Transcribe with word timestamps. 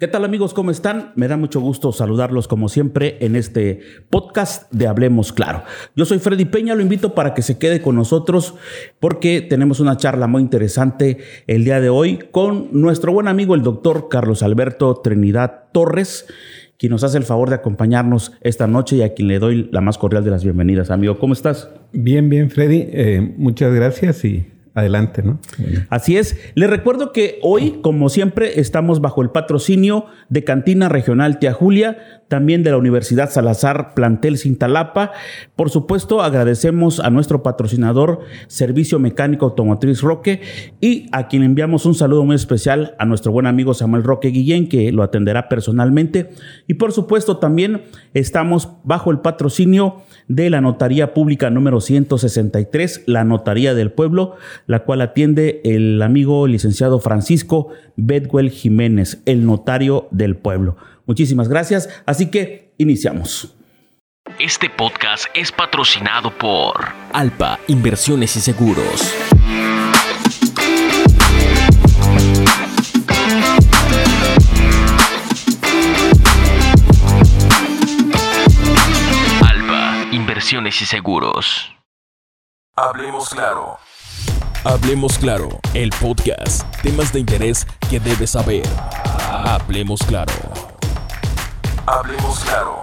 ¿Qué 0.00 0.06
tal 0.06 0.24
amigos? 0.24 0.54
¿Cómo 0.54 0.70
están? 0.70 1.10
Me 1.16 1.26
da 1.26 1.36
mucho 1.36 1.60
gusto 1.60 1.90
saludarlos 1.90 2.46
como 2.46 2.68
siempre 2.68 3.16
en 3.18 3.34
este 3.34 3.80
podcast 4.10 4.72
de 4.72 4.86
Hablemos 4.86 5.32
Claro. 5.32 5.64
Yo 5.96 6.04
soy 6.04 6.20
Freddy 6.20 6.44
Peña, 6.44 6.76
lo 6.76 6.82
invito 6.82 7.16
para 7.16 7.34
que 7.34 7.42
se 7.42 7.58
quede 7.58 7.82
con 7.82 7.96
nosotros 7.96 8.54
porque 9.00 9.40
tenemos 9.40 9.80
una 9.80 9.96
charla 9.96 10.28
muy 10.28 10.40
interesante 10.40 11.18
el 11.48 11.64
día 11.64 11.80
de 11.80 11.88
hoy 11.88 12.20
con 12.30 12.68
nuestro 12.70 13.12
buen 13.12 13.26
amigo 13.26 13.56
el 13.56 13.62
doctor 13.62 14.08
Carlos 14.08 14.44
Alberto 14.44 14.94
Trinidad 15.02 15.64
Torres, 15.72 16.28
quien 16.78 16.92
nos 16.92 17.02
hace 17.02 17.18
el 17.18 17.24
favor 17.24 17.48
de 17.48 17.56
acompañarnos 17.56 18.30
esta 18.40 18.68
noche 18.68 18.94
y 18.94 19.02
a 19.02 19.14
quien 19.14 19.26
le 19.26 19.40
doy 19.40 19.68
la 19.72 19.80
más 19.80 19.98
cordial 19.98 20.22
de 20.22 20.30
las 20.30 20.44
bienvenidas. 20.44 20.92
Amigo, 20.92 21.18
¿cómo 21.18 21.32
estás? 21.32 21.70
Bien, 21.92 22.28
bien, 22.28 22.50
Freddy. 22.52 22.86
Eh, 22.92 23.34
muchas 23.36 23.74
gracias 23.74 24.24
y 24.24 24.46
adelante, 24.78 25.22
¿no? 25.22 25.38
Así 25.90 26.16
es. 26.16 26.36
Les 26.54 26.70
recuerdo 26.70 27.12
que 27.12 27.38
hoy, 27.42 27.80
como 27.82 28.08
siempre, 28.08 28.60
estamos 28.60 29.00
bajo 29.00 29.22
el 29.22 29.30
patrocinio 29.30 30.06
de 30.28 30.44
Cantina 30.44 30.88
Regional 30.88 31.38
Tía 31.38 31.52
Julia, 31.52 31.98
también 32.28 32.62
de 32.62 32.70
la 32.70 32.76
Universidad 32.76 33.30
Salazar 33.30 33.94
Plantel 33.94 34.38
Cintalapa. 34.38 35.12
Por 35.56 35.70
supuesto, 35.70 36.22
agradecemos 36.22 37.00
a 37.00 37.10
nuestro 37.10 37.42
patrocinador 37.42 38.20
Servicio 38.46 38.98
Mecánico 38.98 39.46
Automotriz 39.46 40.02
Roque 40.02 40.42
y 40.80 41.06
a 41.12 41.28
quien 41.28 41.42
enviamos 41.42 41.86
un 41.86 41.94
saludo 41.94 42.24
muy 42.24 42.36
especial 42.36 42.94
a 42.98 43.06
nuestro 43.06 43.32
buen 43.32 43.46
amigo 43.46 43.74
Samuel 43.74 44.04
Roque 44.04 44.28
Guillén, 44.28 44.68
que 44.68 44.92
lo 44.92 45.02
atenderá 45.02 45.48
personalmente. 45.48 46.30
Y 46.66 46.74
por 46.74 46.92
supuesto, 46.92 47.38
también 47.38 47.82
estamos 48.14 48.68
bajo 48.84 49.10
el 49.10 49.20
patrocinio 49.20 50.02
de 50.28 50.50
la 50.50 50.60
Notaría 50.60 51.14
Pública 51.14 51.48
número 51.50 51.80
163, 51.80 53.04
la 53.06 53.24
Notaría 53.24 53.74
del 53.74 53.90
Pueblo, 53.90 54.36
la 54.68 54.80
cual 54.80 55.00
atiende 55.00 55.62
el 55.64 56.00
amigo 56.02 56.46
licenciado 56.46 57.00
Francisco 57.00 57.70
Bedwell 57.96 58.50
Jiménez, 58.50 59.22
el 59.24 59.44
notario 59.46 60.08
del 60.10 60.36
pueblo. 60.36 60.76
Muchísimas 61.06 61.48
gracias, 61.48 61.88
así 62.04 62.30
que 62.30 62.74
iniciamos. 62.76 63.56
Este 64.38 64.68
podcast 64.68 65.24
es 65.34 65.50
patrocinado 65.50 66.30
por 66.36 66.74
Alpa 67.14 67.58
Inversiones 67.66 68.36
y 68.36 68.40
Seguros. 68.40 69.14
Alpa 79.40 80.06
Inversiones 80.12 80.82
y 80.82 80.84
Seguros. 80.84 81.72
Hablemos 82.76 83.30
claro. 83.30 83.78
Hablemos 84.64 85.18
claro, 85.18 85.48
el 85.72 85.90
podcast. 86.00 86.64
Temas 86.82 87.12
de 87.12 87.20
interés 87.20 87.64
que 87.88 88.00
debes 88.00 88.30
saber. 88.30 88.64
Hablemos 89.30 90.00
claro. 90.02 90.32
Hablemos 91.86 92.40
claro. 92.40 92.78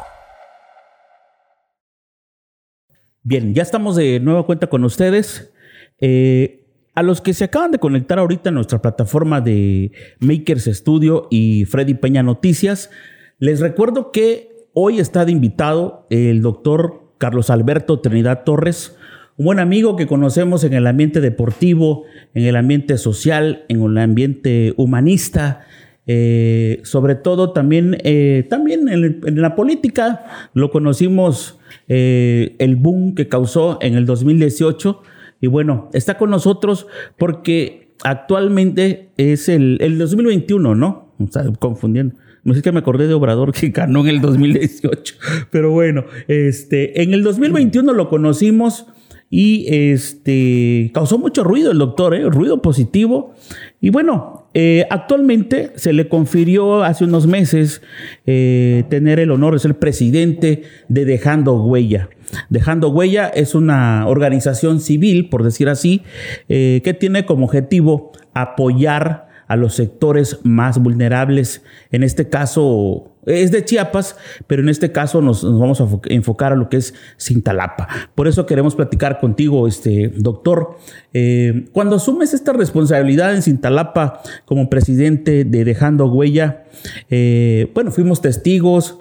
Bien, 3.24 3.54
ya 3.54 3.62
estamos 3.62 3.98
de 3.98 4.22
nueva 4.22 4.46
cuenta 4.46 4.68
con 4.68 4.86
ustedes. 4.86 5.52
Eh, 6.00 6.66
a 6.96 7.04
los 7.04 7.20
que 7.20 7.34
se 7.34 7.44
acaban 7.44 7.72
de 7.72 7.80
conectar 7.80 8.20
ahorita 8.20 8.50
en 8.50 8.56
nuestra 8.56 8.82
plataforma 8.82 9.42
de 9.42 9.92
Makers 10.22 10.66
Studio 10.66 11.28
y 11.30 11.66
Freddy 11.66 11.96
Peña 11.96 12.24
Noticias, 12.24 12.90
les 13.38 13.60
recuerdo 13.60 14.14
que 14.14 14.70
hoy 14.74 15.00
está 15.00 15.26
de 15.26 15.34
invitado 15.34 16.08
el 16.10 16.42
doctor 16.42 17.12
Carlos 17.18 17.50
Alberto 17.50 18.00
Trinidad 18.00 18.44
Torres, 18.46 18.96
un 19.38 19.46
buen 19.46 19.60
amigo 19.60 19.96
que 19.96 20.08
conocemos 20.08 20.64
en 20.64 20.74
el 20.74 20.88
ambiente 20.88 21.20
deportivo, 21.20 22.04
en 22.34 22.44
el 22.44 22.56
ambiente 22.56 22.98
social, 22.98 23.66
en 23.68 23.82
el 23.82 23.98
ambiente 23.98 24.74
humanista, 24.78 25.66
eh, 26.08 26.82
sobre 26.84 27.16
todo 27.16 27.52
también, 27.52 27.98
eh, 28.04 28.46
también 28.50 28.88
en, 28.88 29.42
la 29.42 29.56
política 29.56 30.50
lo 30.54 30.70
conocimos 30.70 31.60
eh, 31.88 32.56
el 32.60 32.76
boom 32.76 33.16
que 33.16 33.28
causó 33.28 33.80
en 33.82 33.96
el 33.96 34.06
2018 34.06 35.02
y 35.42 35.48
bueno, 35.48 35.90
está 35.94 36.18
con 36.18 36.30
nosotros 36.30 36.88
porque 37.18 37.90
actualmente 38.04 39.10
es 39.18 39.50
el, 39.50 39.80
el 39.82 39.98
2021, 39.98 40.76
¿no? 40.76 41.14
Está 41.20 41.44
confundiendo. 41.60 42.16
No 42.44 42.54
sé 42.54 42.62
que 42.62 42.72
me 42.72 42.80
acordé 42.80 43.08
de 43.08 43.16
Obrador 43.16 43.52
que 43.52 43.70
ganó 43.70 44.02
en 44.02 44.08
el 44.08 44.22
2018, 44.22 45.16
pero 45.50 45.72
bueno, 45.72 46.06
este, 46.28 47.02
en 47.02 47.14
el 47.14 47.24
2021 47.24 47.92
lo 47.94 48.08
conocimos 48.08 48.86
y 49.30 49.66
este, 49.68 50.92
causó 50.94 51.18
mucho 51.18 51.44
ruido 51.44 51.72
el 51.72 51.78
doctor, 51.78 52.14
¿eh? 52.16 52.30
ruido 52.30 52.62
positivo. 52.62 53.34
Y 53.82 53.90
bueno, 53.90 54.50
eh, 54.54 54.86
actualmente 54.90 55.72
se 55.76 55.94
le 55.94 56.08
confirió 56.08 56.84
hace 56.84 57.04
unos 57.04 57.28
meses 57.28 57.82
eh, 58.26 58.84
tener 58.90 59.20
el 59.20 59.32
honor 59.32 59.54
de 59.54 59.60
ser 59.60 59.80
presidente 59.80 60.64
de 60.88 61.06
Dejando 61.06 61.62
Huella. 61.64 62.10
Dejando 62.50 62.90
Huella 62.90 63.28
es 63.28 63.56
una 63.56 64.08
organización 64.08 64.80
civil, 64.80 65.30
por 65.30 65.44
decir 65.44 65.70
así, 65.70 66.02
que 66.48 66.98
tiene 67.00 67.26
como 67.26 67.46
objetivo 67.46 68.12
apoyar 68.34 69.28
a 69.48 69.56
los 69.56 69.76
sectores 69.76 70.40
más 70.44 70.80
vulnerables, 70.80 71.64
en 71.92 72.04
este 72.04 72.30
caso 72.30 73.15
es 73.26 73.52
de 73.52 73.66
Chiapas, 73.66 74.16
pero 74.48 74.62
en 74.62 74.70
este 74.70 74.92
caso 74.92 75.22
nos, 75.22 75.44
vamos 75.44 75.82
a 75.82 75.88
enfocar 76.10 76.54
a 76.54 76.56
lo 76.56 76.70
que 76.70 76.78
es 76.78 76.94
Cintalapa. 77.20 77.88
Por 78.16 78.28
eso 78.28 78.46
queremos 78.46 78.76
platicar 78.76 79.20
contigo, 79.20 79.68
este 79.68 80.12
doctor. 80.16 80.78
Eh, 81.14 81.66
cuando 81.72 81.96
asumes 81.96 82.34
esta 82.34 82.54
responsabilidad 82.54 83.36
en 83.36 83.42
Cintalapa 83.42 84.22
como 84.46 84.70
presidente 84.70 85.44
de 85.46 85.66
Dejando 85.66 86.08
Huella, 86.08 86.66
eh, 87.10 87.72
bueno, 87.74 87.92
fuimos 87.92 88.22
testigos, 88.22 88.98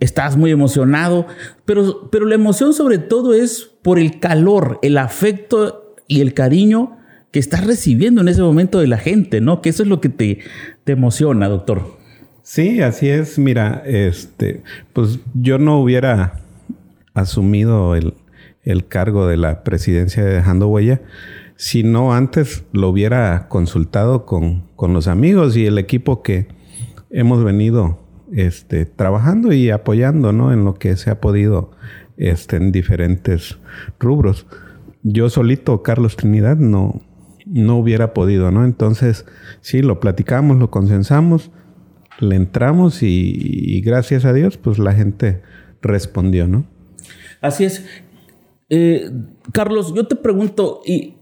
estás 0.00 0.36
muy 0.36 0.50
emocionado, 0.50 1.26
pero, 1.64 2.10
pero 2.10 2.26
la 2.26 2.34
emoción 2.34 2.72
sobre 2.72 2.98
todo 2.98 3.34
es 3.34 3.70
por 3.82 3.98
el 3.98 4.18
calor, 4.18 4.78
el 4.82 4.98
afecto 4.98 5.94
y 6.08 6.20
el 6.20 6.34
cariño 6.34 6.98
que 7.30 7.38
estás 7.38 7.66
recibiendo 7.66 8.20
en 8.20 8.28
ese 8.28 8.42
momento 8.42 8.78
de 8.78 8.86
la 8.86 8.98
gente, 8.98 9.40
¿no? 9.40 9.62
Que 9.62 9.70
eso 9.70 9.82
es 9.82 9.88
lo 9.88 10.00
que 10.00 10.10
te, 10.10 10.40
te 10.84 10.92
emociona, 10.92 11.48
doctor. 11.48 12.01
Sí, 12.42 12.82
así 12.82 13.08
es. 13.08 13.38
Mira, 13.38 13.82
este, 13.86 14.62
pues 14.92 15.20
yo 15.34 15.58
no 15.58 15.80
hubiera 15.80 16.40
asumido 17.14 17.94
el, 17.94 18.14
cargo 18.88 19.26
de 19.26 19.36
la 19.36 19.62
presidencia 19.64 20.24
de 20.24 20.34
Dejando 20.34 20.68
Huella 20.68 21.02
si 21.56 21.82
no 21.82 22.14
antes 22.14 22.64
lo 22.72 22.88
hubiera 22.88 23.48
consultado 23.48 24.26
con, 24.26 24.64
los 24.78 25.06
amigos 25.06 25.56
y 25.56 25.66
el 25.66 25.78
equipo 25.78 26.22
que 26.22 26.48
hemos 27.10 27.44
venido 27.44 28.00
este, 28.32 28.84
trabajando 28.86 29.52
y 29.52 29.70
apoyando 29.70 30.32
¿no? 30.32 30.52
en 30.52 30.64
lo 30.64 30.74
que 30.74 30.96
se 30.96 31.10
ha 31.10 31.20
podido 31.20 31.70
este, 32.16 32.56
en 32.56 32.72
diferentes 32.72 33.58
rubros. 34.00 34.46
Yo 35.04 35.30
solito, 35.30 35.84
Carlos 35.84 36.16
Trinidad, 36.16 36.56
no, 36.56 37.00
no 37.46 37.76
hubiera 37.76 38.12
podido, 38.12 38.50
¿no? 38.50 38.64
Entonces, 38.64 39.24
sí, 39.60 39.82
lo 39.82 40.00
platicamos, 40.00 40.58
lo 40.58 40.70
consensamos 40.70 41.52
le 42.22 42.36
entramos 42.36 43.02
y, 43.02 43.80
gracias 43.82 44.24
a 44.24 44.32
Dios, 44.32 44.56
pues 44.56 44.78
la 44.78 44.92
gente 44.92 45.42
respondió, 45.82 46.46
¿no? 46.46 46.64
Así 47.40 47.64
es. 47.64 47.84
Eh, 48.70 49.10
Carlos, 49.52 49.92
yo 49.94 50.06
te 50.06 50.16
pregunto, 50.16 50.80
y 50.86 51.14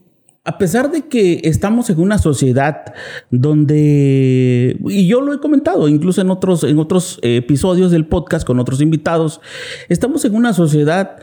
a 0.45 0.59
pesar 0.59 0.91
de 0.91 1.03
que 1.03 1.41
estamos 1.45 1.91
en 1.91 2.01
una 2.01 2.19
sociedad 2.19 2.95
donde, 3.31 4.79
y 4.87 5.07
yo 5.07 5.21
lo 5.21 5.35
he 5.35 5.41
comentado 5.41 5.89
incluso 5.89 6.21
en 6.21 6.31
otros, 6.31 6.65
en 6.65 6.79
otros 6.79 7.19
episodios 7.23 7.91
del 7.91 8.07
podcast 8.07 8.47
con 8.47 8.59
otros 8.59 8.81
invitados, 8.81 9.41
estamos 9.89 10.25
en 10.25 10.35
una 10.35 10.53
sociedad 10.53 11.17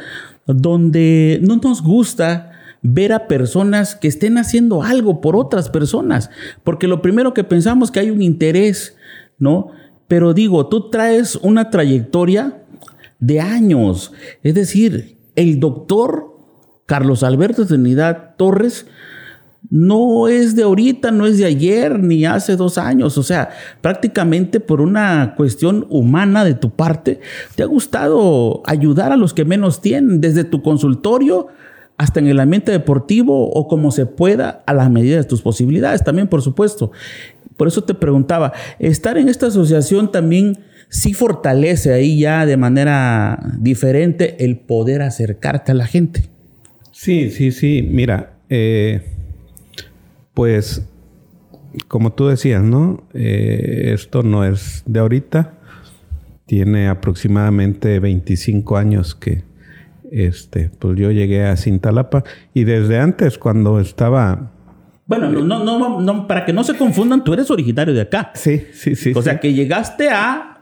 donde 0.46 1.40
no 1.44 1.58
nos 1.58 1.82
gusta 1.82 2.52
ver 2.82 3.12
a 3.12 3.28
personas 3.28 3.96
que 3.96 4.08
estén 4.08 4.38
haciendo 4.38 4.84
algo 4.84 5.20
por 5.20 5.36
otras 5.36 5.70
personas, 5.70 6.30
porque 6.64 6.88
lo 6.88 7.02
primero 7.02 7.34
que 7.34 7.44
pensamos 7.44 7.90
es 7.90 7.92
que 7.94 8.00
hay 8.00 8.12
un 8.12 8.22
interés 8.22 8.97
¿no? 9.40 9.72
Pero 10.08 10.34
digo, 10.34 10.68
tú 10.68 10.90
traes 10.90 11.36
una 11.36 11.70
trayectoria 11.70 12.64
de 13.20 13.40
años. 13.42 14.14
Es 14.44 14.56
decir, 14.56 15.18
el 15.36 15.60
doctor 15.60 16.36
Carlos 16.86 17.24
Alberto 17.24 17.66
Trinidad 17.66 18.36
Torres 18.38 18.86
no 19.70 20.28
es 20.28 20.56
de 20.56 20.64
ahorita, 20.64 21.12
no 21.12 21.26
es 21.26 21.38
de 21.38 21.46
ayer, 21.46 22.00
ni 22.00 22.26
hace 22.26 22.56
dos 22.56 22.78
años. 22.78 23.18
O 23.18 23.24
sea, 23.24 23.50
prácticamente 23.82 24.60
por 24.60 24.80
una 24.80 25.34
cuestión 25.36 25.86
humana 25.90 26.46
de 26.46 26.54
tu 26.54 26.70
parte, 26.70 27.20
te 27.56 27.64
ha 27.64 27.66
gustado 27.66 28.62
ayudar 28.66 29.12
a 29.12 29.18
los 29.18 29.34
que 29.34 29.46
menos 29.46 29.82
tienen, 29.82 30.22
desde 30.22 30.44
tu 30.44 30.62
consultorio 30.62 31.48
hasta 31.98 32.20
en 32.20 32.28
el 32.28 32.40
ambiente 32.40 32.72
deportivo 32.72 33.50
o 33.50 33.68
como 33.68 33.92
se 33.92 34.06
pueda 34.06 34.64
a 34.68 34.74
la 34.74 34.88
medida 34.88 35.18
de 35.18 35.24
tus 35.24 35.42
posibilidades 35.42 36.04
también, 36.04 36.28
por 36.28 36.44
supuesto. 36.44 36.92
Por 37.58 37.68
eso 37.68 37.84
te 37.84 37.94
preguntaba, 37.94 38.54
estar 38.80 39.18
en 39.18 39.30
esta 39.30 39.48
asociación 39.48 40.12
también 40.12 40.60
sí 40.90 41.14
fortalece 41.14 41.92
ahí 41.92 42.20
ya 42.20 42.46
de 42.46 42.56
manera 42.56 43.40
diferente 43.60 44.46
el 44.46 44.58
poder 44.58 45.02
acercarte 45.02 45.72
a 45.72 45.76
la 45.76 45.88
gente. 45.88 46.24
Sí, 46.92 47.30
sí, 47.30 47.52
sí. 47.52 47.88
Mira, 47.90 48.38
eh, 48.50 49.02
pues 50.34 50.84
como 51.88 52.14
tú 52.14 52.28
decías, 52.28 52.64
¿no? 52.64 53.04
Eh, 53.14 53.92
esto 53.94 54.24
no 54.24 54.44
es 54.44 54.84
de 54.86 55.00
ahorita. 55.00 55.54
Tiene 56.46 56.88
aproximadamente 56.88 58.00
25 58.00 58.78
años 58.78 59.16
que 59.16 59.44
este, 60.12 60.72
pues 60.80 60.98
yo 60.98 61.12
llegué 61.12 61.46
a 61.46 61.58
Cintalapa 61.58 62.24
y 62.54 62.64
desde 62.64 63.00
antes 63.00 63.38
cuando 63.38 63.80
estaba 63.80 64.54
bueno, 65.08 65.30
no, 65.30 65.64
no, 65.64 66.02
no, 66.02 66.28
para 66.28 66.44
que 66.46 66.52
no 66.52 66.66
se 66.66 66.76
confundan, 66.76 67.24
tú 67.24 67.34
eres 67.34 67.50
originario 67.50 67.94
de 67.94 68.02
acá. 68.02 68.32
Sí, 68.36 68.64
sí, 68.74 68.94
sí. 68.96 69.14
O 69.16 69.22
sea, 69.22 69.40
que 69.40 69.54
llegaste 69.54 70.10
a... 70.10 70.60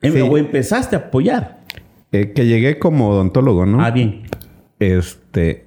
Em, 0.00 0.30
o 0.30 0.38
empezaste 0.38 0.94
a 0.94 1.00
apoyar. 1.00 1.64
Eh, 2.12 2.32
que 2.32 2.46
llegué 2.46 2.78
como 2.78 3.08
odontólogo, 3.08 3.66
¿no? 3.66 3.82
Ah, 3.82 3.90
bien. 3.90 4.22
Este... 4.78 5.66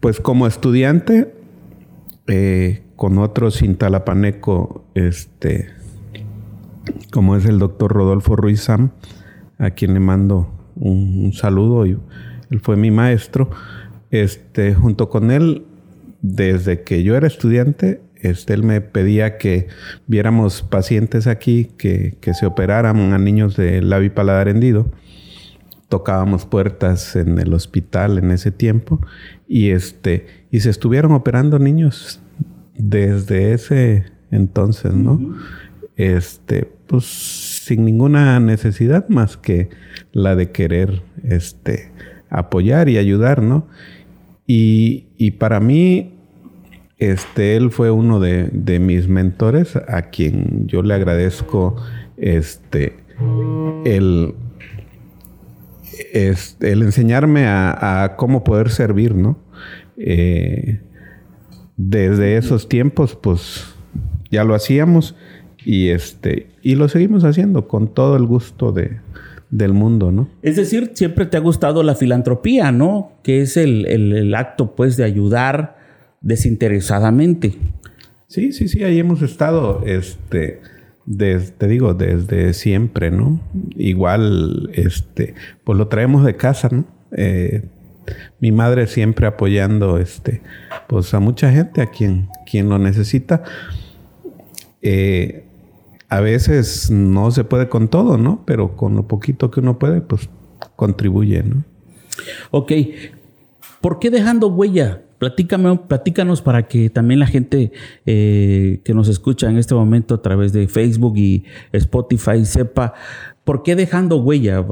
Pues 0.00 0.20
como 0.20 0.46
estudiante, 0.46 1.34
eh, 2.26 2.84
con 2.94 3.16
otro 3.16 3.50
cintalapaneco, 3.50 4.84
este... 4.94 5.70
Como 7.10 7.36
es 7.36 7.46
el 7.46 7.58
doctor 7.58 7.90
Rodolfo 7.90 8.36
Ruiz 8.36 8.60
Sam, 8.60 8.90
a 9.58 9.70
quien 9.70 9.94
le 9.94 10.00
mando 10.00 10.50
un, 10.76 11.24
un 11.24 11.32
saludo. 11.32 11.86
Y 11.86 11.98
él 12.50 12.60
fue 12.60 12.76
mi 12.76 12.90
maestro. 12.90 13.48
Este, 14.10 14.74
junto 14.74 15.08
con 15.08 15.30
él 15.30 15.67
desde 16.20 16.82
que 16.82 17.02
yo 17.02 17.16
era 17.16 17.26
estudiante, 17.26 18.00
este, 18.20 18.54
él 18.54 18.64
me 18.64 18.80
pedía 18.80 19.38
que 19.38 19.68
viéramos 20.06 20.62
pacientes 20.62 21.26
aquí 21.26 21.70
que, 21.78 22.18
se 22.34 22.46
operaran 22.46 23.12
a 23.12 23.18
niños 23.18 23.56
de 23.56 23.80
labio 23.80 24.08
y 24.08 24.10
paladar 24.10 24.48
hendido. 24.48 24.90
Tocábamos 25.88 26.44
puertas 26.44 27.16
en 27.16 27.38
el 27.38 27.54
hospital 27.54 28.18
en 28.18 28.30
ese 28.30 28.50
tiempo 28.50 29.00
y, 29.46 29.70
este, 29.70 30.26
y 30.50 30.60
se 30.60 30.70
estuvieron 30.70 31.12
operando 31.12 31.58
niños 31.58 32.20
desde 32.76 33.52
ese 33.54 34.06
entonces, 34.30 34.92
¿no? 34.92 35.36
Este, 35.96 36.70
pues 36.86 37.04
sin 37.06 37.84
ninguna 37.84 38.38
necesidad 38.40 39.08
más 39.08 39.36
que 39.36 39.70
la 40.12 40.36
de 40.36 40.50
querer 40.50 41.02
este, 41.24 41.90
apoyar 42.28 42.88
y 42.88 42.98
ayudar, 42.98 43.42
¿no? 43.42 43.66
Y, 44.46 45.07
para 45.32 45.60
mí, 45.60 46.14
este, 46.98 47.56
él 47.56 47.70
fue 47.70 47.90
uno 47.90 48.20
de, 48.20 48.78
mis 48.80 49.08
mentores 49.08 49.76
a 49.76 50.10
quien 50.10 50.66
yo 50.66 50.82
le 50.82 50.94
agradezco 50.94 51.76
este, 52.16 52.96
el, 53.84 54.34
este, 56.12 56.72
el 56.72 56.82
enseñarme 56.82 57.46
a, 57.46 58.14
cómo 58.16 58.44
poder 58.44 58.70
servir, 58.70 59.14
¿no? 59.14 59.38
Eh, 59.96 60.80
desde 61.76 62.36
esos 62.36 62.68
tiempos, 62.68 63.16
pues 63.20 63.74
ya 64.30 64.44
lo 64.44 64.54
hacíamos 64.54 65.16
y, 65.64 65.88
este, 65.88 66.48
y 66.62 66.74
lo 66.74 66.88
seguimos 66.88 67.24
haciendo 67.24 67.68
con 67.68 67.92
todo 67.92 68.16
el 68.16 68.26
gusto 68.26 68.72
de, 68.72 69.00
del 69.50 69.72
mundo, 69.72 70.12
¿no? 70.12 70.28
Es 70.42 70.56
decir, 70.56 70.92
siempre 70.94 71.26
te 71.26 71.36
ha 71.36 71.40
gustado 71.40 71.82
la 71.82 71.94
filantropía, 71.94 72.72
¿no? 72.72 73.12
Que 73.22 73.42
es 73.42 73.56
el, 73.56 74.34
acto, 74.34 74.74
pues, 74.74 74.96
de 74.96 75.04
ayudar 75.04 75.76
desinteresadamente. 76.20 77.54
Sí, 78.26 78.52
sí, 78.52 78.68
sí, 78.68 78.84
ahí 78.84 78.98
hemos 78.98 79.22
estado, 79.22 79.82
este, 79.86 80.60
te 81.16 81.68
digo, 81.68 81.94
desde 81.94 82.52
siempre, 82.52 83.10
¿no? 83.10 83.40
Igual, 83.76 84.70
este, 84.74 85.34
pues 85.64 85.78
lo 85.78 85.88
traemos 85.88 86.24
de 86.24 86.36
casa, 86.36 86.68
¿no? 86.70 86.84
Eh, 87.16 87.62
mi 88.40 88.52
madre 88.52 88.86
siempre 88.86 89.26
apoyando, 89.26 89.98
este, 89.98 90.42
pues 90.88 91.12
a 91.14 91.20
mucha 91.20 91.50
gente, 91.50 91.80
a 91.80 91.86
quien, 91.86 92.28
quien 92.50 92.68
lo 92.68 92.78
necesita. 92.78 93.44
Eh, 94.82 95.47
a 96.08 96.20
veces 96.20 96.90
no 96.90 97.30
se 97.30 97.44
puede 97.44 97.68
con 97.68 97.88
todo, 97.88 98.16
¿no? 98.16 98.42
Pero 98.46 98.76
con 98.76 98.94
lo 98.96 99.06
poquito 99.06 99.50
que 99.50 99.60
uno 99.60 99.78
puede, 99.78 100.00
pues 100.00 100.28
contribuye, 100.76 101.42
¿no? 101.42 101.64
Ok. 102.50 102.72
¿Por 103.80 103.98
qué 103.98 104.10
dejando 104.10 104.48
huella? 104.48 105.02
Platícame, 105.18 105.76
platícanos 105.88 106.42
para 106.42 106.68
que 106.68 106.90
también 106.90 107.20
la 107.20 107.26
gente 107.26 107.72
eh, 108.06 108.80
que 108.84 108.94
nos 108.94 109.08
escucha 109.08 109.50
en 109.50 109.58
este 109.58 109.74
momento 109.74 110.14
a 110.14 110.22
través 110.22 110.52
de 110.52 110.68
Facebook 110.68 111.16
y 111.16 111.44
Spotify 111.72 112.44
sepa 112.44 112.94
por 113.44 113.62
qué 113.62 113.74
dejando 113.74 114.16
huella 114.16 114.64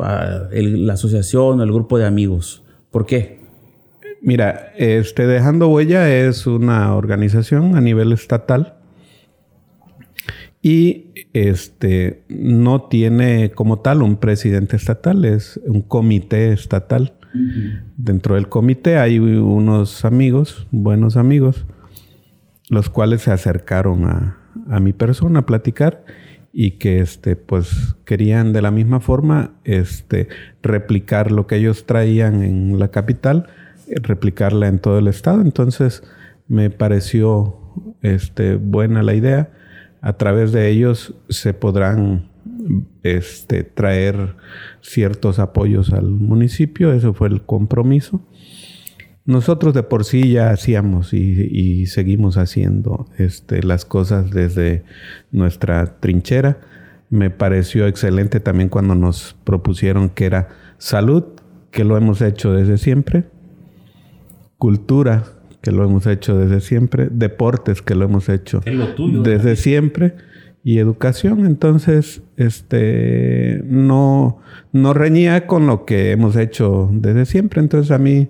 la 0.52 0.92
asociación 0.92 1.60
o 1.60 1.62
el 1.62 1.72
grupo 1.72 1.98
de 1.98 2.06
amigos. 2.06 2.62
¿Por 2.90 3.06
qué? 3.06 3.40
Mira, 4.22 4.72
este 4.76 5.26
Dejando 5.26 5.68
Huella 5.68 6.12
es 6.12 6.46
una 6.46 6.94
organización 6.96 7.76
a 7.76 7.80
nivel 7.80 8.12
estatal 8.12 8.75
y 10.66 11.12
este 11.32 12.24
no 12.28 12.82
tiene 12.88 13.52
como 13.52 13.78
tal 13.78 14.02
un 14.02 14.16
presidente 14.16 14.74
estatal, 14.74 15.24
es 15.24 15.60
un 15.64 15.80
comité 15.80 16.52
estatal. 16.52 17.12
Dentro 17.96 18.34
del 18.34 18.48
comité 18.48 18.98
hay 18.98 19.20
unos 19.20 20.04
amigos, 20.04 20.66
buenos 20.72 21.16
amigos, 21.16 21.66
los 22.68 22.90
cuales 22.90 23.22
se 23.22 23.30
acercaron 23.30 24.06
a, 24.06 24.80
mi 24.80 24.92
persona 24.92 25.38
a 25.38 25.46
platicar 25.46 26.04
y 26.52 26.72
que 26.72 26.98
este 26.98 27.36
pues 27.36 27.94
querían 28.04 28.52
de 28.52 28.60
la 28.60 28.72
misma 28.72 28.98
forma 28.98 29.52
este 29.62 30.26
replicar 30.64 31.30
lo 31.30 31.46
que 31.46 31.58
ellos 31.58 31.86
traían 31.86 32.42
en 32.42 32.80
la 32.80 32.88
capital 32.88 33.46
replicarla 34.02 34.66
en 34.66 34.80
todo 34.80 34.98
el 34.98 35.06
estado. 35.06 35.42
Entonces 35.42 36.02
me 36.48 36.70
pareció 36.70 37.56
este 38.02 38.56
buena 38.56 39.04
la 39.04 39.14
idea 39.14 39.52
a 40.00 40.14
través 40.14 40.52
de 40.52 40.68
ellos 40.68 41.14
se 41.28 41.54
podrán 41.54 42.28
este, 43.02 43.64
traer 43.64 44.36
ciertos 44.80 45.38
apoyos 45.38 45.92
al 45.92 46.10
municipio, 46.10 46.92
eso 46.92 47.14
fue 47.14 47.28
el 47.28 47.42
compromiso. 47.42 48.22
Nosotros 49.24 49.74
de 49.74 49.82
por 49.82 50.04
sí 50.04 50.30
ya 50.30 50.50
hacíamos 50.50 51.12
y, 51.12 51.86
seguimos 51.86 52.36
haciendo 52.36 53.06
este, 53.18 53.62
las 53.62 53.84
cosas 53.84 54.30
desde 54.30 54.84
nuestra 55.32 55.98
trinchera. 55.98 56.60
Me 57.10 57.30
pareció 57.30 57.88
excelente 57.88 58.38
también 58.38 58.68
cuando 58.68 58.94
nos 58.94 59.36
propusieron 59.42 60.10
que 60.10 60.26
era 60.26 60.48
salud, 60.78 61.24
que 61.72 61.84
lo 61.84 61.96
hemos 61.96 62.22
hecho 62.22 62.52
desde 62.52 62.78
siempre, 62.78 63.24
cultura, 64.58 65.24
que 65.66 65.72
lo 65.72 65.82
hemos 65.82 66.06
hecho 66.06 66.38
desde 66.38 66.60
siempre, 66.60 67.08
deportes 67.10 67.82
que 67.82 67.96
lo 67.96 68.04
hemos 68.04 68.28
hecho 68.28 68.60
desde 69.24 69.56
siempre 69.56 70.14
y 70.62 70.78
educación, 70.78 71.44
entonces 71.44 72.22
este 72.36 73.62
no 73.64 74.38
no 74.72 74.94
reñía 74.94 75.48
con 75.48 75.66
lo 75.66 75.84
que 75.84 76.12
hemos 76.12 76.36
hecho 76.36 76.88
desde 76.92 77.26
siempre, 77.26 77.60
entonces 77.60 77.90
a 77.90 77.98
mí 77.98 78.28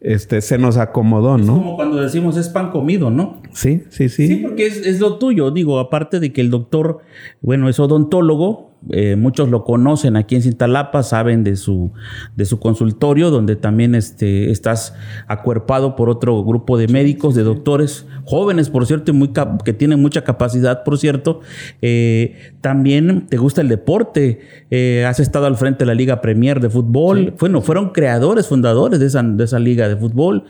este 0.00 0.40
se 0.42 0.58
nos 0.58 0.76
acomodó, 0.76 1.38
¿no? 1.38 1.42
Es 1.42 1.58
como 1.58 1.74
cuando 1.74 1.96
decimos 1.96 2.36
es 2.36 2.48
pan 2.50 2.70
comido, 2.70 3.10
¿no? 3.10 3.42
Sí, 3.52 3.82
sí, 3.88 4.08
sí. 4.08 4.28
Sí, 4.28 4.36
porque 4.36 4.66
es, 4.66 4.86
es 4.86 5.00
lo 5.00 5.18
tuyo, 5.18 5.50
digo, 5.50 5.80
aparte 5.80 6.20
de 6.20 6.32
que 6.32 6.40
el 6.40 6.50
doctor, 6.50 7.00
bueno, 7.40 7.68
es 7.68 7.80
odontólogo, 7.80 8.75
eh, 8.90 9.16
muchos 9.16 9.48
lo 9.48 9.64
conocen 9.64 10.16
aquí 10.16 10.36
en 10.36 10.42
Cintalapa, 10.42 11.02
saben 11.02 11.44
de 11.44 11.56
su, 11.56 11.92
de 12.36 12.44
su 12.44 12.58
consultorio, 12.60 13.30
donde 13.30 13.56
también 13.56 13.94
este, 13.94 14.50
estás 14.50 14.94
acuerpado 15.26 15.96
por 15.96 16.08
otro 16.08 16.44
grupo 16.44 16.78
de 16.78 16.88
médicos, 16.88 17.34
de 17.34 17.42
doctores, 17.42 18.06
jóvenes, 18.24 18.70
por 18.70 18.86
cierto, 18.86 19.12
muy 19.12 19.30
que 19.64 19.72
tienen 19.72 20.00
mucha 20.00 20.24
capacidad, 20.24 20.84
por 20.84 20.98
cierto. 20.98 21.40
Eh, 21.82 22.54
también 22.60 23.26
te 23.26 23.36
gusta 23.36 23.60
el 23.60 23.68
deporte, 23.68 24.40
eh, 24.70 25.04
has 25.06 25.20
estado 25.20 25.46
al 25.46 25.56
frente 25.56 25.80
de 25.80 25.86
la 25.86 25.94
Liga 25.94 26.20
Premier 26.20 26.60
de 26.60 26.70
fútbol, 26.70 27.34
bueno, 27.38 27.60
fueron 27.60 27.90
creadores, 27.90 28.48
fundadores 28.48 29.00
de 29.00 29.06
esa, 29.06 29.22
de 29.22 29.44
esa 29.44 29.58
liga 29.58 29.88
de 29.88 29.96
fútbol, 29.96 30.44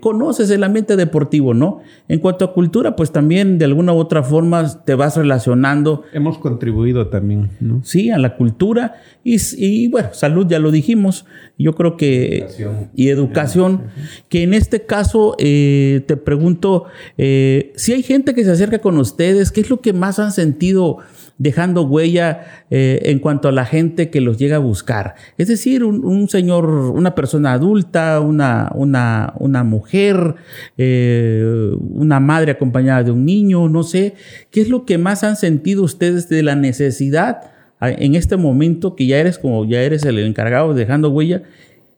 conoces 0.00 0.50
el 0.50 0.64
ambiente 0.64 0.96
deportivo, 0.96 1.54
¿no? 1.54 1.80
En 2.08 2.18
cuanto 2.18 2.44
a 2.44 2.52
cultura, 2.52 2.96
pues 2.96 3.12
también 3.12 3.58
de 3.58 3.64
alguna 3.64 3.92
u 3.92 3.98
otra 3.98 4.22
forma 4.22 4.66
te 4.84 4.94
vas 4.94 5.16
relacionando. 5.16 6.04
Hemos 6.12 6.38
contribuido 6.38 7.08
también. 7.08 7.50
Sí, 7.84 8.10
a 8.10 8.18
la 8.18 8.36
cultura 8.36 8.94
y, 9.30 9.88
bueno, 9.88 10.08
salud 10.12 10.46
ya 10.48 10.58
lo 10.58 10.70
dijimos, 10.70 11.26
yo 11.58 11.74
creo 11.74 11.98
que... 11.98 12.46
Y 12.94 13.08
educación, 13.08 13.82
que 14.30 14.42
en 14.42 14.54
este 14.54 14.86
caso 14.86 15.36
eh, 15.38 16.02
te 16.06 16.16
pregunto, 16.16 16.84
eh, 17.18 17.72
si 17.76 17.92
hay 17.92 18.02
gente 18.02 18.34
que 18.34 18.44
se 18.44 18.52
acerca 18.52 18.78
con 18.78 18.96
ustedes, 18.96 19.52
¿qué 19.52 19.60
es 19.60 19.68
lo 19.68 19.80
que 19.80 19.92
más 19.92 20.18
han 20.18 20.32
sentido? 20.32 20.98
dejando 21.40 21.84
huella 21.84 22.64
eh, 22.68 22.98
en 23.04 23.20
cuanto 23.20 23.46
a 23.46 23.52
la 23.52 23.64
gente 23.64 24.10
que 24.10 24.20
los 24.20 24.38
llega 24.38 24.56
a 24.56 24.58
buscar. 24.58 25.14
Es 25.36 25.46
decir, 25.46 25.84
un, 25.84 26.28
señor, 26.28 26.68
una 26.68 27.14
persona 27.14 27.52
adulta, 27.52 28.18
una, 28.18 28.72
una, 28.74 29.34
una 29.38 29.62
mujer, 29.62 30.34
una 30.76 32.18
madre 32.18 32.50
acompañada 32.50 33.04
de 33.04 33.12
un 33.12 33.24
niño, 33.24 33.68
no 33.68 33.84
sé, 33.84 34.14
¿qué 34.50 34.62
es 34.62 34.68
lo 34.68 34.84
que 34.84 34.98
más 34.98 35.22
han 35.22 35.36
sentido 35.36 35.84
ustedes 35.84 36.28
de 36.28 36.42
la 36.42 36.56
necesidad 36.56 37.52
en 37.80 38.14
este 38.14 38.36
momento 38.36 38.96
que 38.96 39.06
ya 39.06 39.18
eres 39.18 39.38
como 39.38 39.64
ya 39.64 39.82
eres 39.82 40.04
el 40.04 40.18
encargado 40.18 40.74
dejando 40.74 41.10
huella, 41.10 41.42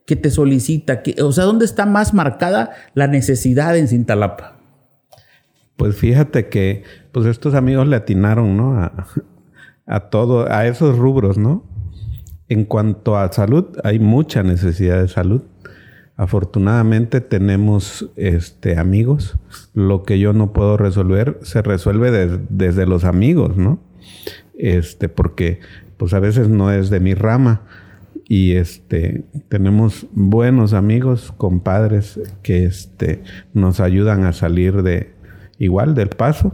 que 0.05 0.15
te 0.15 0.29
solicita? 0.29 1.01
Que, 1.03 1.21
o 1.21 1.31
sea, 1.31 1.45
¿dónde 1.45 1.65
está 1.65 1.85
más 1.85 2.13
marcada 2.13 2.71
la 2.93 3.07
necesidad 3.07 3.77
en 3.77 3.87
Cintalapa? 3.87 4.59
Pues 5.77 5.95
fíjate 5.95 6.47
que 6.47 6.83
pues 7.11 7.25
estos 7.25 7.55
amigos 7.55 7.87
le 7.87 7.95
atinaron, 7.95 8.55
¿no? 8.57 8.77
A, 8.77 9.07
a 9.87 9.99
todo, 10.09 10.51
a 10.51 10.67
esos 10.67 10.97
rubros, 10.97 11.37
¿no? 11.37 11.65
En 12.47 12.65
cuanto 12.65 13.17
a 13.17 13.31
salud, 13.31 13.65
hay 13.83 13.99
mucha 13.99 14.43
necesidad 14.43 15.01
de 15.01 15.07
salud. 15.07 15.41
Afortunadamente 16.17 17.21
tenemos 17.21 18.09
este, 18.15 18.77
amigos. 18.77 19.37
Lo 19.73 20.03
que 20.03 20.19
yo 20.19 20.33
no 20.33 20.53
puedo 20.53 20.77
resolver 20.77 21.39
se 21.41 21.61
resuelve 21.61 22.11
desde 22.49 22.85
los 22.85 23.05
amigos, 23.05 23.57
¿no? 23.57 23.79
Este, 24.61 25.09
porque 25.09 25.59
pues 25.97 26.13
a 26.13 26.19
veces 26.19 26.47
no 26.47 26.71
es 26.71 26.91
de 26.91 26.99
mi 26.99 27.15
rama. 27.15 27.63
Y 28.27 28.53
este, 28.53 29.23
tenemos 29.49 30.05
buenos 30.13 30.73
amigos, 30.73 31.33
compadres, 31.35 32.19
que 32.43 32.65
este, 32.65 33.23
nos 33.53 33.79
ayudan 33.79 34.23
a 34.23 34.33
salir 34.33 34.83
de 34.83 35.09
igual 35.57 35.95
del 35.95 36.09
paso. 36.09 36.53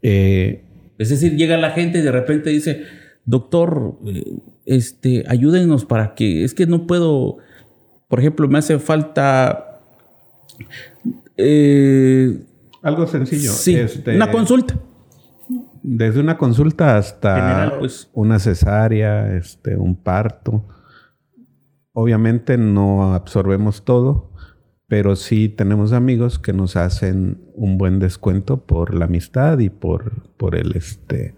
Eh, 0.00 0.62
es 0.96 1.10
decir, 1.10 1.36
llega 1.36 1.56
la 1.56 1.72
gente 1.72 1.98
y 1.98 2.02
de 2.02 2.12
repente 2.12 2.50
dice, 2.50 2.84
doctor, 3.24 3.98
eh, 4.06 4.24
este, 4.64 5.24
ayúdenos 5.26 5.84
para 5.84 6.14
que, 6.14 6.44
es 6.44 6.54
que 6.54 6.66
no 6.66 6.86
puedo, 6.86 7.38
por 8.06 8.20
ejemplo, 8.20 8.48
me 8.48 8.58
hace 8.58 8.78
falta... 8.78 9.80
Eh, 11.36 12.38
Algo 12.80 13.06
sencillo. 13.08 13.50
Sí, 13.50 13.74
este, 13.74 14.14
una 14.14 14.30
consulta. 14.30 14.78
Desde 15.82 16.20
una 16.20 16.38
consulta 16.38 16.96
hasta 16.96 17.76
pues. 17.78 18.08
una 18.12 18.38
cesárea, 18.38 19.36
este, 19.36 19.76
un 19.76 19.96
parto. 19.96 20.64
Obviamente 21.92 22.56
no 22.56 23.14
absorbemos 23.14 23.84
todo, 23.84 24.32
pero 24.86 25.16
sí 25.16 25.48
tenemos 25.48 25.92
amigos 25.92 26.38
que 26.38 26.52
nos 26.52 26.76
hacen 26.76 27.40
un 27.54 27.78
buen 27.78 27.98
descuento 27.98 28.64
por 28.64 28.94
la 28.94 29.06
amistad 29.06 29.58
y 29.58 29.70
por, 29.70 30.28
por 30.36 30.54
el, 30.54 30.76
este, 30.76 31.34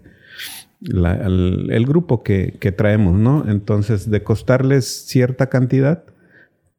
el, 0.81 1.85
grupo 1.87 2.21
que, 2.21 2.57
que, 2.59 2.71
traemos, 2.71 3.17
¿no? 3.17 3.49
Entonces, 3.49 4.09
de 4.11 4.23
costarles 4.23 4.85
cierta 5.07 5.47
cantidad, 5.47 6.03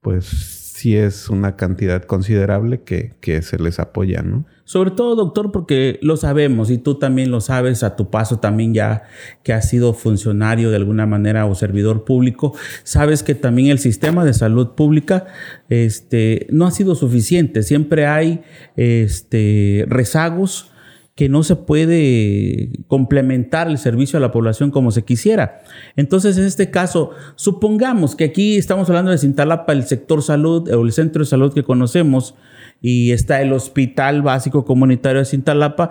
pues 0.01 0.66
sí 0.77 0.95
es 0.95 1.31
una 1.31 1.57
cantidad 1.57 2.03
considerable 2.03 2.83
que, 2.83 3.15
que 3.23 3.41
se 3.41 3.59
les 3.59 3.79
apoya, 3.81 4.21
¿no? 4.21 4.45
Sobre 4.65 4.91
todo, 4.91 5.17
doctor, 5.17 5.51
porque 5.51 5.99
lo 6.03 6.19
sabemos 6.19 6.71
y 6.71 6.77
tú 6.77 6.97
también 6.97 7.31
lo 7.31 7.41
sabes 7.41 7.83
a 7.83 7.97
tu 7.97 8.11
paso 8.11 8.41
también 8.41 8.75
ya 8.75 9.05
que 9.43 9.55
has 9.55 9.71
sido 9.71 9.95
funcionario 9.95 10.69
de 10.69 10.77
alguna 10.77 11.07
manera 11.07 11.47
o 11.47 11.55
servidor 11.55 12.05
público, 12.05 12.55
sabes 12.83 13.23
que 13.23 13.35
también 13.35 13.69
el 13.69 13.79
sistema 13.79 14.23
de 14.27 14.35
salud 14.35 14.75
pública 14.75 15.25
este, 15.71 16.47
no 16.51 16.67
ha 16.67 16.71
sido 16.73 16.95
suficiente. 16.95 17.63
Siempre 17.63 18.07
hay 18.07 18.43
este, 18.77 19.87
rezagos 19.89 20.73
que 21.17 21.31
no 21.31 21.43
se 21.43 21.57
puede 21.57 22.71
complementar 22.89 23.69
el 23.69 23.79
servicio 23.79 24.19
a 24.19 24.21
la 24.21 24.31
población 24.31 24.71
como 24.71 24.91
se 24.91 25.03
quisiera. 25.03 25.63
Entonces, 25.97 26.37
en 26.37 26.45
este 26.45 26.71
caso, 26.71 27.11
supongamos 27.37 28.15
que 28.15 28.25
aquí 28.25 28.57
estamos 28.57 28.89
hablando 28.91 29.11
de 29.11 29.19
Cintalapa, 29.19 29.73
el 29.73 29.85
sector 29.85 30.23
salud 30.23 30.69
o 30.69 30.85
el 30.85 30.93
centro 30.93 31.21
de 31.21 31.27
salud 31.27 31.55
que 31.55 31.65
conocemos, 31.65 32.35
y 32.83 33.13
está 33.13 33.41
el 33.41 33.55
Hospital 33.55 34.21
Básico 34.21 34.67
Comunitario 34.67 35.21
de 35.21 35.25
Cintalapa, 35.25 35.91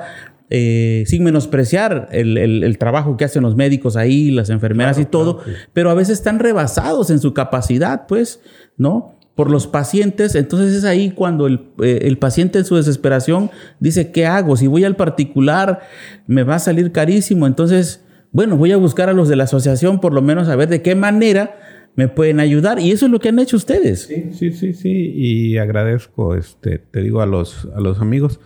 eh, 0.52 1.06
sin 1.08 1.24
menospreciar 1.24 2.08
el, 2.12 2.78
trabajo 2.78 3.18
que 3.18 3.26
hacen 3.26 3.42
los 3.42 3.56
médicos 3.56 3.98
ahí, 3.98 4.30
las 4.30 4.52
enfermeras 4.52 5.00
y 5.00 5.06
todo, 5.06 5.40
pero 5.74 5.90
a 5.90 5.96
veces 5.96 6.20
están 6.20 6.38
rebasados 6.38 7.10
en 7.10 7.18
su 7.18 7.34
capacidad, 7.34 8.06
pues, 8.06 8.42
¿no? 8.78 9.15
Por 9.36 9.52
los 9.52 9.68
pacientes. 9.68 10.34
Entonces 10.36 10.74
es 10.74 10.86
ahí 10.86 11.12
cuando 11.12 11.48
el, 11.48 11.68
eh, 11.84 12.00
el, 12.04 12.18
paciente 12.18 12.60
en 12.60 12.66
su 12.66 12.76
desesperación 12.76 13.52
dice, 13.80 14.12
¿qué 14.12 14.26
hago? 14.26 14.56
Si 14.56 14.68
voy 14.68 14.86
al 14.86 14.96
particular, 14.96 15.82
me 16.26 16.44
va 16.44 16.56
a 16.56 16.60
salir 16.60 16.92
carísimo. 16.92 17.46
Entonces, 17.46 18.04
bueno, 18.32 18.58
voy 18.58 18.72
a 18.72 18.78
buscar 18.78 19.10
a 19.10 19.14
los 19.14 19.28
de 19.28 19.36
la 19.36 19.44
asociación 19.44 20.00
por 20.00 20.14
lo 20.14 20.22
menos 20.22 20.48
a 20.48 20.56
ver 20.56 20.70
de 20.70 20.82
qué 20.82 20.96
manera 20.96 21.58
me 21.96 22.08
pueden 22.08 22.40
ayudar. 22.40 22.80
Y 22.80 22.92
eso 22.92 23.06
es 23.06 23.12
lo 23.12 23.20
que 23.20 23.30
han 23.30 23.40
hecho 23.40 23.58
ustedes. 23.58 24.04
Sí, 24.04 24.30
sí, 24.34 24.52
sí, 24.52 24.74
sí. 24.74 25.12
Y 25.16 25.58
agradezco, 25.58 26.36
este, 26.36 26.80
te 26.80 27.02
digo, 27.02 27.22
a 27.22 27.26
los, 27.26 27.68
a 27.76 27.80
los 27.80 28.02
amigos, 28.02 28.40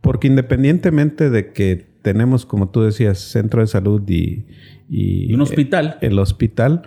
porque 0.00 0.26
independientemente 0.26 1.30
de 1.30 1.52
que 1.52 1.86
tenemos, 2.02 2.46
como 2.46 2.70
tú 2.70 2.82
decías, 2.82 3.18
centro 3.18 3.60
de 3.60 3.66
salud 3.66 4.02
y, 4.08 4.46
y, 4.88 5.32
un 5.32 5.40
hospital. 5.40 5.98
El, 6.00 6.18
hospital, 6.18 6.82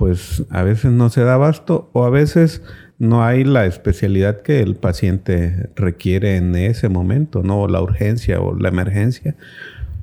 pues 0.00 0.44
a 0.48 0.62
veces 0.62 0.92
no 0.92 1.10
se 1.10 1.24
da 1.24 1.34
abasto 1.34 1.90
o 1.92 2.06
a 2.06 2.10
veces 2.10 2.62
no 2.98 3.22
hay 3.22 3.44
la 3.44 3.66
especialidad 3.66 4.40
que 4.40 4.62
el 4.62 4.74
paciente 4.74 5.68
requiere 5.76 6.36
en 6.36 6.56
ese 6.56 6.88
momento, 6.88 7.42
¿no? 7.42 7.68
la 7.68 7.82
urgencia 7.82 8.40
o 8.40 8.56
la 8.56 8.70
emergencia. 8.70 9.36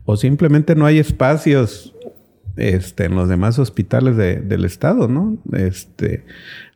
O 0.06 0.16
simplemente 0.16 0.76
no 0.76 0.86
hay 0.86 1.00
espacios 1.00 1.96
este, 2.58 3.06
en 3.06 3.16
los 3.16 3.28
demás 3.28 3.58
hospitales 3.58 4.16
del 4.16 4.66
estado, 4.66 5.08
¿no? 5.08 5.40
Este, 5.54 6.26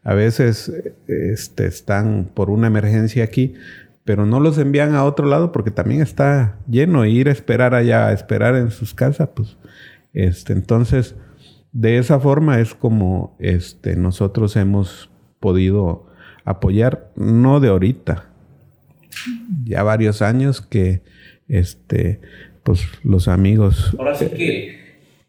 a 0.03 0.15
veces 0.15 0.73
este, 1.05 1.67
están 1.67 2.27
por 2.33 2.49
una 2.49 2.65
emergencia 2.65 3.23
aquí, 3.23 3.53
pero 4.03 4.25
no 4.25 4.39
los 4.39 4.57
envían 4.57 4.95
a 4.95 5.03
otro 5.03 5.27
lado 5.27 5.51
porque 5.51 5.69
también 5.69 6.01
está 6.01 6.57
lleno. 6.67 7.05
ir 7.05 7.29
a 7.29 7.33
esperar 7.33 7.75
allá, 7.75 8.07
a 8.07 8.13
esperar 8.13 8.55
en 8.55 8.71
sus 8.71 8.95
casas, 8.95 9.29
pues, 9.35 9.57
este, 10.11 10.53
entonces, 10.53 11.13
de 11.71 11.97
esa 11.97 12.19
forma 12.19 12.59
es 12.59 12.73
como 12.73 13.35
este, 13.39 13.95
nosotros 13.95 14.55
hemos 14.55 15.09
podido 15.39 16.07
apoyar, 16.43 17.11
no 17.15 17.59
de 17.59 17.69
ahorita, 17.69 18.29
ya 19.63 19.83
varios 19.83 20.21
años 20.21 20.61
que, 20.61 21.01
este, 21.47 22.19
pues, 22.63 22.85
los 23.03 23.27
amigos. 23.27 23.95
Ahora 23.97 24.15
sí 24.15 24.27
que 24.27 24.80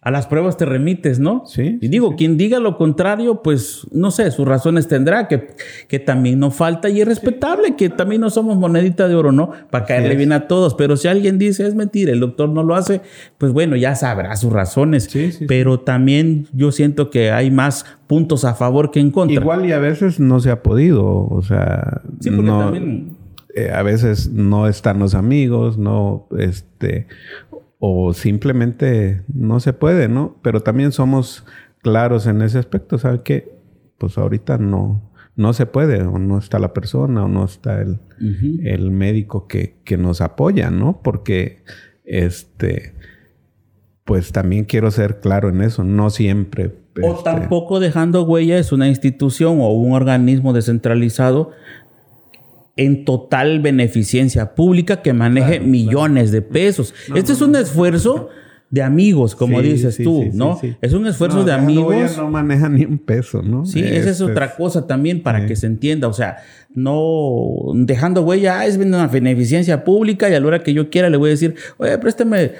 a 0.04 0.10
las 0.10 0.26
pruebas 0.26 0.56
te 0.56 0.64
remites, 0.64 1.20
¿no? 1.20 1.44
Sí. 1.46 1.78
Y 1.80 1.86
digo, 1.86 2.16
quien 2.16 2.36
diga 2.36 2.58
lo 2.58 2.76
contrario, 2.76 3.40
pues 3.40 3.86
no 3.92 4.10
sé, 4.10 4.32
sus 4.32 4.48
razones 4.48 4.88
tendrá, 4.88 5.28
que, 5.28 5.54
que 5.86 6.00
también 6.00 6.40
no 6.40 6.50
falta 6.50 6.88
y 6.90 7.00
es 7.00 7.06
respetable, 7.06 7.76
que 7.76 7.88
también 7.88 8.20
no 8.20 8.28
somos 8.28 8.58
monedita 8.58 9.06
de 9.06 9.14
oro, 9.14 9.30
¿no? 9.30 9.52
Para 9.70 9.84
caerle 9.84 10.16
bien 10.16 10.32
a 10.32 10.48
todos. 10.48 10.74
Pero 10.74 10.96
si 10.96 11.06
alguien 11.06 11.38
dice 11.38 11.68
es 11.68 11.76
mentira, 11.76 12.10
el 12.10 12.18
doctor 12.18 12.48
no 12.48 12.64
lo 12.64 12.74
hace, 12.74 13.00
pues 13.38 13.52
bueno, 13.52 13.76
ya 13.76 13.94
sabrá 13.94 14.34
sus 14.34 14.52
razones. 14.52 15.04
Sí, 15.04 15.30
sí, 15.30 15.46
pero 15.46 15.78
también 15.78 16.48
yo 16.52 16.72
siento 16.72 17.08
que 17.08 17.30
hay 17.30 17.52
más 17.52 17.86
puntos 18.08 18.44
a 18.44 18.54
favor 18.54 18.90
que 18.90 18.98
en 18.98 19.12
contra. 19.12 19.40
Igual 19.40 19.66
y 19.66 19.72
a 19.72 19.78
veces 19.78 20.18
no 20.18 20.40
se 20.40 20.50
ha 20.50 20.64
podido, 20.64 21.06
o 21.06 21.42
sea, 21.42 22.02
sí, 22.18 22.30
porque 22.30 22.50
también... 22.50 23.22
Eh, 23.54 23.70
a 23.70 23.82
veces 23.82 24.30
no 24.32 24.66
están 24.66 24.98
los 24.98 25.14
amigos, 25.14 25.76
no, 25.76 26.26
este, 26.38 27.06
o 27.84 28.14
simplemente 28.14 29.24
no 29.26 29.58
se 29.58 29.72
puede, 29.72 30.06
¿no? 30.06 30.36
Pero 30.40 30.60
también 30.60 30.92
somos 30.92 31.44
claros 31.82 32.28
en 32.28 32.40
ese 32.40 32.60
aspecto, 32.60 32.96
¿sabe 32.96 33.22
qué? 33.24 33.56
Pues 33.98 34.18
ahorita 34.18 34.56
no, 34.56 35.10
no 35.34 35.52
se 35.52 35.66
puede, 35.66 36.00
o 36.04 36.16
no 36.20 36.38
está 36.38 36.60
la 36.60 36.74
persona, 36.74 37.24
o 37.24 37.28
no 37.28 37.44
está 37.44 37.82
el, 37.82 37.98
el 38.62 38.92
médico 38.92 39.48
que, 39.48 39.80
que, 39.82 39.96
nos 39.96 40.20
apoya, 40.20 40.70
¿no? 40.70 41.00
Porque, 41.02 41.64
este, 42.04 42.94
pues 44.04 44.30
también 44.30 44.64
quiero 44.64 44.92
ser 44.92 45.18
claro 45.18 45.48
en 45.48 45.60
eso, 45.60 45.82
no 45.82 46.10
siempre. 46.10 46.76
O 47.02 47.14
este, 47.14 47.24
tampoco 47.24 47.80
dejando 47.80 48.22
huella 48.22 48.58
es 48.58 48.70
una 48.70 48.86
institución 48.86 49.58
o 49.60 49.72
un 49.72 49.92
organismo 49.92 50.52
descentralizado 50.52 51.50
en 52.76 53.04
total 53.04 53.60
beneficencia 53.60 54.54
pública 54.54 55.02
que 55.02 55.12
maneje 55.12 55.60
millones 55.60 56.30
de 56.30 56.42
pesos. 56.42 56.94
este 57.14 57.32
es 57.32 57.40
un 57.40 57.54
esfuerzo 57.56 58.30
de 58.72 58.82
amigos, 58.82 59.36
como 59.36 59.60
dices 59.60 59.98
tú, 60.02 60.30
¿no? 60.32 60.58
Es 60.80 60.94
un 60.94 61.06
esfuerzo 61.06 61.44
de 61.44 61.52
amigos. 61.52 62.16
No 62.16 62.30
maneja 62.30 62.70
ni 62.70 62.86
un 62.86 62.96
peso, 62.96 63.42
¿no? 63.42 63.66
Sí, 63.66 63.80
esa 63.80 64.08
es 64.08 64.18
este, 64.18 64.24
otra 64.24 64.56
cosa 64.56 64.86
también 64.86 65.22
para 65.22 65.44
que 65.44 65.56
se 65.56 65.66
entienda. 65.66 66.08
O 66.08 66.14
sea, 66.14 66.38
no 66.74 67.72
dejando 67.74 68.22
huella, 68.22 68.60
ah, 68.60 68.66
es 68.66 68.78
una 68.78 69.06
beneficencia 69.08 69.84
pública 69.84 70.30
y 70.30 70.34
a 70.34 70.40
la 70.40 70.46
hora 70.46 70.62
que 70.62 70.72
yo 70.72 70.88
quiera 70.88 71.10
le 71.10 71.18
voy 71.18 71.28
a 71.28 71.32
decir, 71.32 71.54
oye, 71.76 71.98
préstame, 71.98 72.52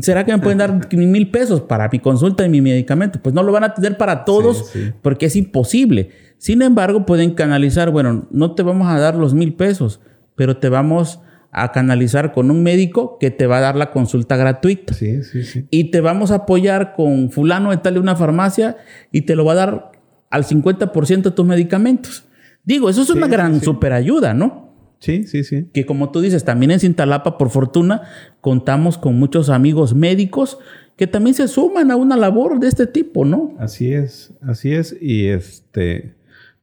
¿será 0.00 0.24
que 0.24 0.32
me 0.32 0.40
pueden 0.40 0.58
dar 0.58 0.88
mil 0.92 1.30
pesos 1.30 1.60
para 1.60 1.88
mi 1.88 2.00
consulta 2.00 2.44
y 2.44 2.48
mi 2.48 2.60
medicamento? 2.60 3.20
Pues 3.22 3.32
no 3.32 3.44
lo 3.44 3.52
van 3.52 3.62
a 3.62 3.72
tener 3.72 3.96
para 3.96 4.24
todos 4.24 4.72
porque 5.02 5.26
es 5.26 5.36
imposible. 5.36 6.10
Sin 6.38 6.62
embargo, 6.62 7.06
pueden 7.06 7.30
canalizar, 7.34 7.92
bueno, 7.92 8.26
no 8.32 8.56
te 8.56 8.64
vamos 8.64 8.88
a 8.88 8.98
dar 8.98 9.14
los 9.14 9.34
mil 9.34 9.54
pesos, 9.54 10.00
pero 10.34 10.56
te 10.56 10.68
vamos 10.68 11.20
a 11.52 11.72
canalizar 11.72 12.32
con 12.32 12.50
un 12.50 12.62
médico 12.62 13.18
que 13.18 13.30
te 13.30 13.46
va 13.46 13.58
a 13.58 13.60
dar 13.60 13.76
la 13.76 13.90
consulta 13.90 14.36
gratuita. 14.36 14.94
Sí, 14.94 15.22
sí, 15.24 15.42
sí. 15.42 15.66
Y 15.70 15.90
te 15.90 16.00
vamos 16.00 16.30
a 16.30 16.36
apoyar 16.36 16.94
con 16.94 17.30
fulano 17.30 17.70
de 17.70 17.78
tal 17.78 17.94
de 17.94 18.00
una 18.00 18.16
farmacia 18.16 18.76
y 19.10 19.22
te 19.22 19.34
lo 19.34 19.44
va 19.44 19.52
a 19.52 19.56
dar 19.56 19.92
al 20.30 20.44
50% 20.44 21.22
de 21.22 21.30
tus 21.30 21.46
medicamentos. 21.46 22.24
Digo, 22.64 22.88
eso 22.88 23.02
es 23.02 23.10
una 23.10 23.26
gran 23.26 23.60
super 23.60 23.92
ayuda, 23.92 24.34
¿no? 24.34 24.70
Sí, 25.00 25.24
sí, 25.24 25.44
sí. 25.44 25.68
Que 25.72 25.86
como 25.86 26.10
tú 26.10 26.20
dices, 26.20 26.44
también 26.44 26.70
en 26.70 26.80
Cintalapa, 26.80 27.38
por 27.38 27.50
fortuna, 27.50 28.02
contamos 28.40 28.98
con 28.98 29.18
muchos 29.18 29.48
amigos 29.48 29.94
médicos 29.94 30.58
que 30.96 31.06
también 31.06 31.34
se 31.34 31.48
suman 31.48 31.90
a 31.90 31.96
una 31.96 32.18
labor 32.18 32.60
de 32.60 32.68
este 32.68 32.86
tipo, 32.86 33.24
¿no? 33.24 33.56
Así 33.58 33.92
es, 33.92 34.34
así 34.42 34.74
es. 34.74 34.94
Y 35.00 35.28
este, 35.28 36.14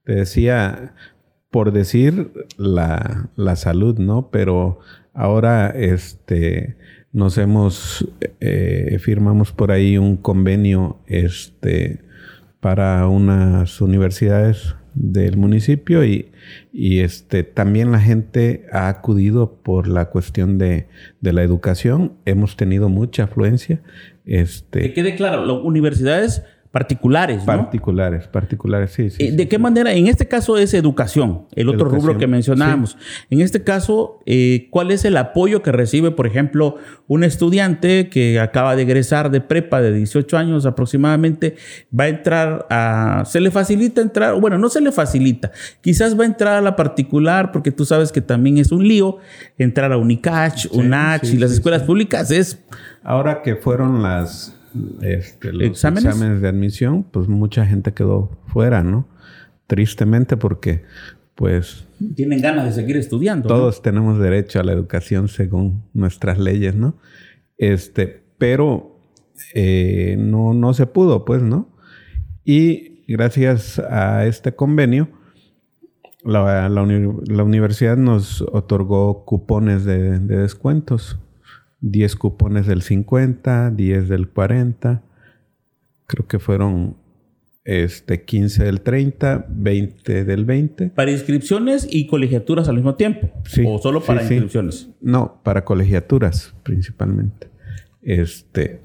te 0.04 0.14
decía, 0.14 0.94
por 1.58 1.72
decir 1.72 2.32
la, 2.58 3.56
salud, 3.56 3.98
¿no? 3.98 4.30
Pero 4.30 4.78
Ahora, 5.12 5.72
este, 5.76 6.76
nos 7.12 7.40
hemos, 7.40 8.08
eh, 8.40 9.00
firmamos 9.00 9.52
por 9.52 9.72
ahí 9.72 9.98
un 9.98 10.18
convenio, 10.18 11.00
este, 11.08 12.02
para 12.60 13.08
unas 13.08 13.82
universidades 13.82 14.76
del 14.94 15.38
municipio 15.38 16.06
y, 16.06 16.32
y, 16.72 17.00
este, 17.00 17.42
también 17.44 17.92
la 17.92 18.00
gente 18.00 18.68
ha 18.72 18.90
acudido 18.90 19.60
por 19.64 19.88
la 19.88 20.12
cuestión 20.12 20.60
de, 20.60 20.88
de 21.22 21.34
la 21.34 21.42
educación. 21.42 22.14
Hemos 22.26 22.56
tenido 22.56 22.88
mucha 22.88 23.24
afluencia. 23.24 23.82
Este, 24.24 24.82
que 24.82 24.94
quede 24.94 25.16
claro, 25.16 25.44
las 25.48 25.64
universidades 25.64 26.44
particulares. 26.72 27.40
¿no? 27.40 27.46
Particulares, 27.46 28.28
particulares, 28.28 28.92
sí. 28.92 29.10
sí 29.10 29.24
Eh, 29.24 29.32
¿De 29.32 29.48
qué 29.48 29.58
manera? 29.58 29.94
En 29.94 30.08
este 30.08 30.28
caso 30.28 30.58
es 30.58 30.74
educación, 30.74 31.46
el 31.56 31.70
otro 31.70 31.88
Educación, 31.88 32.02
rubro 32.02 32.20
que 32.20 32.28
mencionábamos. 32.28 32.98
En 33.30 33.42
este 33.42 33.64
caso, 33.64 34.20
eh, 34.26 34.68
¿cuál 34.72 34.92
es 34.92 35.06
el 35.06 35.18
apoyo 35.18 35.62
que 35.62 35.72
recibe, 35.72 36.12
por 36.12 36.28
ejemplo, 36.28 36.76
un 37.08 37.24
estudiante 37.24 38.10
que 38.10 38.40
acaba 38.40 38.76
de 38.76 38.84
egresar 38.84 39.32
de 39.32 39.42
prepa 39.42 39.82
de 39.82 39.94
18 39.94 40.38
años 40.38 40.66
aproximadamente? 40.66 41.56
Va 41.98 42.06
a 42.06 42.08
entrar 42.10 42.68
a... 42.70 43.24
¿Se 43.26 43.40
le 43.40 43.52
facilita 43.52 44.02
entrar? 44.02 44.40
Bueno, 44.40 44.58
no 44.58 44.70
se 44.70 44.82
le 44.82 44.92
facilita. 44.92 45.52
Quizás 45.82 46.20
va 46.20 46.24
a 46.24 46.28
entrar 46.28 46.58
a 46.58 46.62
la 46.62 46.76
particular 46.76 47.52
porque 47.52 47.72
tú 47.72 47.86
sabes 47.86 48.12
que 48.12 48.22
también 48.22 48.58
es 48.58 48.72
un 48.72 48.88
lío 48.88 49.18
entrar 49.58 49.92
a 49.92 49.98
Unicach, 49.98 50.66
UNACH 50.72 51.34
y 51.34 51.38
las 51.38 51.52
escuelas 51.52 51.84
públicas. 51.84 52.32
Es 52.32 52.64
Ahora 53.04 53.42
que 53.42 53.56
fueron 53.56 54.04
las 54.04 54.57
este, 55.02 55.52
los 55.54 55.64
¿Exámenes? 55.64 56.06
¿Exámenes? 56.06 56.42
de 56.42 56.48
admisión, 56.48 57.04
pues 57.04 57.28
mucha 57.28 57.66
gente 57.66 57.94
quedó 57.94 58.38
fuera, 58.48 58.84
¿no? 58.84 59.08
Tristemente 59.68 60.38
porque 60.38 60.84
pues 61.36 61.88
tienen 62.16 62.42
ganas 62.42 62.66
de 62.66 62.72
seguir 62.72 62.98
estudiando. 62.98 63.48
¿no? 63.50 63.56
todos 63.56 63.82
tenemos 63.82 64.18
derecho 64.20 64.60
a 64.60 64.64
la 64.64 64.72
educación 64.74 65.28
según 65.28 65.84
nuestras 65.94 66.40
leyes, 66.40 66.76
¿no? 66.76 66.98
Este, 67.58 68.24
pero 68.38 69.00
eh, 69.54 70.16
no, 70.18 70.54
no 70.54 70.74
se 70.74 70.88
pudo, 70.88 71.26
pues, 71.26 71.42
¿no? 71.44 71.70
Y 72.44 73.04
gracias 73.08 73.78
a 73.80 74.26
este 74.26 74.56
convenio, 74.56 75.10
la, 76.24 76.68
la 76.70 76.82
uni- 76.82 77.20
la 77.28 77.44
universidad 77.44 77.98
nos 77.98 78.42
otorgó 78.42 79.24
cupones 79.26 79.86
de, 79.86 80.20
de 80.20 80.38
descuentos. 80.38 81.20
10 81.82 82.16
cupones 82.16 82.66
del 82.68 82.82
50, 82.82 83.72
10 83.72 84.10
del 84.10 84.28
40. 84.30 85.04
Creo 86.08 86.28
que 86.28 86.40
fueron 86.40 86.98
este, 87.66 88.24
15 88.24 88.64
del 88.64 88.82
30, 88.82 89.46
20 89.50 90.24
del 90.24 90.46
20. 90.46 90.90
Para 90.92 91.12
inscripciones 91.12 91.88
y 91.90 92.08
colegiaturas 92.08 92.70
al 92.70 92.76
mismo 92.76 92.96
tiempo. 92.96 93.30
Sí, 93.46 93.64
O 93.68 93.78
solo 93.80 94.02
para 94.02 94.22
sí, 94.22 94.28
sí. 94.30 94.34
inscripciones. 94.36 94.90
No, 95.02 95.42
para 95.44 95.66
colegiaturas 95.66 96.56
principalmente. 96.64 97.48
Este, 98.02 98.80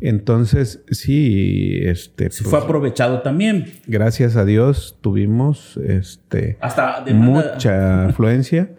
entonces, 0.00 0.82
sí, 0.90 1.78
este, 1.82 2.30
Se 2.30 2.42
pues, 2.42 2.50
fue 2.50 2.58
aprovechado 2.58 3.22
también. 3.22 3.66
gracias 3.86 4.36
a 4.36 4.44
Dios 4.44 4.98
tuvimos 5.00 5.76
este, 5.78 6.58
Hasta 6.60 7.02
demanda- 7.04 7.52
mucha 7.54 8.04
afluencia. 8.08 8.70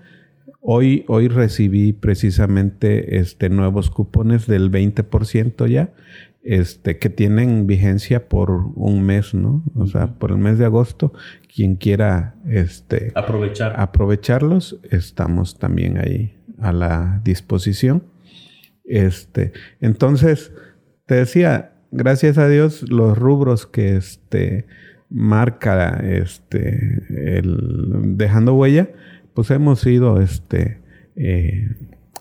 Hoy, 0.65 1.03
hoy 1.09 1.27
recibí 1.27 1.91
precisamente 1.91 3.17
este, 3.17 3.49
nuevos 3.49 3.89
cupones 3.89 4.47
del 4.47 4.71
20% 4.71 5.67
ya, 5.67 5.93
este, 6.41 6.99
que 6.99 7.09
tienen 7.09 7.67
vigencia 7.67 8.29
por 8.29 8.49
un 8.49 9.03
mes, 9.03 9.33
¿no? 9.33 9.61
O 9.75 9.87
sea, 9.87 10.13
por 10.13 10.31
el 10.31 10.37
mes 10.37 10.57
de 10.57 10.63
agosto, 10.63 11.11
quien 11.53 11.75
quiera 11.75 12.35
este, 12.47 13.11
aprovechar. 13.13 13.73
aprovecharlos, 13.77 14.79
estamos 14.89 15.59
también 15.59 15.97
ahí 15.97 16.37
a 16.59 16.71
la 16.71 17.19
disposición. 17.25 18.05
Este, 18.85 19.51
entonces, 19.81 20.53
te 21.07 21.15
decía, 21.15 21.73
gracias 21.91 22.37
a 22.37 22.47
Dios, 22.47 22.89
los 22.89 23.17
rubros 23.17 23.67
que 23.67 23.97
este, 23.97 24.65
marca 25.09 25.99
este, 26.03 27.03
el 27.37 28.15
dejando 28.17 28.53
huella, 28.55 28.89
pues 29.33 29.49
hemos 29.51 29.85
ido 29.85 30.19
este, 30.21 30.79
eh, 31.15 31.69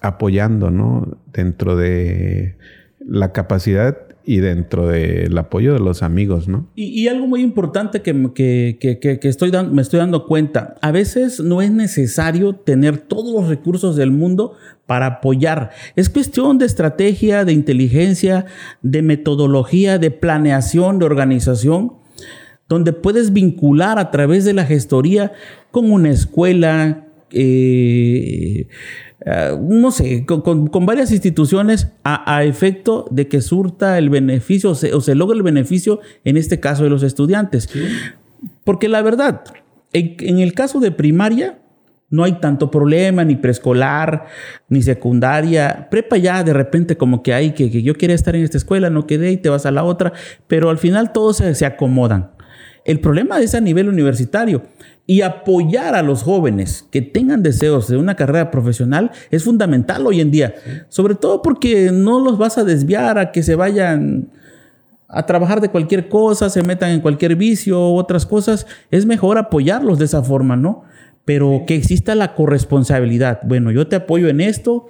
apoyando, 0.00 0.70
¿no? 0.70 1.18
Dentro 1.32 1.76
de 1.76 2.56
la 3.04 3.32
capacidad 3.32 3.98
y 4.24 4.36
dentro 4.36 4.86
del 4.86 5.36
apoyo 5.36 5.72
de 5.72 5.80
los 5.80 6.04
amigos, 6.04 6.46
¿no? 6.46 6.68
Y, 6.76 7.08
algo 7.08 7.26
muy 7.26 7.40
importante 7.42 8.02
que, 8.02 8.30
que- 8.34 8.78
que- 9.00 9.28
estoy 9.28 9.50
me 9.72 9.82
estoy 9.82 9.98
dando 9.98 10.26
cuenta, 10.26 10.76
a 10.80 10.92
veces 10.92 11.40
no 11.40 11.60
es 11.60 11.72
necesario 11.72 12.54
tener 12.54 12.98
todos 12.98 13.32
los 13.34 13.48
recursos 13.48 13.96
del 13.96 14.12
mundo 14.12 14.54
para 14.86 15.06
apoyar. 15.06 15.70
Es 15.96 16.08
cuestión 16.08 16.58
de 16.58 16.66
estrategia, 16.66 17.44
de 17.44 17.52
inteligencia, 17.52 18.46
de 18.82 19.02
metodología, 19.02 19.98
de 19.98 20.12
planeación, 20.12 21.00
de 21.00 21.06
organización, 21.06 21.94
donde 22.68 22.92
puedes 22.92 23.32
vincular 23.32 23.98
a 23.98 24.10
través 24.10 24.44
de 24.44 24.52
la 24.54 24.64
gestoría 24.64 25.32
con 25.70 25.90
una 25.90 26.10
escuela, 26.10 27.06
eh, 27.30 28.68
eh, 29.24 29.58
no 29.60 29.90
sé, 29.90 30.24
con, 30.26 30.40
con- 30.42 30.66
con 30.68 30.86
varias 30.86 31.12
instituciones 31.12 31.88
a, 32.04 32.36
a 32.36 32.44
efecto 32.44 33.06
de 33.10 33.28
que 33.28 33.40
surta 33.40 33.98
el 33.98 34.10
beneficio 34.10 34.70
o 34.70 34.74
se, 34.74 34.94
o 34.94 35.00
se 35.00 35.14
logre 35.14 35.36
el 35.36 35.42
beneficio, 35.42 36.00
en 36.24 36.36
este 36.36 36.60
caso 36.60 36.84
de 36.84 36.90
los 36.90 37.02
estudiantes. 37.02 37.68
Porque 38.64 38.88
la 38.88 39.02
verdad, 39.02 39.42
en, 39.92 40.16
en 40.20 40.38
el 40.40 40.54
caso 40.54 40.80
de 40.80 40.90
primaria, 40.90 41.58
no 42.10 42.24
hay 42.24 42.32
tanto 42.40 42.70
problema, 42.70 43.24
ni 43.24 43.36
preescolar, 43.36 44.26
ni 44.68 44.82
secundaria. 44.82 45.88
Prepa 45.90 46.18
ya 46.18 46.42
de 46.44 46.52
repente 46.52 46.96
como 46.98 47.22
que 47.22 47.32
hay 47.32 47.52
que, 47.52 47.70
que 47.70 47.82
yo 47.82 47.94
quería 47.94 48.14
estar 48.14 48.36
en 48.36 48.42
esta 48.44 48.58
escuela, 48.58 48.90
no 48.90 49.06
quedé 49.06 49.32
y 49.32 49.38
te 49.38 49.48
vas 49.48 49.64
a 49.64 49.70
la 49.70 49.82
otra, 49.82 50.12
pero 50.46 50.68
al 50.68 50.76
final 50.76 51.12
todos 51.12 51.38
se, 51.38 51.54
se 51.54 51.64
acomodan. 51.64 52.32
El 52.84 53.00
problema 53.00 53.40
es 53.40 53.54
a 53.54 53.60
nivel 53.60 53.88
universitario 53.88 54.62
y 55.06 55.22
apoyar 55.22 55.94
a 55.94 56.02
los 56.02 56.22
jóvenes 56.22 56.86
que 56.90 57.02
tengan 57.02 57.42
deseos 57.42 57.88
de 57.88 57.96
una 57.96 58.16
carrera 58.16 58.50
profesional 58.50 59.10
es 59.30 59.44
fundamental 59.44 60.06
hoy 60.06 60.20
en 60.20 60.30
día, 60.30 60.54
sobre 60.88 61.14
todo 61.14 61.42
porque 61.42 61.90
no 61.92 62.20
los 62.20 62.38
vas 62.38 62.58
a 62.58 62.64
desviar 62.64 63.18
a 63.18 63.32
que 63.32 63.42
se 63.42 63.54
vayan 63.54 64.30
a 65.08 65.26
trabajar 65.26 65.60
de 65.60 65.68
cualquier 65.68 66.08
cosa, 66.08 66.48
se 66.48 66.62
metan 66.62 66.90
en 66.90 67.00
cualquier 67.00 67.36
vicio 67.36 67.90
u 67.90 67.96
otras 67.96 68.24
cosas, 68.24 68.66
es 68.90 69.04
mejor 69.04 69.38
apoyarlos 69.38 69.98
de 69.98 70.06
esa 70.06 70.22
forma, 70.22 70.56
¿no? 70.56 70.84
Pero 71.24 71.64
que 71.66 71.76
exista 71.76 72.14
la 72.14 72.34
corresponsabilidad. 72.34 73.40
Bueno, 73.44 73.70
yo 73.70 73.86
te 73.86 73.96
apoyo 73.96 74.28
en 74.28 74.40
esto, 74.40 74.88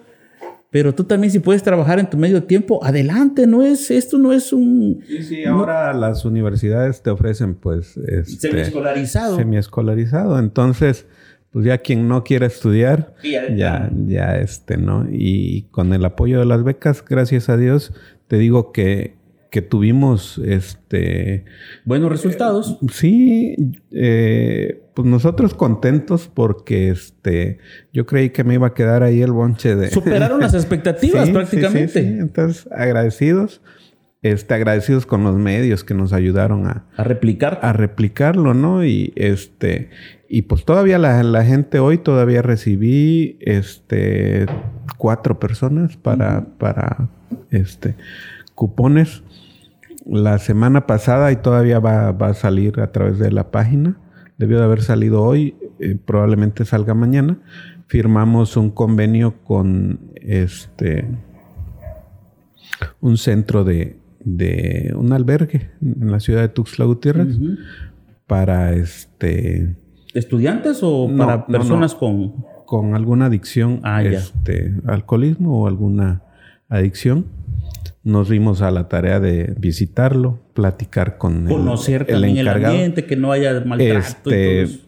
pero 0.73 0.95
tú 0.95 1.05
también 1.05 1.31
si 1.31 1.39
puedes 1.39 1.63
trabajar 1.63 1.99
en 1.99 2.09
tu 2.09 2.17
medio 2.17 2.45
tiempo, 2.45 2.83
adelante, 2.83 3.47
no 3.47 3.63
es 3.63 3.91
esto 3.91 4.17
no 4.17 4.33
es 4.33 4.55
un 4.55 5.05
Sí, 5.07 5.23
sí, 5.23 5.45
ahora 5.45 5.93
las 5.93 6.25
universidades 6.25 7.03
te 7.03 7.11
ofrecen 7.11 7.55
pues 7.55 7.99
este, 7.99 8.49
semiescolarizado. 8.49 9.37
semiescolarizado. 9.37 10.39
Entonces, 10.39 11.07
pues 11.51 11.67
ya 11.67 11.77
quien 11.77 12.09
no 12.09 12.25
quiera 12.25 12.47
estudiar, 12.47 13.15
ya 13.23 13.91
ya, 14.07 14.39
este, 14.39 14.79
¿no? 14.79 15.07
Y 15.13 15.69
con 15.71 15.93
el 15.93 16.03
apoyo 16.07 16.39
de 16.39 16.47
las 16.47 16.65
becas, 16.65 17.05
gracias 17.05 17.51
a 17.51 17.59
Dios, 17.59 17.93
te 18.27 18.39
digo 18.39 18.73
que, 18.73 19.17
que 19.51 19.61
tuvimos 19.61 20.39
este 20.39 21.45
Buenos 21.85 22.11
resultados. 22.11 22.79
sí, 22.91 23.57
eh, 23.91 24.82
pues 24.95 25.07
nosotros 25.09 25.55
contentos 25.55 26.31
porque 26.33 26.91
este 26.91 27.59
yo 27.93 28.05
creí 28.07 28.31
que 28.31 28.45
me 28.45 28.55
iba 28.55 28.67
a 28.69 28.75
quedar 28.75 29.03
ahí 29.03 29.23
el 29.23 29.33
bonche 29.33 29.75
de 29.77 29.91
Superaron 29.91 30.41
las 30.41 30.55
expectativas 30.63 31.27
Sí, 31.27 31.33
prácticamente. 31.33 32.03
sí, 32.03 32.09
sí. 32.09 32.19
Entonces, 32.19 32.69
agradecidos, 32.73 33.63
este, 34.23 34.55
agradecidos 34.55 35.07
con 35.07 35.25
los 35.25 35.37
medios 35.37 35.83
que 35.85 35.95
nos 35.95 36.13
ayudaron 36.13 36.67
a, 36.67 36.85
A 36.97 37.05
replicar. 37.05 37.59
a 37.63 37.73
replicarlo, 37.73 38.55
¿no? 38.55 38.85
Y 38.85 39.13
este, 39.17 39.91
y 40.29 40.43
pues 40.43 40.65
todavía 40.65 40.99
la, 40.99 41.23
la 41.23 41.45
gente 41.45 41.79
hoy 41.79 41.99
todavía 41.99 42.43
recibí 42.43 43.37
este 43.41 44.47
cuatro 44.99 45.41
personas 45.41 45.97
para, 45.97 46.45
para 46.59 47.09
este 47.51 47.97
cupones. 48.55 49.23
La 50.07 50.39
semana 50.39 50.87
pasada 50.87 51.31
y 51.33 51.37
todavía 51.37 51.79
va, 51.79 52.13
va 52.13 52.29
a 52.29 52.35
salir 52.35 52.81
a 52.81 52.93
través 52.93 53.19
de 53.19 53.31
la 53.31 53.51
página. 53.51 53.97
Debió 54.43 54.59
de 54.59 54.65
haber 54.65 54.83
salido 54.83 55.23
hoy, 55.23 55.55
eh, 55.79 55.97
probablemente 56.05 56.65
salga 56.65 56.95
mañana. 56.95 57.39
Firmamos 57.87 58.57
un 58.57 58.71
convenio 58.71 59.37
con 59.45 60.01
este 60.17 61.07
un 63.01 63.19
centro 63.19 63.63
de, 63.63 63.99
de 64.25 64.93
un 64.97 65.13
albergue 65.13 65.71
en 65.81 66.11
la 66.11 66.19
ciudad 66.19 66.41
de 66.41 66.49
Tuxtla 66.49 66.87
Gutiérrez 66.87 67.37
para 68.27 68.73
este 68.73 69.77
¿Estudiantes 70.13 70.81
o 70.83 71.07
No, 71.09 71.19
para 71.25 71.47
personas 71.47 71.93
no. 71.93 71.99
con 72.01 72.45
con 72.67 72.97
alguna 72.97 73.27
adicción, 73.27 73.79
Ah, 73.85 74.03
este, 74.03 74.75
alcoholismo 74.89 75.63
o 75.63 75.69
alguna 75.69 76.23
adicción. 76.69 77.27
Nos 78.05 78.29
dimos 78.29 78.63
a 78.63 78.71
la 78.73 78.89
tarea 78.89 79.21
de 79.21 79.55
visitarlo, 79.59 80.41
platicar 80.55 81.19
con 81.19 81.47
el- 81.47 81.53
conocer 81.53 82.03
el, 82.09 82.15
también 82.15 82.37
el 82.39 82.47
encargado. 82.49 82.75
ambiente, 82.75 83.07
que 83.07 83.17
no 83.17 83.31
haya 83.33 83.53
maltrato 83.65 83.83
y 83.83 83.97
Este, 83.97 84.21
todo 84.23 84.63
eso. 84.65 84.81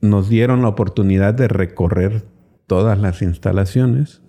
Nos 0.00 0.28
dieron 0.28 0.62
la 0.62 0.68
oportunidad 0.68 1.34
de 1.34 1.48
recorrer 1.48 2.24
todas 2.66 2.98
las 2.98 3.22
instalaciones. 3.22 4.22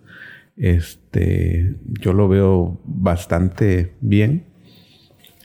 Este, 0.58 1.75
yo 1.99 2.13
lo 2.13 2.27
veo 2.27 2.79
bastante 2.86 3.93
bien, 4.01 4.45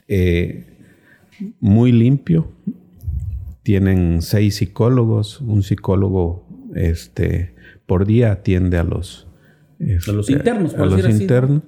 eh, 0.07 0.65
muy 1.59 1.91
limpio. 1.91 2.51
Tienen 3.63 4.21
seis 4.21 4.55
psicólogos, 4.55 5.41
un 5.41 5.61
psicólogo 5.63 6.47
este, 6.75 7.55
por 7.85 8.05
día 8.05 8.31
atiende 8.31 8.77
a 8.77 8.83
los, 8.83 9.27
a 10.07 10.11
los 10.11 10.29
internos, 10.29 10.73
a 10.75 10.85
los 10.85 11.07
internos. 11.09 11.63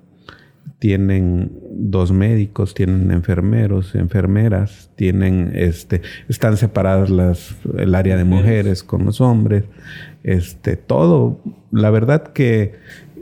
Tienen 0.82 1.52
dos 1.70 2.12
médicos, 2.12 2.74
tienen 2.74 3.12
enfermeros, 3.12 3.94
enfermeras, 3.94 4.90
tienen 4.96 5.52
este, 5.54 6.02
están 6.28 6.58
separadas 6.58 7.12
las, 7.12 7.56
el 7.78 7.94
área 7.94 8.18
de 8.18 8.24
mujeres 8.24 8.82
con 8.82 9.06
los 9.06 9.22
hombres, 9.22 9.66
este, 10.24 10.78
todo. 10.78 11.40
La 11.70 11.92
verdad 11.92 12.24
que 12.34 12.80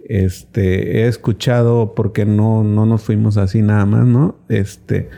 este, 0.07 1.01
he 1.01 1.07
escuchado, 1.07 1.95
porque 1.95 2.25
no, 2.25 2.63
no 2.63 2.85
nos 2.85 3.03
fuimos 3.03 3.35
así 3.35 3.61
nada 3.61 3.85
más, 3.85 4.07
¿no? 4.07 4.37
Este, 4.47 5.09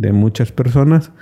de 0.00 0.12
muchas 0.12 0.50
personas 0.50 1.12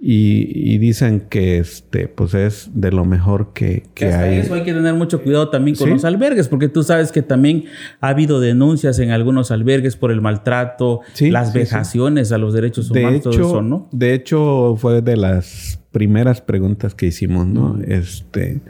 y, 0.00 0.78
dicen 0.78 1.26
que 1.28 1.58
este 1.58 2.06
pues 2.06 2.32
es 2.32 2.70
de 2.72 2.92
lo 2.92 3.04
mejor 3.04 3.52
que, 3.52 3.82
hay. 4.00 4.38
Eso 4.38 4.54
hay 4.54 4.62
que 4.62 4.72
tener 4.72 4.94
mucho 4.94 5.22
cuidado 5.22 5.50
también 5.50 5.76
con 5.76 5.90
los 5.90 6.04
albergues, 6.04 6.46
porque 6.46 6.68
tú 6.68 6.84
sabes 6.84 7.10
que 7.10 7.22
también 7.22 7.64
ha 8.00 8.10
habido 8.10 8.38
denuncias 8.38 9.00
en 9.00 9.10
algunos 9.10 9.50
albergues 9.50 9.96
por 9.96 10.12
el 10.12 10.20
maltrato, 10.20 11.00
las 11.18 11.52
vejaciones 11.52 12.30
a 12.30 12.38
los 12.38 12.54
derechos 12.54 12.92
humanos, 12.92 13.24
de 13.24 13.30
hecho, 13.30 13.60
¿no? 13.60 13.88
De 13.90 14.14
hecho, 14.14 14.76
fue 14.76 15.02
de 15.02 15.16
las 15.16 15.80
primeras 15.90 16.40
preguntas 16.40 16.94
que 16.94 17.06
hicimos, 17.06 17.48
¿no? 17.48 17.80
Este, 17.84 18.60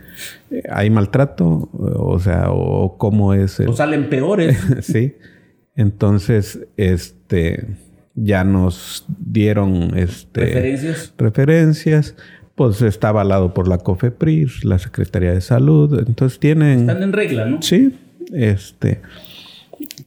¿hay 0.71 0.89
maltrato? 0.89 1.69
O 1.75 2.19
sea, 2.21 2.47
o 2.53 2.97
cómo 2.97 3.35
es 3.35 3.61
O 3.61 3.75
salen 3.75 4.09
peores. 4.09 4.59
sí. 4.81 5.13
Entonces, 5.77 6.67
este 6.79 7.88
ya 8.23 8.45
nos 8.45 9.05
dieron 9.19 9.97
este, 9.97 10.41
referencias. 10.41 11.15
referencias. 11.19 12.17
Pues 12.55 12.83
está 12.83 13.11
avalado 13.11 13.55
por 13.55 13.69
la 13.69 13.79
COFEPRIS, 13.79 14.65
la 14.65 14.79
Secretaría 14.81 15.33
de 15.33 15.41
Salud. 15.41 16.05
Entonces 16.07 16.41
tienen. 16.41 16.81
Están 16.81 17.03
en 17.05 17.13
regla, 17.13 17.45
¿no? 17.45 17.63
Sí. 17.63 17.95
Este. 18.33 19.01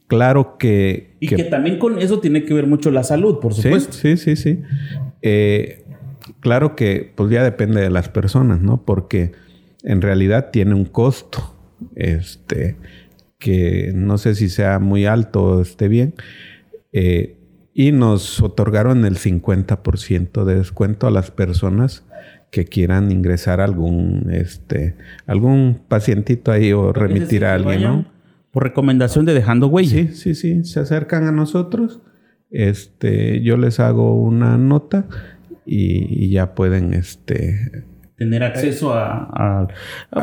Claro 0.06 0.58
que. 0.58 1.14
Y 1.18 1.28
que, 1.28 1.44
también 1.44 1.78
con 1.78 1.98
eso 1.98 2.20
tiene 2.20 2.44
que 2.44 2.52
ver 2.52 2.66
mucho 2.66 2.90
la 2.90 3.04
salud, 3.04 3.38
por 3.40 3.54
supuesto. 3.54 3.94
Sí, 3.94 4.18
sí, 4.18 4.36
sí. 4.36 4.60
Eh, 5.22 5.84
claro 6.40 6.76
que, 6.76 7.10
pues 7.14 7.30
ya 7.30 7.42
depende 7.42 7.80
de 7.80 7.88
las 7.88 8.10
personas, 8.10 8.60
¿no? 8.60 8.84
Porque 8.84 9.32
en 9.82 10.02
realidad 10.02 10.50
tiene 10.50 10.74
un 10.74 10.84
costo. 10.84 11.56
Este. 11.96 12.76
Que 13.38 13.92
no 13.94 14.18
sé 14.18 14.34
si 14.34 14.50
sea 14.50 14.78
muy 14.78 15.06
alto 15.06 15.42
o 15.42 15.62
esté 15.62 15.88
bien. 15.88 16.14
Eh, 16.92 17.36
y 17.74 17.92
nos 17.92 18.42
otorgaron 18.42 19.04
el 19.04 19.16
50% 19.16 20.44
de 20.44 20.56
descuento 20.56 21.06
a 21.06 21.10
las 21.10 21.30
personas 21.30 22.04
que 22.50 22.66
quieran 22.66 23.10
ingresar 23.10 23.60
algún 23.60 24.28
este 24.30 24.96
algún 25.26 25.80
pacientito 25.88 26.52
ahí 26.52 26.72
o 26.72 26.92
remitir 26.92 27.46
a 27.46 27.54
alguien, 27.54 27.82
¿no? 27.82 28.04
Por 28.50 28.64
recomendación 28.64 29.24
de 29.24 29.32
dejando 29.32 29.68
huella. 29.68 29.90
Sí, 29.90 30.08
sí, 30.08 30.34
sí, 30.34 30.64
se 30.64 30.80
acercan 30.80 31.26
a 31.26 31.32
nosotros. 31.32 32.00
Este, 32.50 33.40
yo 33.40 33.56
les 33.56 33.80
hago 33.80 34.14
una 34.20 34.58
nota 34.58 35.06
y, 35.64 36.28
ya 36.30 36.54
pueden 36.54 36.92
este 36.92 37.84
tener 38.16 38.42
acceso 38.42 38.92
a, 38.94 39.68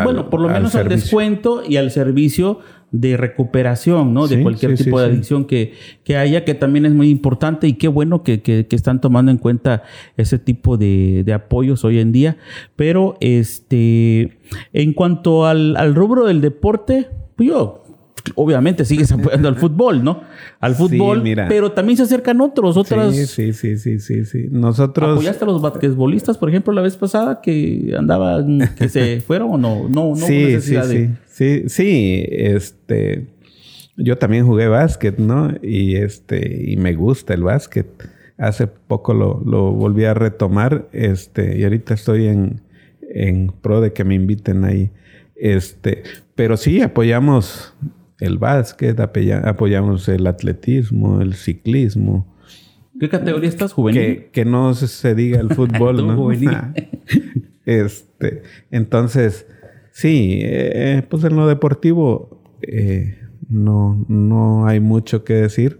bueno, 0.03 0.29
por 0.29 0.39
lo 0.39 0.47
menos 0.47 0.75
al 0.75 0.87
descuento 0.87 1.63
y 1.67 1.77
al 1.77 1.89
servicio 1.89 2.59
de 2.91 3.17
recuperación, 3.17 4.13
¿no? 4.13 4.27
de 4.27 4.41
cualquier 4.41 4.75
tipo 4.75 4.99
de 4.99 5.07
adicción 5.07 5.45
que, 5.45 5.73
que, 6.03 6.17
haya, 6.17 6.43
que 6.43 6.55
también 6.55 6.85
es 6.85 6.93
muy 6.93 7.09
importante 7.09 7.67
y 7.67 7.73
qué 7.73 7.87
bueno 7.87 8.23
que, 8.23 8.41
que, 8.41 8.65
están 8.71 9.01
tomando 9.01 9.31
en 9.31 9.37
cuenta 9.37 9.83
ese 10.17 10.39
tipo 10.39 10.77
de, 10.77 11.23
de, 11.25 11.33
apoyos 11.33 11.83
hoy 11.85 11.99
en 11.99 12.11
día. 12.11 12.37
Pero 12.75 13.17
este, 13.19 14.37
en 14.73 14.93
cuanto 14.93 15.45
al, 15.45 15.75
al 15.77 15.93
rubro 15.95 16.25
del 16.25 16.41
deporte, 16.41 17.07
pues 17.35 17.49
yo 17.49 17.83
obviamente 18.35 18.85
sigues 18.85 19.11
apoyando 19.11 19.47
al 19.47 19.55
fútbol, 19.55 20.03
¿no? 20.03 20.23
Al 20.59 20.75
fútbol, 20.75 21.23
pero 21.47 21.71
también 21.71 21.97
se 21.97 22.03
acercan 22.03 22.41
otros, 22.41 22.77
otras. 22.77 23.15
Sí, 23.15 23.53
sí, 23.53 23.77
sí, 23.77 23.99
sí, 23.99 24.25
sí, 24.25 24.47
Nosotros. 24.51 25.13
¿Apoyaste 25.13 25.43
a 25.43 25.47
los 25.47 25.61
basquetbolistas, 25.61 26.37
por 26.37 26.49
ejemplo, 26.49 26.73
la 26.73 26.81
vez 26.81 26.97
pasada 26.97 27.41
que 27.41 27.93
andaban, 27.97 28.69
que 28.77 28.89
se 28.89 29.21
fueron 29.27 29.51
o 29.51 29.57
no? 29.57 29.89
No, 29.89 30.09
no 30.09 30.15
sí, 30.15 30.59
sí, 30.61 30.75
sí, 30.83 31.09
sí, 31.27 31.63
sí, 31.67 32.25
este. 32.29 33.27
Yo 33.97 34.17
también 34.17 34.45
jugué 34.45 34.67
básquet, 34.69 35.17
¿no? 35.17 35.53
Y 35.61 35.95
este, 35.95 36.71
y 36.71 36.77
me 36.77 36.93
gusta 36.93 37.33
el 37.33 37.43
básquet. 37.43 37.87
Hace 38.37 38.67
poco 38.67 39.13
lo, 39.13 39.43
lo 39.45 39.73
volví 39.73 40.05
a 40.05 40.13
retomar, 40.13 40.87
este, 40.93 41.59
y 41.59 41.63
ahorita 41.65 41.95
estoy 41.95 42.27
en, 42.27 42.61
en 43.01 43.51
pro 43.61 43.81
de 43.81 43.91
que 43.91 44.05
me 44.05 44.15
inviten 44.15 44.63
ahí. 44.63 44.91
Este, 45.35 46.03
pero 46.35 46.57
sí 46.57 46.81
apoyamos 46.81 47.73
el 48.19 48.37
básquet, 48.37 48.99
apoyamos 48.99 50.09
el 50.09 50.27
atletismo, 50.27 51.21
el 51.21 51.33
ciclismo. 51.35 52.27
¿Qué 52.99 53.07
categoría 53.07 53.49
estás, 53.49 53.71
juvenil? 53.71 54.25
Que, 54.31 54.45
no 54.45 54.73
se 54.73 55.15
diga 55.15 55.39
el 55.39 55.49
fútbol, 55.55 56.05
¿no? 56.05 56.31
este, 57.65 58.43
entonces, 58.71 59.47
sí, 59.91 60.39
eh, 60.41 61.03
pues 61.09 61.23
en 61.23 61.35
lo 61.35 61.47
deportivo 61.47 62.41
eh, 62.61 63.19
no, 63.47 64.05
no 64.07 64.67
hay 64.67 64.79
mucho 64.79 65.23
que 65.23 65.33
decir. 65.33 65.79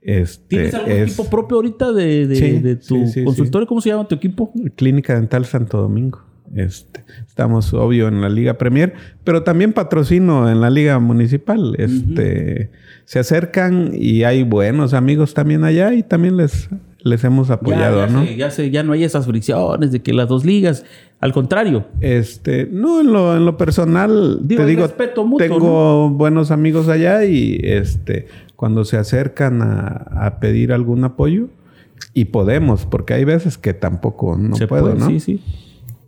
Este, 0.00 0.44
¿Tienes 0.48 0.74
algún 0.74 0.92
equipo 0.92 1.30
propio 1.30 1.56
ahorita 1.56 1.92
de, 1.92 2.78
tu 2.86 3.04
consultorio? 3.24 3.66
¿Cómo 3.66 3.80
se 3.80 3.90
llama 3.90 4.06
tu 4.06 4.14
equipo? 4.14 4.52
Clínica 4.76 5.14
Dental 5.14 5.44
Santo 5.44 5.80
Domingo. 5.80 6.22
Este, 6.54 7.04
estamos 7.26 7.74
obvio 7.74 8.06
en 8.06 8.20
la 8.20 8.28
Liga 8.28 8.54
Premier, 8.54 8.94
pero 9.24 9.42
también 9.42 9.72
patrocino 9.72 10.48
en 10.50 10.60
la 10.60 10.70
Liga 10.70 10.98
Municipal. 11.00 11.74
Este, 11.78 12.70
Se 13.04 13.18
acercan 13.18 13.90
y 13.92 14.22
hay 14.22 14.44
buenos 14.44 14.94
amigos 14.94 15.34
también 15.34 15.64
allá 15.64 15.94
y 15.94 16.04
también 16.04 16.36
les, 16.36 16.68
les 17.02 17.24
hemos 17.24 17.50
apoyado, 17.50 18.06
ya, 18.06 18.12
¿no? 18.12 18.24
ya, 18.24 18.50
sé, 18.50 18.70
ya 18.70 18.84
no 18.84 18.92
hay 18.92 19.02
esas 19.02 19.26
fricciones 19.26 19.90
de 19.90 20.00
que 20.00 20.12
las 20.12 20.28
dos 20.28 20.44
ligas, 20.44 20.84
al 21.18 21.32
contrario. 21.32 21.86
Este, 22.00 22.68
no, 22.70 23.00
en 23.00 23.12
lo, 23.12 23.36
en 23.36 23.44
lo 23.44 23.56
personal, 23.56 24.40
te 24.46 24.64
digo, 24.64 24.88
tengo 25.36 26.10
buenos 26.10 26.52
amigos 26.52 26.88
allá 26.88 27.24
y 27.24 27.58
este, 27.64 28.28
cuando 28.54 28.84
se 28.84 28.96
acercan 28.96 29.60
a, 29.60 30.38
pedir 30.40 30.72
algún 30.72 31.02
apoyo, 31.04 31.48
y 32.12 32.26
podemos, 32.26 32.86
porque 32.86 33.14
hay 33.14 33.24
veces 33.24 33.58
que 33.58 33.74
tampoco 33.74 34.36
no 34.36 34.56
puedo, 34.68 34.94
¿no? 34.94 35.08
Sí, 35.08 35.18
sí 35.18 35.40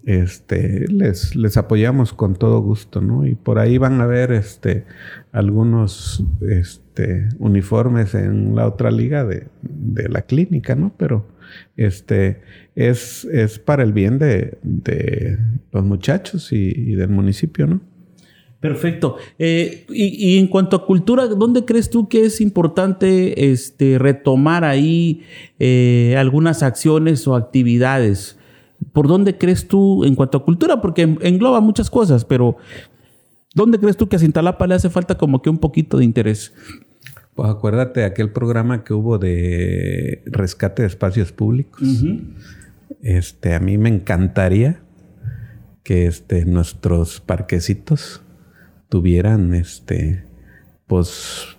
este, 0.07 0.87
les, 0.89 1.35
les 1.35 1.57
apoyamos 1.57 2.13
con 2.13 2.37
todo 2.37 2.61
gusto, 2.61 3.01
¿no? 3.01 3.27
Y 3.27 3.35
por 3.35 3.59
ahí 3.59 3.77
van 3.77 4.01
a 4.01 4.07
ver 4.07 4.31
este, 4.31 4.85
algunos 5.33 6.23
este, 6.49 7.29
uniformes 7.41 8.15
en 8.15 8.55
la 8.55 8.69
otra 8.69 8.93
liga 8.93 9.25
de, 9.25 9.49
la 10.09 10.23
clínica, 10.23 10.77
¿no? 10.77 10.95
Pero 10.97 11.27
este, 11.77 12.41
es, 12.77 13.25
es 13.25 13.59
para 13.59 13.83
el 13.83 13.93
bien 13.93 14.21
de, 14.21 14.59
los 15.73 15.85
muchachos 15.85 16.53
y, 16.53 16.95
del 16.95 17.09
municipio, 17.09 17.67
¿no? 17.67 17.81
Perfecto. 18.61 19.17
Eh, 19.41 19.87
y, 19.89 20.39
en 20.39 20.47
cuanto 20.47 20.77
a 20.77 20.87
cultura, 20.87 21.27
¿dónde 21.27 21.65
crees 21.65 21.91
tú 21.91 22.09
que 22.09 22.27
es 22.27 22.41
importante 22.41 23.51
este, 23.51 23.99
retomar 23.99 24.65
ahí 24.65 25.23
eh, 25.59 26.15
algunas 26.17 26.63
acciones 26.63 27.27
o 27.27 27.35
actividades? 27.35 28.36
¿Por 28.93 29.09
dónde 29.09 29.39
crees 29.39 29.69
tú 29.69 30.05
en 30.05 30.15
cuanto 30.15 30.39
a 30.39 30.45
cultura? 30.45 30.81
Porque 30.81 31.03
engloba 31.03 31.61
muchas 31.61 31.91
cosas, 31.91 32.25
pero 32.25 32.57
¿dónde 33.55 33.79
crees 33.79 33.97
tú 33.97 34.09
que 34.09 34.17
a 34.17 34.19
Cintalapa 34.19 34.67
le 34.67 34.75
hace 34.75 34.91
falta 34.91 35.17
como 35.17 35.43
que 35.43 35.51
un 35.51 35.59
poquito 35.59 35.99
de 35.99 36.05
interés? 36.05 36.53
Pues 37.35 37.51
acuérdate 37.51 38.01
de 38.01 38.07
aquel 38.07 38.33
programa 38.33 38.85
que 38.85 38.95
hubo 38.95 39.19
de 39.19 40.23
rescate 40.27 40.83
de 40.83 40.89
espacios 40.89 41.33
públicos. 41.33 41.83
Este, 43.03 43.55
a 43.55 43.61
mí 43.61 43.77
me 43.77 43.91
encantaría 43.91 44.81
que 45.83 46.07
este, 46.07 46.45
nuestros 46.47 47.21
parquecitos 47.21 48.23
tuvieran 48.89 49.55
este, 49.55 50.25
pues 50.87 51.56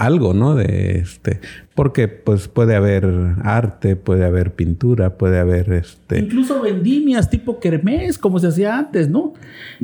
algo, 0.00 0.32
¿no? 0.32 0.54
De 0.54 0.98
este, 0.98 1.40
porque 1.74 2.08
pues 2.08 2.48
puede 2.48 2.74
haber 2.74 3.06
arte, 3.42 3.96
puede 3.96 4.24
haber 4.24 4.54
pintura, 4.54 5.18
puede 5.18 5.38
haber 5.38 5.72
este. 5.72 6.20
Incluso 6.20 6.62
vendimias 6.62 7.28
tipo 7.28 7.60
kermés, 7.60 8.18
como 8.18 8.38
se 8.38 8.48
hacía 8.48 8.78
antes, 8.78 9.08
¿no? 9.08 9.34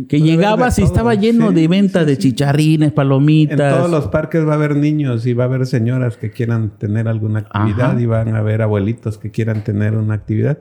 Que 0.09 0.21
llegabas 0.21 0.79
y 0.79 0.83
estaba 0.83 1.15
lleno 1.15 1.53
de 1.53 1.69
venta 1.69 2.05
de 2.05 2.17
chicharrines, 2.17 2.93
palomitas. 2.93 3.61
En 3.61 3.79
todos 3.79 3.91
los 3.91 4.09
parques 4.09 4.47
va 4.47 4.53
a 4.53 4.57
haber 4.57 4.75
niños 4.75 5.27
y 5.27 5.35
va 5.35 5.45
a 5.45 5.47
haber 5.49 5.67
señoras 5.67 6.17
que 6.17 6.31
quieran 6.31 6.79
tener 6.79 7.09
alguna 7.09 7.41
actividad 7.41 7.99
y 7.99 8.07
van 8.07 8.35
a 8.35 8.39
haber 8.39 8.63
abuelitos 8.63 9.19
que 9.19 9.31
quieran 9.31 9.65
tener 9.65 9.95
una 9.95 10.15
actividad 10.15 10.59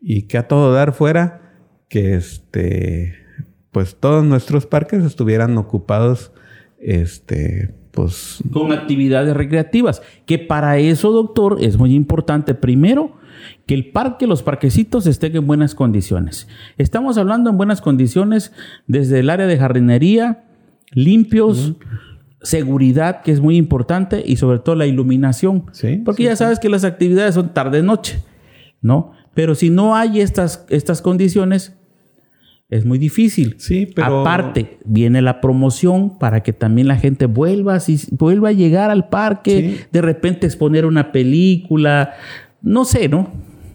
y 0.00 0.22
que 0.22 0.38
a 0.38 0.46
todo 0.46 0.72
dar 0.72 0.92
fuera 0.92 1.42
que 1.88 2.14
este 2.14 3.26
pues 3.76 3.96
todos 3.96 4.24
nuestros 4.24 4.64
parques 4.64 5.04
estuvieran 5.04 5.58
ocupados, 5.58 6.32
este, 6.78 7.74
pues... 7.96 8.38
Con 8.52 8.70
actividades 8.70 9.36
recreativas, 9.36 10.02
que 10.26 10.38
para 10.38 10.78
eso, 10.78 11.10
doctor, 11.10 11.56
es 11.60 11.76
muy 11.76 11.94
importante 11.94 12.54
primero 12.54 13.16
que 13.66 13.74
el 13.74 13.90
parque, 13.90 14.28
los 14.28 14.42
parquecitos 14.42 15.06
estén 15.08 15.34
en 15.34 15.46
buenas 15.46 15.74
condiciones. 15.74 16.46
Estamos 16.78 17.18
hablando 17.18 17.50
en 17.50 17.56
buenas 17.56 17.80
condiciones 17.80 18.52
desde 18.86 19.20
el 19.20 19.30
área 19.30 19.46
de 19.46 19.58
jardinería, 19.58 20.44
limpios, 20.92 21.74
seguridad, 22.42 23.22
que 23.22 23.32
es 23.32 23.40
muy 23.40 23.56
importante, 23.56 24.22
y 24.24 24.36
sobre 24.36 24.60
todo 24.60 24.76
la 24.76 24.86
iluminación. 24.86 25.64
Sí, 25.72 26.02
Porque 26.04 26.22
sí, 26.22 26.28
ya 26.28 26.36
sabes 26.36 26.60
que 26.60 26.68
las 26.68 26.84
actividades 26.84 27.34
son 27.34 27.52
tarde-noche, 27.52 28.22
¿no? 28.80 29.12
Pero 29.34 29.54
si 29.54 29.70
no 29.70 29.96
hay 29.96 30.20
estas, 30.20 30.64
estas 30.68 31.02
condiciones, 31.02 31.75
es 32.68 32.84
muy 32.84 32.98
difícil. 32.98 33.54
Sí, 33.58 33.86
pero- 33.94 34.20
Aparte, 34.22 34.78
viene 34.84 35.22
la 35.22 35.40
promoción 35.40 36.18
para 36.18 36.42
que 36.42 36.52
también 36.52 36.88
la 36.88 36.96
gente 36.96 37.26
vuelva, 37.26 37.78
si, 37.80 38.00
vuelva 38.12 38.48
a 38.48 38.52
llegar 38.52 38.90
al 38.90 39.08
parque, 39.08 39.60
Sí. 39.78 39.84
de 39.92 40.02
repente 40.02 40.46
exponer 40.46 40.84
una 40.86 41.12
película, 41.12 42.14
no 42.62 42.84
sé, 42.84 43.08
¿no? 43.08 43.30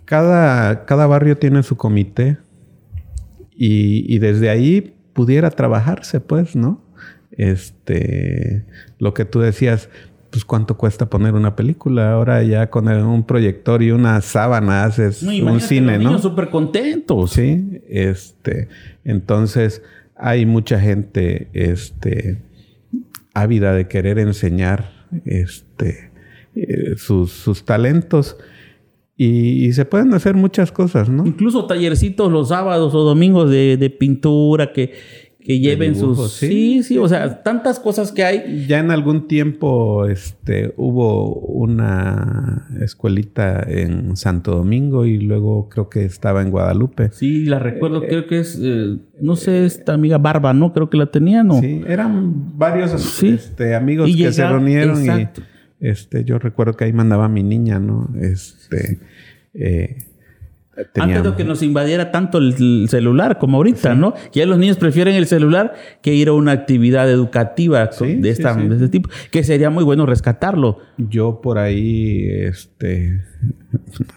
Cada, 0.05 0.85
cada 0.85 1.07
barrio 1.07 1.37
tiene 1.37 1.63
su 1.63 1.77
comité 1.77 2.37
y, 3.55 4.13
y 4.13 4.19
desde 4.19 4.49
ahí 4.49 4.93
pudiera 5.13 5.49
trabajarse, 5.51 6.19
pues, 6.19 6.55
¿no? 6.55 6.83
Este, 7.31 8.65
lo 8.99 9.13
que 9.13 9.23
tú 9.25 9.39
decías, 9.39 9.89
pues 10.31 10.45
cuánto 10.45 10.77
cuesta 10.77 11.09
poner 11.09 11.33
una 11.33 11.55
película. 11.55 12.13
Ahora 12.13 12.41
ya 12.41 12.69
con 12.69 12.87
un 12.87 13.23
proyector 13.25 13.83
y 13.83 13.91
una 13.91 14.21
sábana 14.21 14.85
haces 14.85 15.21
No, 15.21 15.51
un 15.51 15.59
cine, 15.59 15.99
los 15.99 16.11
¿no? 16.13 16.19
súper 16.19 16.49
contentos. 16.49 17.31
Sí, 17.31 17.81
este, 17.87 18.69
entonces 19.03 19.83
hay 20.15 20.45
mucha 20.45 20.79
gente, 20.79 21.49
este, 21.53 22.41
ávida 23.33 23.73
de 23.73 23.87
querer 23.87 24.19
enseñar, 24.19 24.91
este, 25.25 26.11
eh, 26.55 26.95
sus, 26.97 27.31
sus 27.31 27.65
talentos 27.65 28.37
y, 29.17 29.65
y 29.65 29.73
se 29.73 29.83
pueden 29.85 30.13
hacer 30.13 30.35
muchas 30.35 30.71
cosas, 30.71 31.09
¿no? 31.09 31.25
Incluso 31.25 31.65
tallercitos 31.65 32.31
los 32.31 32.49
sábados 32.49 32.95
o 32.95 33.03
domingos 33.03 33.49
de, 33.49 33.77
de 33.77 33.89
pintura 33.89 34.71
que, 34.71 34.93
que 35.43 35.59
lleven 35.59 35.95
sus... 35.95 36.31
sí. 36.33 36.47
Sí, 36.47 36.83
sí, 36.83 36.97
o 36.97 37.07
sea, 37.07 37.41
tantas 37.43 37.79
cosas 37.79 38.11
que 38.11 38.23
hay. 38.23 38.65
Ya 38.67 38.79
en 38.79 38.91
algún 38.91 39.27
tiempo, 39.27 40.05
este, 40.05 40.73
hubo 40.77 41.33
una 41.35 42.67
escuelita 42.81 43.63
en 43.67 44.15
Santo 44.15 44.55
Domingo 44.55 45.05
y 45.05 45.17
luego 45.19 45.69
creo 45.69 45.89
que 45.89 46.05
estaba 46.05 46.41
en 46.41 46.51
Guadalupe. 46.51 47.09
Sí, 47.11 47.45
la 47.45 47.59
recuerdo, 47.59 48.01
creo 48.01 48.27
que 48.27 48.39
es, 48.39 48.59
eh, 48.61 48.97
no 49.19 49.35
sé, 49.35 49.65
esta 49.65 49.93
amiga 49.93 50.17
Barba, 50.17 50.53
¿no? 50.53 50.73
Creo 50.73 50.89
que 50.89 50.97
la 50.97 51.07
tenía, 51.07 51.43
¿no? 51.43 51.59
Sí, 51.59 51.81
eran 51.87 52.57
varios 52.57 52.91
Sí. 53.01 53.29
este, 53.29 53.75
amigos 53.75 54.09
Y 54.09 54.17
que 54.17 54.31
se 54.31 54.47
reunieron 54.47 54.99
exacto. 55.01 55.41
y 55.79 55.87
este, 55.87 56.23
yo 56.23 56.37
recuerdo 56.37 56.73
que 56.73 56.85
ahí 56.85 56.93
mandaba 56.93 57.25
a 57.25 57.29
mi 57.29 57.41
niña, 57.43 57.79
¿no? 57.79 58.09
Este, 58.21 58.99
eh, 59.53 59.95
Antes 60.95 61.23
de 61.23 61.35
que 61.35 61.43
nos 61.43 61.61
invadiera 61.63 62.11
tanto 62.11 62.37
el, 62.37 62.55
el 62.57 62.87
celular 62.89 63.37
como 63.37 63.57
ahorita, 63.57 63.93
¿no? 63.93 64.13
Que 64.31 64.39
ya 64.39 64.45
los 64.45 64.57
niños 64.57 64.77
prefieren 64.77 65.15
el 65.15 65.27
celular 65.27 65.73
que 66.01 66.13
ir 66.13 66.29
a 66.29 66.33
una 66.33 66.53
actividad 66.53 67.09
educativa 67.11 67.91
Sí, 67.91 68.15
de, 68.15 68.29
esta, 68.29 68.53
sí, 68.53 68.61
sí. 68.61 68.67
de 68.69 68.75
este 68.75 68.87
tipo, 68.87 69.09
que 69.31 69.43
sería 69.43 69.69
muy 69.69 69.83
bueno 69.83 70.05
rescatarlo. 70.05 70.79
yo 70.97 71.41
por 71.41 71.57
ahí, 71.57 72.25
este, 72.29 73.21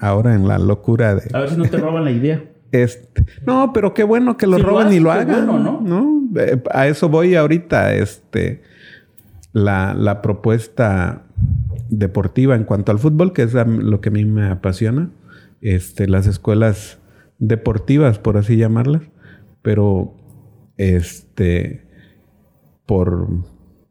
ahora 0.00 0.34
en 0.34 0.46
la 0.46 0.58
locura 0.58 1.16
de... 1.16 1.22
A 1.32 1.40
ver 1.40 1.50
si 1.50 1.56
no 1.56 1.64
te 1.64 1.76
roban 1.76 2.04
la 2.04 2.12
idea. 2.12 2.42
Este, 2.70 3.24
no, 3.46 3.72
pero 3.72 3.92
qué 3.94 4.04
bueno 4.04 4.36
que 4.36 4.46
lo 4.46 4.56
Si 4.56 4.62
lo 4.62 4.68
roban 4.68 4.92
y 4.92 5.00
lo 5.00 5.12
hagan, 5.12 5.46
bueno, 5.46 5.80
¿no? 5.82 6.28
Eh, 6.40 6.60
a 6.72 6.86
eso 6.86 7.08
voy 7.08 7.34
ahorita, 7.34 7.94
este, 7.94 8.62
la, 9.52 9.94
la 9.94 10.22
propuesta 10.22 11.22
deportiva 11.88 12.54
en 12.56 12.64
cuanto 12.64 12.90
al 12.92 12.98
fútbol, 12.98 13.32
que 13.32 13.42
es 13.42 13.54
lo 13.54 14.00
que 14.00 14.08
a 14.08 14.12
mí 14.12 14.24
me 14.24 14.48
apasiona, 14.48 15.10
este, 15.64 16.06
las 16.06 16.26
escuelas 16.26 16.98
deportivas, 17.38 18.18
por 18.18 18.36
así 18.36 18.56
llamarlas, 18.56 19.02
pero 19.62 20.14
este, 20.76 21.86
por, 22.86 23.28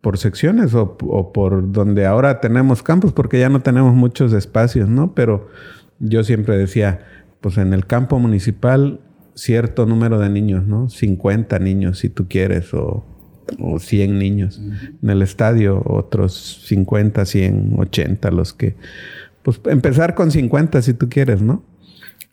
por 0.01 0.19
secciones 0.19 0.75
o, 0.75 0.95
o 1.01 1.33
por 1.33 1.71
donde 1.71 2.05
ahora 2.05 2.39
tenemos 2.39 2.83
campos, 2.83 3.11
porque 3.11 3.39
ya 3.39 3.49
no 3.49 3.61
tenemos 3.61 3.95
muchos 3.95 4.33
espacios, 4.33 4.87
¿no? 4.87 5.15
Pero 5.15 5.49
yo 5.99 6.23
siempre 6.23 6.57
decía, 6.57 7.01
pues 7.41 7.57
en 7.57 7.73
el 7.73 7.87
campo 7.87 8.19
municipal, 8.19 9.01
cierto 9.33 9.87
número 9.87 10.19
de 10.19 10.29
niños, 10.29 10.67
¿no? 10.67 10.89
50 10.89 11.57
niños 11.57 11.97
si 11.97 12.09
tú 12.09 12.27
quieres, 12.27 12.71
o, 12.75 13.03
o 13.59 13.79
100 13.79 14.19
niños. 14.19 14.61
En 15.01 15.09
el 15.09 15.23
estadio, 15.23 15.81
otros 15.85 16.61
50, 16.67 17.25
100, 17.25 17.75
80, 17.79 18.29
los 18.29 18.53
que... 18.53 18.75
Pues 19.43 19.59
empezar 19.65 20.15
con 20.15 20.31
50 20.31 20.81
si 20.81 20.93
tú 20.93 21.09
quieres, 21.09 21.41
¿no? 21.41 21.63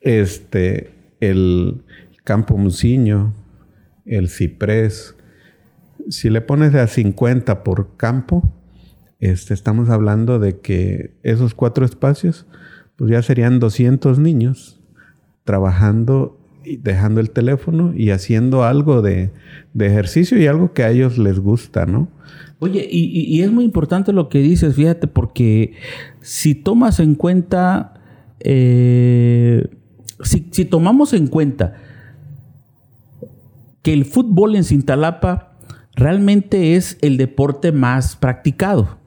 Este, 0.00 0.94
el 1.20 1.82
campo 2.24 2.56
Musiño, 2.56 3.34
el 4.06 4.28
ciprés. 4.28 5.16
Si 6.08 6.30
le 6.30 6.40
pones 6.40 6.74
a 6.74 6.86
50 6.86 7.62
por 7.62 7.96
campo, 7.96 8.54
este, 9.18 9.52
estamos 9.52 9.90
hablando 9.90 10.38
de 10.38 10.60
que 10.60 11.14
esos 11.22 11.54
cuatro 11.54 11.84
espacios, 11.84 12.46
pues 12.96 13.10
ya 13.10 13.22
serían 13.22 13.60
200 13.60 14.18
niños 14.18 14.80
trabajando 15.44 16.39
y 16.64 16.76
dejando 16.76 17.20
el 17.20 17.30
teléfono 17.30 17.92
y 17.94 18.10
haciendo 18.10 18.64
algo 18.64 19.02
de, 19.02 19.30
de 19.74 19.86
ejercicio 19.86 20.38
y 20.38 20.46
algo 20.46 20.72
que 20.72 20.82
a 20.82 20.90
ellos 20.90 21.18
les 21.18 21.38
gusta, 21.38 21.86
¿no? 21.86 22.08
Oye, 22.58 22.86
y, 22.90 23.40
es 23.40 23.50
muy 23.50 23.64
importante 23.64 24.12
lo 24.12 24.28
que 24.28 24.40
dices, 24.40 24.74
fíjate, 24.74 25.06
porque 25.06 25.72
si 26.20 26.54
tomas 26.54 27.00
en 27.00 27.14
cuenta, 27.14 27.94
eh, 28.40 29.66
si, 30.22 30.46
si 30.50 30.66
tomamos 30.66 31.14
en 31.14 31.26
cuenta 31.26 31.76
que 33.82 33.94
el 33.94 34.04
fútbol 34.04 34.56
en 34.56 34.64
Cintalapa 34.64 35.54
realmente 35.94 36.76
es 36.76 36.98
el 37.00 37.16
deporte 37.16 37.72
más 37.72 38.16
practicado, 38.16 38.98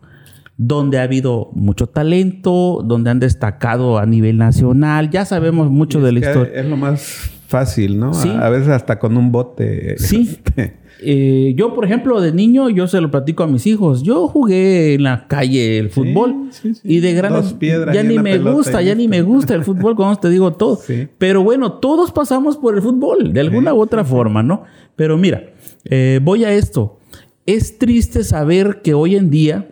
donde 0.58 0.98
ha 0.98 1.04
habido 1.04 1.52
mucho 1.54 1.86
talento, 1.86 2.82
donde 2.84 3.12
han 3.12 3.20
destacado 3.20 4.00
a 4.00 4.08
nivel 4.08 4.38
nacional, 4.38 5.12
ya 5.12 5.26
sabemos 5.26 5.70
mucho 5.70 6.02
de 6.02 6.12
la 6.12 6.20
historia. 6.20 6.60
Es 6.60 6.66
lo 6.66 6.78
más 6.78 7.32
fácil, 7.54 8.00
¿no? 8.00 8.14
Sí. 8.14 8.30
A, 8.30 8.48
a 8.48 8.50
veces 8.50 8.70
hasta 8.70 9.00
con 9.00 9.16
un 9.16 9.32
bote. 9.32 9.96
Sí. 9.98 10.30
este, 10.32 10.74
Eh, 11.06 11.54
yo, 11.58 11.74
por 11.74 11.86
ejemplo, 11.86 12.22
de 12.22 12.32
niño, 12.32 12.70
yo 12.70 12.88
se 12.88 13.02
lo 13.02 13.12
platico 13.12 13.44
a 13.44 13.48
mis 13.48 13.68
hijos. 13.68 14.04
Yo 14.04 14.28
jugué 14.28 14.94
en 14.94 15.04
la 15.04 15.28
calle 15.28 15.78
el 15.78 15.90
fútbol 15.90 16.48
sí, 16.52 16.76
sí. 16.76 16.82
y 16.84 17.00
de 17.00 17.14
grande 17.14 17.42
Dos 17.42 17.54
piedras 17.54 17.94
ya 17.94 18.04
ni 18.04 18.20
me 18.20 18.38
gusta, 18.38 18.82
ya 18.82 18.96
ni 18.96 19.08
me 19.08 19.22
gusta 19.22 19.54
el 19.54 19.64
fútbol, 19.66 19.96
como 19.96 20.16
te 20.18 20.30
digo 20.30 20.54
todo. 20.54 20.78
Sí. 20.78 21.08
Pero 21.18 21.44
bueno, 21.44 21.74
todos 21.74 22.12
pasamos 22.12 22.58
por 22.58 22.76
el 22.76 22.82
fútbol 22.82 23.34
de 23.34 23.40
alguna 23.42 23.74
u 23.74 23.82
otra 23.82 24.06
forma, 24.06 24.44
¿no? 24.44 24.64
Pero 24.96 25.18
mira, 25.18 25.44
eh, 25.86 26.20
voy 26.24 26.46
a 26.46 26.54
esto. 26.54 27.00
Es 27.46 27.78
triste 27.78 28.24
saber 28.24 28.82
que 28.82 28.94
hoy 28.94 29.16
en 29.18 29.30
día, 29.30 29.68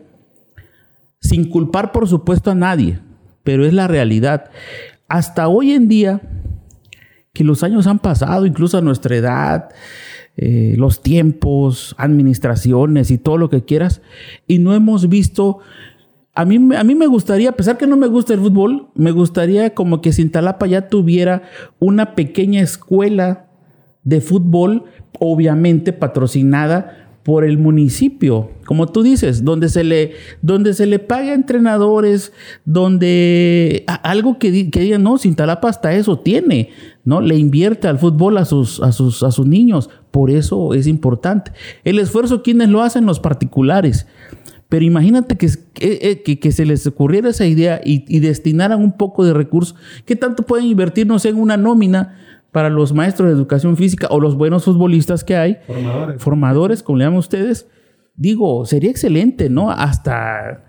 sin 1.22 1.50
culpar 1.50 1.94
por 1.94 2.08
supuesto 2.10 2.52
a 2.52 2.56
nadie, 2.56 3.00
pero 3.44 3.66
es 3.66 3.74
la 3.74 3.88
realidad. 3.88 4.52
Hasta 5.08 5.48
hoy 5.48 5.72
en 5.72 5.88
día, 5.88 6.22
que 7.34 7.44
los 7.44 7.64
años 7.64 7.88
han 7.88 8.00
pasado, 8.00 8.46
incluso 8.46 8.78
a 8.78 8.82
nuestra 8.82 9.16
edad, 9.16 9.70
eh, 10.38 10.76
los 10.78 11.02
tiempos, 11.02 11.96
administraciones 11.98 13.12
y 13.12 13.18
todo 13.18 13.38
lo 13.38 13.50
que 13.50 13.64
quieras, 13.64 14.02
y 14.48 14.60
no 14.60 14.74
hemos 14.74 15.10
visto... 15.10 15.60
A 16.34 16.46
mí, 16.46 16.56
a 16.78 16.84
mí 16.86 16.96
me 16.96 17.08
gustaría, 17.08 17.50
a 17.50 17.58
pesar 17.58 17.78
que 17.78 17.88
no 17.88 17.98
me 17.98 18.08
gusta 18.08 18.34
el 18.34 18.40
fútbol, 18.40 18.88
me 18.96 19.12
gustaría 19.12 19.74
como 19.74 20.00
que 20.00 20.14
Cintalapa 20.14 20.66
ya 20.66 20.88
tuviera 20.88 21.44
una 21.78 22.16
pequeña 22.16 22.62
escuela 22.62 23.48
de 24.06 24.22
fútbol, 24.22 24.86
obviamente 25.20 25.92
patrocinada 25.92 27.01
por 27.24 27.44
el 27.46 27.58
municipio, 27.60 28.50
como 28.66 28.88
tú 28.88 29.04
dices, 29.04 29.44
donde 29.46 29.70
se 29.70 29.84
le, 29.84 30.14
donde 30.42 30.74
se 30.74 30.86
le 30.88 30.98
paga 31.00 31.32
a 31.32 31.36
entrenadores, 31.36 32.34
donde 32.86 33.84
algo 34.04 34.40
que, 34.40 34.70
que 34.72 34.80
digan, 34.80 35.04
no, 35.04 35.18
Cintalapa 35.18 35.70
hasta 35.70 35.94
eso 35.94 36.18
tiene, 36.20 36.70
¿no? 37.06 37.22
Le 37.22 37.36
invierte 37.36 37.88
al 37.88 38.00
fútbol 38.00 38.38
a 38.38 38.46
sus, 38.46 38.82
a 38.82 38.92
sus, 38.92 39.22
a 39.24 39.32
sus 39.32 39.46
niños, 39.46 39.90
por 40.10 40.32
eso 40.32 40.74
es 40.74 40.88
importante. 40.88 41.52
El 41.84 42.00
esfuerzo, 42.00 42.42
¿quiénes 42.42 42.70
lo 42.70 42.82
hacen? 42.82 43.06
Los 43.06 43.20
particulares. 43.20 44.08
Pero 44.68 44.86
imagínate 44.86 45.36
que, 45.38 45.48
que, 45.74 46.22
que- 46.24 46.40
que 46.40 46.52
se 46.54 46.66
les 46.66 46.88
ocurriera 46.88 47.30
esa 47.30 47.46
idea 47.46 47.82
y, 47.84 48.06
y 48.08 48.20
destinaran 48.20 48.82
un 48.82 48.94
poco 48.94 49.26
de 49.26 49.34
recursos. 49.34 49.76
¿Qué 50.06 50.16
tanto 50.16 50.44
pueden 50.44 50.66
invertir, 50.68 51.06
no 51.06 51.20
sé, 51.20 51.30
en 51.30 51.36
una 51.38 51.58
nómina 51.58 52.18
para 52.52 52.70
los 52.70 52.94
maestros 52.94 53.30
de 53.30 53.34
educación 53.36 53.78
física 53.78 54.08
o 54.10 54.20
los 54.20 54.36
buenos 54.36 54.66
futbolistas 54.66 55.24
que 55.24 55.36
hay? 55.36 55.58
Formadores. 55.68 56.22
Formadores, 56.22 56.84
como 56.84 56.98
le 56.98 57.06
llaman 57.06 57.20
ustedes. 57.20 57.68
Digo, 58.16 58.66
sería 58.66 58.92
excelente, 58.92 59.50
¿no? 59.50 59.72
Hasta 59.72 60.66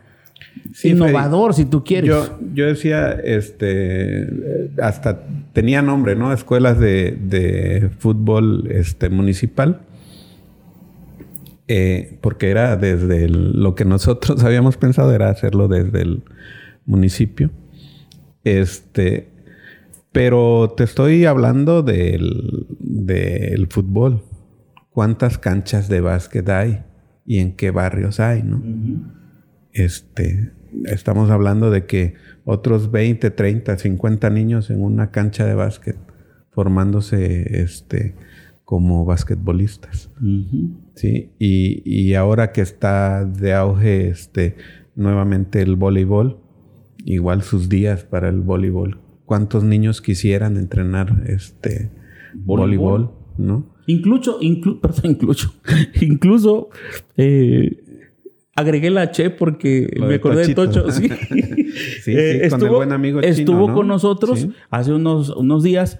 Sí, 0.74 0.90
innovador, 0.90 1.54
si 1.54 1.64
tú 1.64 1.82
quieres. 1.84 2.08
Yo, 2.08 2.38
yo 2.54 2.66
decía, 2.66 3.12
este, 3.12 4.70
hasta 4.80 5.22
tenía 5.52 5.82
nombre, 5.82 6.14
¿no? 6.14 6.32
Escuelas 6.32 6.78
de, 6.78 7.16
de 7.20 7.90
fútbol 7.98 8.68
este, 8.70 9.08
municipal. 9.08 9.80
eh, 11.68 12.18
porque 12.20 12.50
era 12.50 12.76
desde 12.76 13.28
lo 13.28 13.74
que 13.74 13.84
nosotros 13.84 14.42
habíamos 14.44 14.76
pensado 14.76 15.14
era 15.14 15.30
hacerlo 15.30 15.68
desde 15.68 16.02
el 16.02 16.22
municipio. 16.86 17.50
Este, 18.44 19.28
pero 20.12 20.74
te 20.76 20.84
estoy 20.84 21.24
hablando 21.24 21.82
del, 21.82 22.66
del 22.78 23.66
fútbol. 23.68 24.22
¿Cuántas 24.90 25.38
canchas 25.38 25.88
de 25.88 26.00
básquet 26.02 26.48
hay 26.50 26.84
y 27.24 27.38
en 27.38 27.56
qué 27.56 27.70
barrios 27.70 28.20
hay, 28.20 28.42
no? 28.42 28.62
Este, 29.72 30.52
estamos 30.84 31.30
hablando 31.30 31.70
de 31.70 31.86
que 31.86 32.14
otros 32.44 32.90
20, 32.90 33.30
30, 33.30 33.78
50 33.78 34.30
niños 34.30 34.70
en 34.70 34.82
una 34.82 35.10
cancha 35.10 35.46
de 35.46 35.54
básquet 35.54 35.96
formándose 36.50 37.62
este, 37.62 38.14
como 38.64 39.04
basquetbolistas. 39.04 40.10
¿sí? 40.94 41.32
Y, 41.38 42.14
ahora 42.14 42.52
que 42.52 42.60
está 42.60 43.24
de 43.24 43.54
auge 43.54 44.08
este, 44.08 44.56
nuevamente 44.94 45.62
el 45.62 45.76
voleibol, 45.76 46.40
igual 47.04 47.42
sus 47.42 47.68
días 47.68 48.04
para 48.04 48.28
el 48.28 48.40
voleibol. 48.40 49.00
¿Cuántos 49.32 49.64
niños 49.64 50.02
quisieran 50.02 50.58
entrenar 50.58 51.22
este 51.26 51.90
voleibol? 52.34 53.12
¿no? 53.38 53.64
Incluso, 53.86 54.38
perdón, 54.82 55.02
incluso, 55.04 55.54
incluso 56.02 56.68
eh, 57.16 57.82
agregué 58.54 58.90
la 58.90 59.10
Che 59.10 59.30
porque 59.30 59.88
me 59.98 60.16
acordé 60.16 60.48
de 60.48 60.54
Tocho. 60.54 60.84
Sí, 60.90 61.08
sí, 62.02 62.12
eh, 62.12 62.44
estuvo, 62.44 62.66
el 62.66 62.72
buen 62.72 62.92
amigo 62.92 63.20
Estuvo 63.22 63.72
con 63.72 63.88
nosotros 63.88 64.48
hace 64.68 64.92
unos, 64.92 65.30
unos 65.30 65.62
días. 65.62 65.98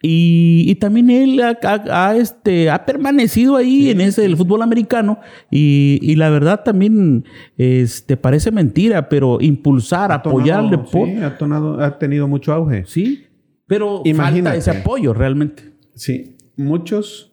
Y, 0.00 0.76
también 0.76 1.10
él 1.10 1.40
ha, 1.42 2.14
este, 2.16 2.70
ha 2.70 2.86
permanecido 2.86 3.56
ahí 3.56 3.90
en 3.90 4.00
ese 4.00 4.24
el 4.24 4.36
fútbol 4.36 4.62
americano 4.62 5.18
y, 5.50 6.14
la 6.14 6.30
verdad 6.30 6.62
también 6.62 7.24
este, 7.56 8.16
parece 8.16 8.52
mentira, 8.52 9.08
pero 9.08 9.38
impulsar, 9.40 10.12
apoyar 10.12 10.64
el 10.64 10.70
deporte. 10.70 11.16
Sí, 11.16 11.22
ha, 11.22 11.84
ha, 11.84 11.98
tenido 11.98 12.28
mucho 12.28 12.52
auge. 12.52 12.84
Sí, 12.86 13.26
pero 13.66 14.02
Imagínate. 14.04 14.56
falta 14.56 14.70
ese 14.70 14.80
apoyo 14.80 15.14
realmente. 15.14 15.64
Sí, 15.94 16.36
muchos, 16.56 17.32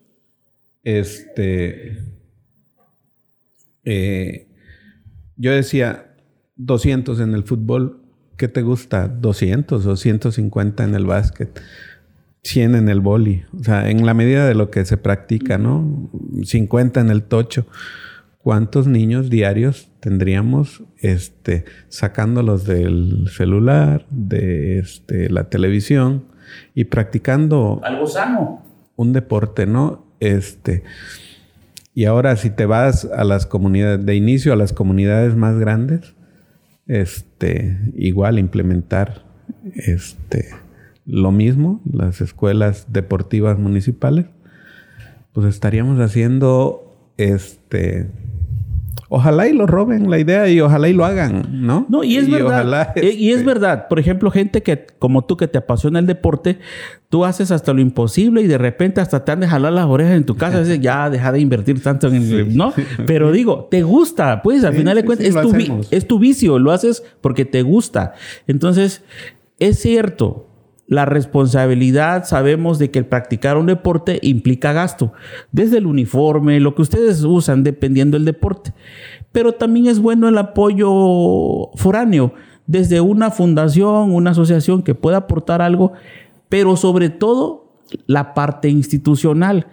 este, 0.84 1.99
eh, 3.84 4.47
yo 5.38 5.51
decía 5.51 6.15
200 6.56 7.19
en 7.19 7.36
el 7.36 7.43
fútbol, 7.43 8.01
¿qué 8.38 8.47
te 8.47 8.63
gusta? 8.63 9.08
200 9.08 9.86
o 9.86 9.95
150 9.95 10.84
en 10.84 10.95
el 10.95 11.06
básquet. 11.06 11.62
100 12.46 12.76
en 12.76 12.90
el 12.90 13.00
boli, 13.00 13.44
o 13.60 13.64
sea, 13.64 13.90
en 13.90 14.06
la 14.06 14.14
medida 14.14 14.48
de 14.48 14.54
lo 14.54 14.70
que 14.70 14.86
se 14.86 14.98
practica, 14.98 15.58
¿no? 15.58 16.12
50 16.44 17.02
en 17.02 17.10
el 17.10 17.24
tocho. 17.24 17.66
¿Cuántos 18.38 18.86
niños 18.86 19.32
diarios 19.32 19.90
tendríamos 20.00 20.84
este, 21.00 21.66
sacándolos 21.88 22.66
del 22.66 23.28
celular, 23.36 24.06
de 24.12 24.78
este, 24.78 25.32
la 25.32 25.50
televisión 25.50 26.26
y 26.76 26.84
practicando 26.84 27.82
algo 27.84 28.06
sano? 28.06 28.64
Un 28.96 29.12
deporte, 29.12 29.66
¿no? 29.66 30.06
Este, 30.20 30.84
y 31.96 32.06
ahora 32.06 32.36
si 32.36 32.52
te 32.52 32.68
vas 32.68 33.06
a 33.06 33.24
las 33.24 33.48
comunidades, 33.48 34.06
de 34.06 34.16
inicio 34.16 34.54
a 34.54 34.56
las 34.56 34.72
comunidades 34.72 35.36
más 35.36 35.58
grandes, 35.58 36.14
este, 36.86 37.80
igual 37.96 38.38
implementar 38.38 39.26
este, 39.74 40.50
lo 41.06 41.32
mismo, 41.32 41.82
las 41.91 42.22
escuelas 42.22 42.88
deportivas 42.91 43.60
municipales, 43.60 44.26
pues 45.34 45.48
estaríamos 45.48 46.00
haciendo 46.00 46.94
este 47.18 48.10
ojalá 49.10 49.48
y 49.48 49.54
lo 49.54 49.68
roben 49.68 50.10
la 50.10 50.20
idea 50.20 50.50
y 50.50 50.60
ojalá 50.60 50.89
y 50.89 50.94
lo 50.94 51.06
hagan, 51.06 51.65
¿no? 51.65 51.86
No, 51.89 52.04
y 52.04 52.18
es 52.18 52.30
verdad. 52.30 52.91
Eh, 52.96 53.13
y 53.13 53.30
es 53.30 53.38
este 53.38 53.46
verdad. 53.46 53.88
Por 53.88 54.00
ejemplo, 54.00 54.32
gente 54.32 54.63
que, 54.63 54.88
como 55.00 55.24
tú, 55.24 55.38
que 55.38 55.48
te 55.48 55.58
apasiona 55.58 56.00
el 56.00 56.08
deporte, 56.08 56.60
tú 57.10 57.24
haces 57.24 57.52
hasta 57.52 57.74
lo 57.74 57.82
imposible 57.82 58.41
y 58.41 58.48
de 58.48 58.58
repente 58.58 59.02
hasta 59.02 59.24
te 59.24 59.32
han 59.32 59.39
de 59.41 59.48
jalar 59.48 59.74
las 59.74 59.86
orejas 59.86 60.15
en 60.15 60.26
tu 60.26 60.36
casa. 60.36 60.60
Dices, 60.60 60.82
ya, 60.82 61.10
deja 61.10 61.32
de 61.32 61.39
invertir 61.39 61.82
tanto 61.82 62.08
en 62.08 62.15
el... 62.15 62.58
¿No? 62.58 62.74
Pero 63.06 63.32
digo, 63.32 63.68
te 63.70 63.84
gusta. 63.84 64.41
Pues 64.41 64.63
al 64.63 64.74
final 64.74 64.96
de 64.96 65.06
cuentas, 65.06 65.28
es, 65.28 65.36
tu, 65.36 65.56
es 65.91 66.08
tu 66.08 66.20
vicio. 66.20 66.60
Lo 66.60 66.72
haces 66.72 67.04
porque 67.22 67.46
te 67.46 67.62
gusta. 67.62 68.13
Entonces, 68.48 69.04
es 69.60 69.80
cierto 69.80 70.48
la 70.88 71.06
responsabilidad, 71.06 72.26
sabemos 72.26 72.78
de 72.78 72.91
que 72.91 73.00
el 73.00 73.06
practicar 73.06 73.58
un 73.58 73.65
deporte 73.65 74.19
implica 74.21 74.74
gasto, 74.74 75.13
desde 75.52 75.80
el 75.80 75.88
uniforme, 75.88 76.60
lo 76.60 76.76
que 76.76 76.84
ustedes 76.84 77.24
usan 77.24 77.63
dependiendo 77.63 78.17
del 78.17 78.26
deporte. 78.26 78.74
Pero 79.32 79.54
también 79.54 79.88
es 79.88 80.00
bueno 80.00 80.30
el 80.30 80.38
apoyo 80.38 81.71
foráneo, 81.76 82.34
desde 82.67 83.02
una 83.02 83.32
fundación, 83.32 84.12
una 84.12 84.32
asociación 84.32 84.84
que 84.84 84.95
pueda 84.95 85.17
aportar 85.17 85.62
algo, 85.62 85.93
pero 86.50 86.76
sobre 86.76 87.10
todo 87.10 87.80
la 88.08 88.34
parte 88.34 88.69
institucional. 88.69 89.67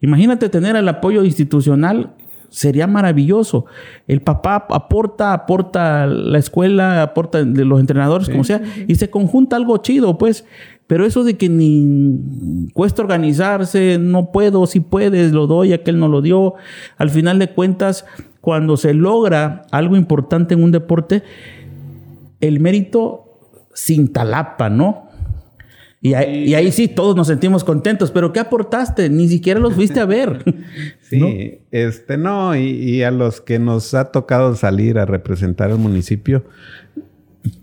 Imagínate 0.00 0.48
tener 0.48 0.76
el 0.76 0.88
apoyo 0.88 1.24
institucional 1.24 2.14
sería 2.52 2.86
maravilloso. 2.86 3.64
El 4.06 4.20
papá 4.20 4.66
aporta, 4.70 5.32
aporta 5.32 6.06
la 6.06 6.38
escuela, 6.38 7.02
aporta 7.02 7.40
los 7.40 7.80
entrenadores, 7.80 8.28
como 8.28 8.44
sea, 8.44 8.62
y 8.86 8.94
se 8.94 9.10
conjunta 9.10 9.56
algo 9.56 9.78
chido, 9.78 10.18
pues. 10.18 10.44
Pero 10.86 11.06
eso 11.06 11.24
de 11.24 11.38
que 11.38 11.48
ni 11.48 12.68
cuesta 12.74 13.02
organizarse, 13.02 13.98
no 13.98 14.30
puedo, 14.30 14.66
si 14.66 14.80
puedes, 14.80 15.32
lo 15.32 15.46
doy, 15.46 15.72
aquel 15.72 15.98
no 15.98 16.08
lo 16.08 16.20
dio. 16.20 16.54
Al 16.98 17.08
final 17.08 17.38
de 17.38 17.48
cuentas, 17.48 18.04
cuando 18.42 18.76
se 18.76 18.92
logra 18.92 19.62
algo 19.70 19.96
importante 19.96 20.52
en 20.52 20.62
un 20.62 20.72
deporte, 20.72 21.22
el 22.40 22.60
mérito 22.60 23.38
sin 23.72 24.12
talapa, 24.12 24.68
¿no? 24.68 25.08
Y 26.04 26.14
ahí, 26.14 26.72
sí 26.72 26.88
todos 26.88 27.14
nos 27.14 27.28
sentimos 27.28 27.62
contentos, 27.62 28.10
pero 28.10 28.32
¿qué 28.32 28.40
aportaste? 28.40 29.08
Ni 29.08 29.28
siquiera 29.28 29.60
los 29.60 29.74
fuiste 29.74 30.00
a 30.00 30.04
ver. 30.04 30.42
sí, 31.00 31.60
este 31.70 32.16
no, 32.16 32.56
y, 32.56 33.04
a 33.04 33.12
los 33.12 33.40
que 33.40 33.60
nos 33.60 33.94
ha 33.94 34.06
tocado 34.10 34.56
salir 34.56 34.98
a 34.98 35.04
representar 35.06 35.70
el 35.70 35.78
municipio, 35.78 36.44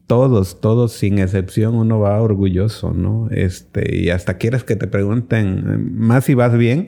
todos, 0.07 0.61
todos 0.61 0.93
sin 0.93 1.19
excepción, 1.19 1.75
uno 1.75 1.99
va 1.99 2.21
orgulloso, 2.21 2.93
¿no? 2.93 3.27
Este, 3.29 3.97
y 3.97 4.09
hasta 4.09 4.37
quieres 4.37 4.63
que 4.63 4.77
te 4.77 4.87
pregunten 4.87 5.93
más 5.97 6.23
si 6.23 6.33
vas 6.33 6.57
bien, 6.57 6.85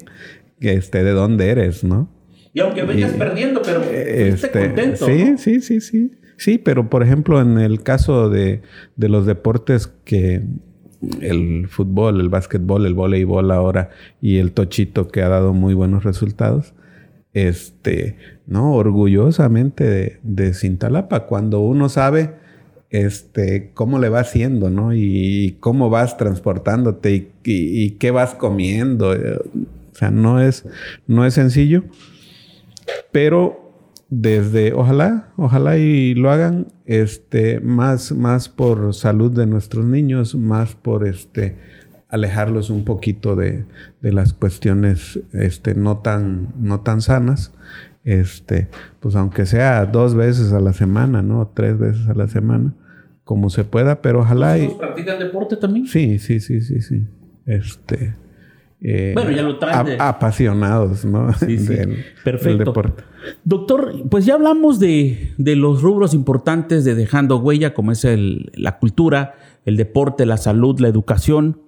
este, 0.62 1.04
de 1.04 1.12
dónde 1.12 1.50
eres, 1.50 1.84
¿no? 1.84 2.10
Y 2.54 2.62
aunque 2.62 2.84
vengas 2.84 3.12
perdiendo, 3.12 3.62
pero 3.62 3.84
este, 3.84 4.52
contento. 4.52 5.06
Sí, 5.06 5.34
sí, 5.38 5.60
sí, 5.60 5.82
sí. 5.82 6.12
Sí, 6.38 6.58
pero 6.58 6.90
por 6.90 7.04
ejemplo, 7.04 7.42
en 7.42 7.60
el 7.60 7.84
caso 7.84 8.30
de, 8.30 8.62
de 8.96 9.10
los 9.10 9.26
deportes 9.26 9.88
que 10.06 10.44
el 11.22 11.68
fútbol, 11.68 12.20
el 12.20 12.30
básquetbol, 12.30 12.86
el 12.86 12.94
voleibol 12.94 13.52
ahora 13.52 13.90
y 14.22 14.38
el 14.38 14.52
tochito 14.52 15.08
que 15.08 15.22
ha 15.22 15.30
dado 15.30 15.54
muy 15.54 15.74
buenos 15.74 16.04
resultados. 16.04 16.74
Este, 17.34 18.18
no, 18.46 18.74
orgullosamente 18.74 19.84
de, 19.84 20.20
de 20.24 20.54
Cintalapa, 20.54 21.28
cuando 21.28 21.60
uno 21.62 21.88
sabe 21.90 22.42
este, 22.92 23.72
cómo 23.74 24.00
le 24.00 24.10
va 24.10 24.20
haciendo, 24.20 24.70
¿no? 24.70 24.94
Y, 24.94 25.58
cómo 25.62 25.90
vas 25.90 26.18
transportándote 26.18 27.16
y, 27.16 27.32
y, 27.44 27.92
qué 27.92 28.12
vas 28.12 28.36
comiendo. 28.36 29.12
O 29.12 29.96
sea, 29.96 30.12
no 30.12 30.42
es, 30.42 30.66
no 31.08 31.26
es 31.26 31.34
sencillo, 31.34 31.84
pero 33.12 33.61
desde, 34.12 34.74
ojalá, 34.74 35.30
ojalá 35.38 35.78
y 35.78 36.14
lo 36.16 36.30
hagan, 36.32 36.68
este, 36.86 37.62
más, 37.62 38.12
más 38.12 38.50
por 38.50 38.94
salud 38.94 39.32
de 39.32 39.48
nuestros 39.48 39.86
niños, 39.86 40.36
más 40.36 40.76
por 40.76 41.08
este, 41.08 41.56
alejarlos 42.10 42.70
un 42.70 42.84
poquito 42.84 43.38
de, 43.38 43.64
de 44.02 44.12
las 44.12 44.34
cuestiones 44.34 45.22
este, 45.32 45.76
no, 45.76 46.00
tan, 46.00 46.50
no 46.60 46.82
tan 46.82 47.02
sanas. 47.02 47.54
Este, 48.04 48.68
pues 49.00 49.16
aunque 49.16 49.46
sea 49.46 49.86
dos 49.86 50.14
veces 50.14 50.52
a 50.52 50.60
la 50.60 50.74
semana, 50.74 51.22
¿no? 51.22 51.50
Tres 51.54 51.80
veces 51.80 52.10
a 52.10 52.14
la 52.14 52.28
semana, 52.28 52.74
como 53.24 53.50
se 53.50 53.64
pueda, 53.64 54.02
pero 54.02 54.20
ojalá 54.20 54.58
y... 54.58 54.68
¿Practican 54.68 55.20
deporte 55.20 55.56
también? 55.56 55.88
Sí, 55.88 56.20
sí, 56.20 56.42
sí, 56.42 56.60
sí, 56.60 56.82
sí. 56.82 57.08
Este... 57.46 58.14
Eh, 58.84 59.12
bueno, 59.14 59.30
ya 59.32 59.44
lo 59.44 59.60
traen 59.60 60.02
Apasionados, 60.02 61.06
¿no? 61.06 61.32
Sí, 61.34 61.60
sí. 61.60 61.76
Perfecto. 62.24 62.74
Doctor, 63.44 63.94
pues 64.10 64.26
ya 64.26 64.34
hablamos 64.34 64.80
de, 64.80 65.34
los 65.38 65.82
rubros 65.82 66.14
importantes 66.14 66.84
de 66.84 66.96
dejando 66.96 67.38
huella, 67.38 67.74
como 67.74 67.92
es 67.92 68.06
la 68.56 68.80
cultura, 68.80 69.36
el 69.66 69.78
deporte, 69.78 70.26
la 70.26 70.38
salud, 70.38 70.80
la 70.80 70.88
educación. 70.88 71.62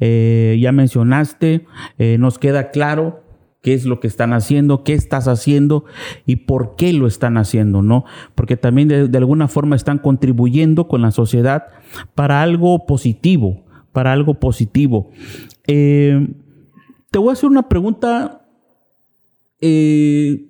Eh, 0.00 0.58
ya 0.60 0.72
mencionaste, 0.72 1.66
eh, 1.98 2.16
nos 2.18 2.38
queda 2.38 2.70
claro 2.70 3.22
qué 3.60 3.74
es 3.74 3.84
lo 3.86 3.98
que 4.00 4.06
están 4.06 4.32
haciendo, 4.32 4.84
qué 4.84 4.94
estás 4.94 5.26
haciendo 5.26 5.84
y 6.26 6.36
por 6.36 6.76
qué 6.76 6.92
lo 6.92 7.06
están 7.06 7.36
haciendo, 7.36 7.82
¿no? 7.82 8.04
Porque 8.34 8.56
también 8.56 8.88
de, 8.88 9.08
de 9.08 9.18
alguna 9.18 9.48
forma 9.48 9.76
están 9.76 9.98
contribuyendo 9.98 10.86
con 10.86 11.02
la 11.02 11.10
sociedad 11.10 11.66
para 12.14 12.42
algo 12.42 12.86
positivo, 12.86 13.64
para 13.92 14.12
algo 14.12 14.34
positivo. 14.34 15.10
Eh, 15.66 16.28
te 17.10 17.18
voy 17.18 17.30
a 17.30 17.32
hacer 17.32 17.48
una 17.48 17.68
pregunta 17.68 18.46
eh, 19.60 20.48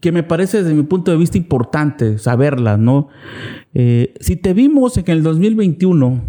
que 0.00 0.12
me 0.12 0.22
parece 0.22 0.62
desde 0.62 0.74
mi 0.74 0.82
punto 0.84 1.10
de 1.10 1.16
vista 1.16 1.38
importante 1.38 2.18
saberla, 2.18 2.76
¿no? 2.76 3.08
Eh, 3.74 4.14
si 4.20 4.36
te 4.36 4.54
vimos 4.54 4.96
en 4.96 5.04
el 5.08 5.22
2021 5.22 6.22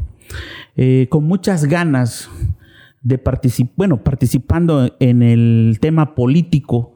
eh, 0.76 1.08
con 1.10 1.26
muchas 1.26 1.66
ganas 1.66 2.30
de 3.02 3.18
participar, 3.18 3.74
bueno, 3.78 4.04
participando 4.04 4.96
en 5.00 5.22
el 5.22 5.78
tema 5.80 6.16
político, 6.16 6.96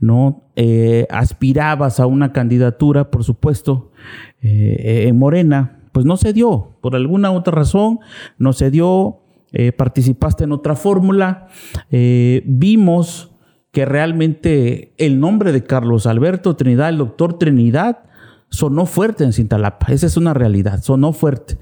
¿no? 0.00 0.44
Eh, 0.56 1.06
aspirabas 1.10 2.00
a 2.00 2.06
una 2.06 2.32
candidatura, 2.32 3.10
por 3.10 3.22
supuesto, 3.22 3.90
en 4.40 5.16
Morena, 5.18 5.78
pues 5.92 6.04
no 6.04 6.16
se 6.16 6.32
dio, 6.32 6.76
por 6.80 6.96
alguna 6.96 7.30
otra 7.30 7.54
razón, 7.54 8.00
no 8.38 8.52
se 8.52 8.72
dio, 8.72 9.21
participaste 9.76 10.44
en 10.44 10.52
otra 10.52 10.76
fórmula, 10.76 11.48
vimos 11.90 13.32
que 13.72 13.86
realmente 13.86 14.94
el 14.98 15.18
nombre 15.18 15.50
de 15.52 15.64
Carlos 15.64 16.06
Alberto 16.06 16.56
Trinidad, 16.56 16.90
el 16.90 16.98
doctor 16.98 17.38
Trinidad, 17.38 18.04
sonó 18.52 18.84
fuerte 18.84 19.24
en 19.24 19.32
Cintalapa. 19.32 19.86
Esa 19.92 20.06
es 20.06 20.18
una 20.18 20.34
realidad, 20.34 20.82
sonó 20.82 21.14
fuerte. 21.14 21.56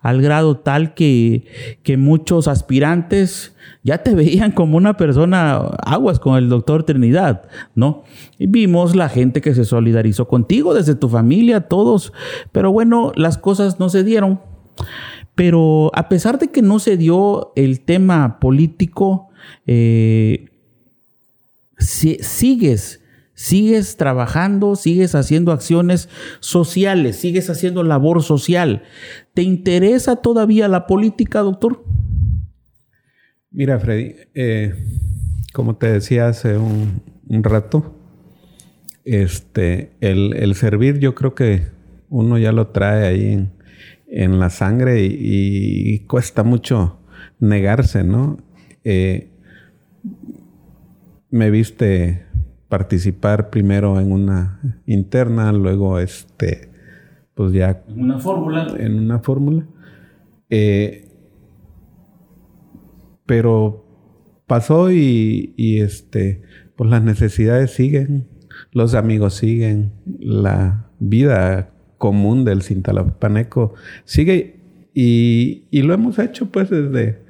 Al 0.00 0.20
grado 0.20 0.58
tal 0.58 0.92
que, 0.92 1.46
que 1.82 1.96
muchos 1.96 2.48
aspirantes 2.48 3.56
ya 3.82 4.02
te 4.02 4.14
veían 4.14 4.52
como 4.52 4.76
una 4.76 4.98
persona 4.98 5.56
aguas 5.84 6.20
con 6.20 6.36
el 6.36 6.50
doctor 6.50 6.84
Trinidad, 6.84 7.48
¿no? 7.74 8.04
Y 8.38 8.46
vimos 8.46 8.94
la 8.94 9.08
gente 9.08 9.40
que 9.40 9.54
se 9.54 9.64
solidarizó 9.64 10.28
contigo, 10.28 10.74
desde 10.74 10.94
tu 10.94 11.08
familia, 11.08 11.62
todos. 11.62 12.12
Pero 12.52 12.70
bueno, 12.70 13.12
las 13.16 13.38
cosas 13.38 13.80
no 13.80 13.88
se 13.88 14.04
dieron. 14.04 14.40
Pero 15.34 15.90
a 15.94 16.08
pesar 16.08 16.38
de 16.38 16.48
que 16.48 16.62
no 16.62 16.78
se 16.78 16.96
dio 16.96 17.52
el 17.56 17.80
tema 17.80 18.38
político, 18.38 19.28
eh, 19.66 20.46
si, 21.78 22.18
sigues, 22.20 23.02
sigues 23.34 23.96
trabajando, 23.96 24.76
sigues 24.76 25.14
haciendo 25.14 25.52
acciones 25.52 26.08
sociales, 26.40 27.16
sigues 27.16 27.50
haciendo 27.50 27.82
labor 27.82 28.22
social. 28.22 28.84
¿Te 29.34 29.42
interesa 29.42 30.16
todavía 30.16 30.68
la 30.68 30.86
política, 30.86 31.40
doctor? 31.40 31.84
Mira, 33.50 33.78
Freddy, 33.78 34.14
eh, 34.34 34.74
como 35.52 35.76
te 35.76 35.86
decía 35.88 36.28
hace 36.28 36.58
un, 36.58 37.02
rato, 37.42 37.94
este, 39.04 39.92
el, 40.00 40.54
servir 40.54 40.98
yo 40.98 41.14
creo 41.14 41.34
que 41.34 41.68
uno 42.08 42.38
ya 42.38 42.52
lo 42.52 42.68
trae 42.68 43.06
ahí 43.06 43.32
en, 43.32 43.52
la 44.14 44.48
sangre 44.48 45.04
y, 45.04 46.00
cuesta 46.06 46.44
mucho 46.44 47.00
negarse, 47.40 48.04
¿no? 48.04 48.38
Eh, 48.84 49.30
me 51.30 51.50
viste 51.50 52.26
participar 52.68 53.50
primero 53.50 53.98
en 53.98 54.12
una 54.12 54.82
interna, 54.86 55.52
luego 55.52 55.98
este, 55.98 56.70
pues 57.34 57.52
ya... 57.52 57.82
En 57.88 58.02
una 58.02 58.20
fórmula. 58.20 58.68
En 58.78 59.00
una 59.00 59.18
fórmula. 59.18 59.66
Eh, 60.48 61.08
pero 63.26 63.84
pasó 64.46 64.92
y, 64.92 65.54
y, 65.56 65.80
este, 65.80 66.42
pues 66.76 66.88
las 66.88 67.02
necesidades 67.02 67.72
siguen, 67.72 68.28
los 68.70 68.94
amigos 68.94 69.34
siguen, 69.34 69.92
la 70.06 70.90
vida 71.00 71.73
común 71.98 72.44
del 72.44 72.62
Cintalapaneco 72.62 73.74
sigue 74.04 74.60
y, 74.94 75.64
y 75.70 75.82
lo 75.82 75.94
hemos 75.94 76.18
hecho 76.18 76.46
pues 76.46 76.70
desde, 76.70 77.24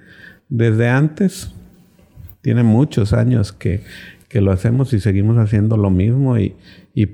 desde 0.48 0.88
antes. 0.88 1.52
Tiene 2.42 2.62
muchos 2.62 3.12
años 3.12 3.52
que, 3.52 3.82
lo 4.32 4.50
hacemos 4.50 4.92
y 4.92 4.98
seguimos 4.98 5.38
haciendo 5.38 5.76
lo 5.76 5.90
mismo 5.90 6.36
y, 6.38 6.56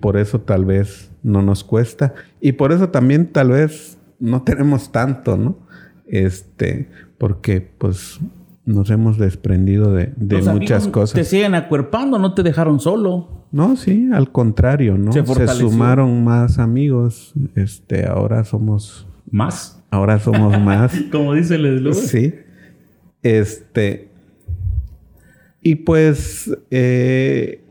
por 0.01 0.17
eso 0.17 0.41
tal 0.41 0.65
vez 0.65 1.11
no 1.23 1.43
nos 1.43 1.65
cuesta. 1.65 2.15
Y 2.41 2.53
por 2.53 2.73
eso 2.73 2.89
también 2.89 3.27
tal 3.27 3.51
vez 3.51 3.99
no 4.19 4.43
tenemos 4.43 4.91
tanto, 4.91 5.37
¿no? 5.37 5.59
Este, 6.07 6.89
porque 7.19 7.61
pues 7.61 8.19
nos 8.71 8.91
hemos 8.91 9.19
desprendido 9.19 9.93
de, 9.93 10.13
muchas 10.53 10.89
cosas. 10.89 11.15
Te 11.15 11.25
siguen 11.25 11.55
acuerpando, 11.55 12.19
no 12.19 12.35
te 12.35 12.43
dejaron 12.43 12.81
solo. 12.81 13.47
No, 13.53 13.77
sí, 13.77 14.09
al 14.13 14.31
contrario, 14.31 14.97
¿no? 14.97 15.13
Se, 15.13 15.25
Se 15.25 15.47
sumaron 15.49 16.25
más 16.25 16.59
amigos. 16.59 17.35
Este, 17.55 18.07
ahora 18.07 18.45
somos. 18.45 19.07
¿Más? 19.31 19.83
Ahora 19.91 20.19
somos 20.19 20.59
más. 20.63 20.95
Como 21.11 21.35
dice 21.35 21.57
el 21.57 21.67
eslogan. 21.67 22.01
Sí. 22.01 22.35
Este, 23.23 24.11
y 25.63 25.77
pues 25.77 26.57
eh, 26.71 27.63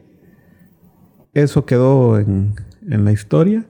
eso 1.33 1.65
quedó 1.65 2.19
en, 2.19 2.55
la 2.87 3.11
historia. 3.11 3.65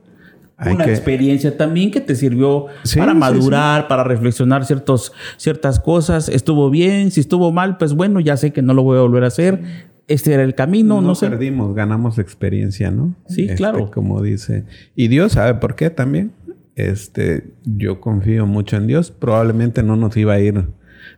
Una 0.65 0.85
experiencia 0.85 1.55
también 1.55 1.89
que 1.89 2.01
te 2.01 2.15
sirvió 2.15 2.67
para 2.97 3.13
madurar, 3.13 3.87
para 3.87 4.03
reflexionar 4.03 4.65
ciertos, 4.65 5.13
ciertas 5.37 5.79
cosas. 5.79 6.27
Estuvo 6.27 6.69
bien, 6.69 7.11
si 7.11 7.21
estuvo 7.21 7.51
mal, 7.51 7.77
pues 7.77 7.93
bueno, 7.93 8.19
ya 8.19 8.35
sé 8.35 8.51
que 8.51 8.61
no 8.61 8.73
lo 8.73 8.83
voy 8.83 8.97
a 8.97 9.01
volver 9.01 9.23
a 9.23 9.27
hacer. 9.27 9.61
Este 10.07 10.33
era 10.33 10.43
el 10.43 10.55
camino, 10.55 11.01
no, 11.01 11.15
sé. 11.15 11.29
perdimos, 11.29 11.75
ganamos 11.75 12.17
experiencia, 12.17 12.91
¿no? 12.91 13.15
Sí, 13.27 13.43
este, 13.43 13.55
claro. 13.55 13.91
Como 13.91 14.21
dice. 14.21 14.65
Y 14.95 15.07
Dios 15.07 15.33
sabe 15.33 15.53
por 15.55 15.75
qué 15.75 15.89
también. 15.91 16.33
Este, 16.75 17.53
yo 17.63 18.01
confío 18.01 18.45
mucho 18.45 18.75
en 18.75 18.87
Dios. 18.87 19.11
Probablemente 19.11 19.83
no 19.83 19.95
nos 19.95 20.17
iba 20.17 20.33
a 20.33 20.39
ir 20.39 20.65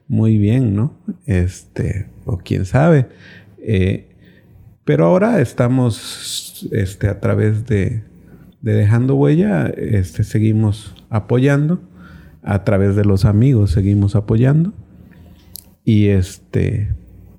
muy 0.08 0.38
bien, 0.38 0.76
¿no? 0.76 0.94
Este, 1.26 2.10
o 2.26 2.38
quién 2.38 2.66
sabe. 2.66 3.08
Eh, 3.60 4.10
pero 4.84 5.06
ahora 5.06 5.40
estamos 5.40 6.68
este, 6.72 7.08
a 7.08 7.20
través 7.20 7.66
de, 7.66 8.04
Dejando 8.62 9.16
Huella, 9.16 9.68
este, 9.68 10.24
seguimos 10.24 10.96
apoyando. 11.10 11.82
A 12.44 12.64
través 12.64 12.96
de 12.96 13.06
los 13.06 13.26
amigos 13.26 13.72
seguimos 13.72 14.16
apoyando. 14.16 14.74
Y 15.84 16.08
este, 16.08 16.96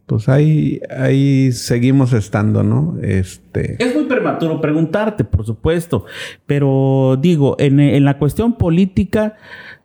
pues 0.06 0.28
ahí, 0.28 0.80
ahí 0.96 1.52
seguimos 1.52 2.12
estando, 2.12 2.62
¿no? 2.62 2.96
Este. 3.02 3.82
Es 3.82 3.94
muy 3.94 4.04
prematuro 4.04 4.60
preguntarte, 4.60 5.24
por 5.24 5.46
supuesto. 5.46 6.04
Pero 6.46 7.18
digo, 7.20 7.56
en, 7.58 7.80
en 7.80 8.04
la 8.04 8.18
cuestión 8.18 8.54
política 8.54 9.36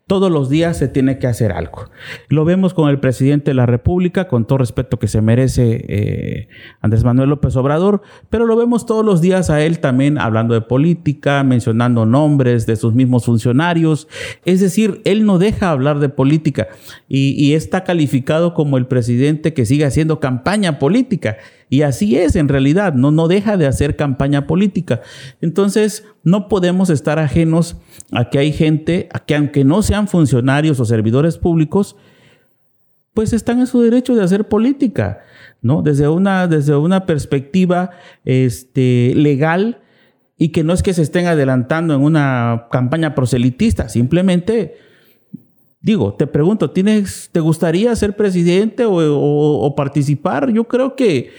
todos 0.08 0.32
los 0.32 0.50
días 0.50 0.78
se 0.78 0.88
tiene 0.88 1.20
que 1.20 1.28
hacer 1.28 1.52
algo. 1.52 1.90
Lo 2.30 2.46
vemos 2.46 2.74
con 2.74 2.90
el 2.90 3.00
presidente 3.00 3.52
de 3.52 3.56
la 3.56 3.66
República, 3.66 4.30
con 4.30 4.48
todo 4.48 4.60
respeto 4.60 4.98
que 4.98 5.10
se 5.10 5.22
merece 5.22 5.86
eh, 5.88 6.48
Andrés 6.80 7.04
Manuel 7.04 7.30
López 7.30 7.56
Obrador, 7.58 8.02
pero 8.30 8.46
lo 8.46 8.56
vemos 8.56 8.86
todos 8.86 9.06
los 9.06 9.20
días 9.20 9.50
a 9.50 9.62
él 9.62 9.80
también 9.80 10.18
hablando 10.18 10.54
de 10.54 10.62
política, 10.62 11.44
mencionando 11.44 12.06
nombres 12.06 12.66
de 12.66 12.78
sus 12.78 12.94
mismos 12.94 13.26
funcionarios. 13.26 14.08
Es 14.46 14.62
decir, 14.62 15.02
él 15.04 15.26
no 15.26 15.40
deja 15.40 15.72
hablar 15.72 16.00
de 16.00 16.08
política 16.08 16.70
y, 17.10 17.32
y 17.32 17.54
está 17.54 17.84
calificado 17.84 18.54
como 18.54 18.78
el 18.78 18.88
presidente 18.88 19.54
que 19.54 19.66
sigue 19.66 19.84
haciendo 19.84 20.22
campaña 20.22 20.80
política. 20.80 21.38
Y 21.70 21.82
así 21.82 22.18
es 22.18 22.36
en 22.36 22.48
realidad, 22.48 22.94
no, 22.94 23.12
no 23.12 23.28
deja 23.28 23.58
de 23.58 23.68
hacer 23.68 23.96
campaña 23.96 24.48
política. 24.48 25.02
Entonces, 25.42 26.06
no 26.24 26.48
podemos 26.48 26.90
estar 26.90 27.20
ajenos 27.20 27.78
a 28.12 28.30
que 28.30 28.40
hay 28.40 28.54
gente 28.54 29.10
a 29.12 29.20
que 29.20 29.36
aunque 29.36 29.66
no 29.66 29.82
sean 29.82 30.08
funcionarios 30.08 30.80
o 30.80 30.86
servidores 30.86 31.38
públicos, 31.38 31.98
pues 33.14 33.34
están 33.34 33.60
en 33.60 33.68
su 33.68 33.82
derecho 33.82 34.16
de 34.16 34.24
hacer 34.24 34.48
política, 34.48 35.20
¿no? 35.62 35.82
Desde 35.82 36.08
una, 36.08 36.48
desde 36.48 36.76
una 36.76 37.06
perspectiva 37.06 37.90
este, 38.24 39.14
legal 39.16 39.82
y 40.38 40.50
que 40.50 40.64
no 40.64 40.72
es 40.72 40.84
que 40.84 40.94
se 40.94 41.02
estén 41.02 41.26
adelantando 41.26 41.96
en 41.96 42.02
una 42.02 42.68
campaña 42.72 43.16
proselitista, 43.16 43.90
simplemente 43.90 44.76
Digo, 45.88 46.14
te 46.14 46.28
pregunto, 46.28 46.70
¿tienes, 46.72 47.30
¿te 47.32 47.40
gustaría 47.40 47.96
ser 47.96 48.14
presidente 48.18 48.84
o, 48.86 49.74
participar? 49.78 50.52
Yo 50.52 50.66
creo 50.66 50.98
que 50.98 51.30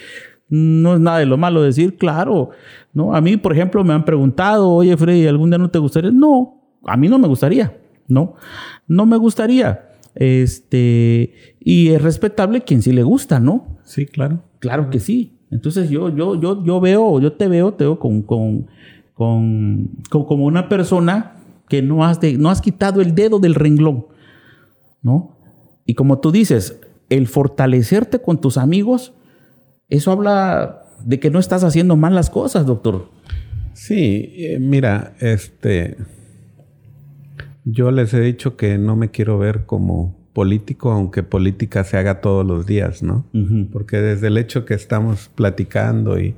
no 0.49 0.95
es 0.95 1.01
nada 1.01 1.19
de 1.19 1.27
lo 1.27 1.37
malo 1.37 1.61
decir, 1.61 1.99
claro. 1.99 2.49
¿no? 2.95 3.15
A 3.15 3.21
mí, 3.21 3.37
por 3.37 3.53
ejemplo, 3.53 3.85
me 3.85 3.93
han 3.93 4.07
preguntado, 4.07 4.71
oye, 4.71 4.97
Freddy, 4.97 5.27
¿algún 5.27 5.51
día 5.51 5.59
no 5.59 5.69
te 5.69 5.79
gustaría? 5.79 6.11
No, 6.11 6.63
a 6.87 6.97
mí 6.97 7.09
no 7.09 7.19
me 7.19 7.29
gustaría, 7.29 7.77
¿no? 8.07 8.37
No 8.87 9.05
me 9.05 9.19
gustaría. 9.19 9.91
Este, 10.15 11.35
y 11.61 11.89
es 11.89 12.01
respetable 12.01 12.63
quien 12.63 12.81
sí 12.81 12.91
le 12.91 13.03
gusta, 13.03 13.41
¿no? 13.41 13.77
Sí, 13.85 14.07
claro. 14.07 14.45
Claro 14.61 14.89
que 14.89 14.99
sí. 14.99 15.37
Entonces 15.51 15.91
yo, 15.91 16.09
yo, 16.09 16.41
yo, 16.41 16.65
yo 16.65 16.81
veo, 16.81 17.21
yo 17.21 17.35
te 17.35 17.49
veo, 17.49 17.75
te 17.75 17.85
veo 17.85 17.99
con, 17.99 18.23
con, 18.23 18.67
con, 19.13 19.91
como 20.09 20.47
una 20.47 20.71
persona 20.71 21.35
que 21.69 21.83
no 21.83 22.03
has, 22.03 22.19
de, 22.19 22.39
no 22.39 22.49
has 22.49 22.63
quitado 22.63 23.03
el 23.03 23.15
dedo 23.15 23.41
del 23.41 23.55
renglón. 23.55 24.07
¿No? 25.03 25.37
Y 25.85 25.95
como 25.95 26.19
tú 26.21 26.33
dices, 26.33 26.81
el 27.09 27.27
fortalecerte 27.27 28.21
con 28.21 28.41
tus 28.41 28.59
amigos, 28.59 29.15
eso 29.89 30.13
habla 30.13 30.83
de 31.05 31.21
que 31.21 31.31
no 31.31 31.39
estás 31.39 31.65
haciendo 31.65 31.97
mal 31.97 32.15
las 32.15 32.31
cosas, 32.31 32.67
doctor. 32.67 33.11
Sí, 33.73 34.35
eh, 34.37 34.59
mira, 34.61 35.15
este, 35.21 35.97
yo 37.65 37.91
les 37.91 38.13
he 38.13 38.21
dicho 38.21 38.57
que 38.57 38.77
no 38.77 38.97
me 38.97 39.11
quiero 39.11 39.39
ver 39.39 39.65
como 39.65 40.17
político, 40.33 40.93
aunque 40.93 41.23
política 41.23 41.85
se 41.85 41.97
haga 41.97 42.21
todos 42.21 42.47
los 42.47 42.67
días, 42.67 43.03
¿no? 43.03 43.27
Porque 43.73 43.97
desde 43.99 44.29
el 44.29 44.39
hecho 44.39 44.65
que 44.65 44.75
estamos 44.75 45.31
platicando 45.35 46.21
y, 46.21 46.35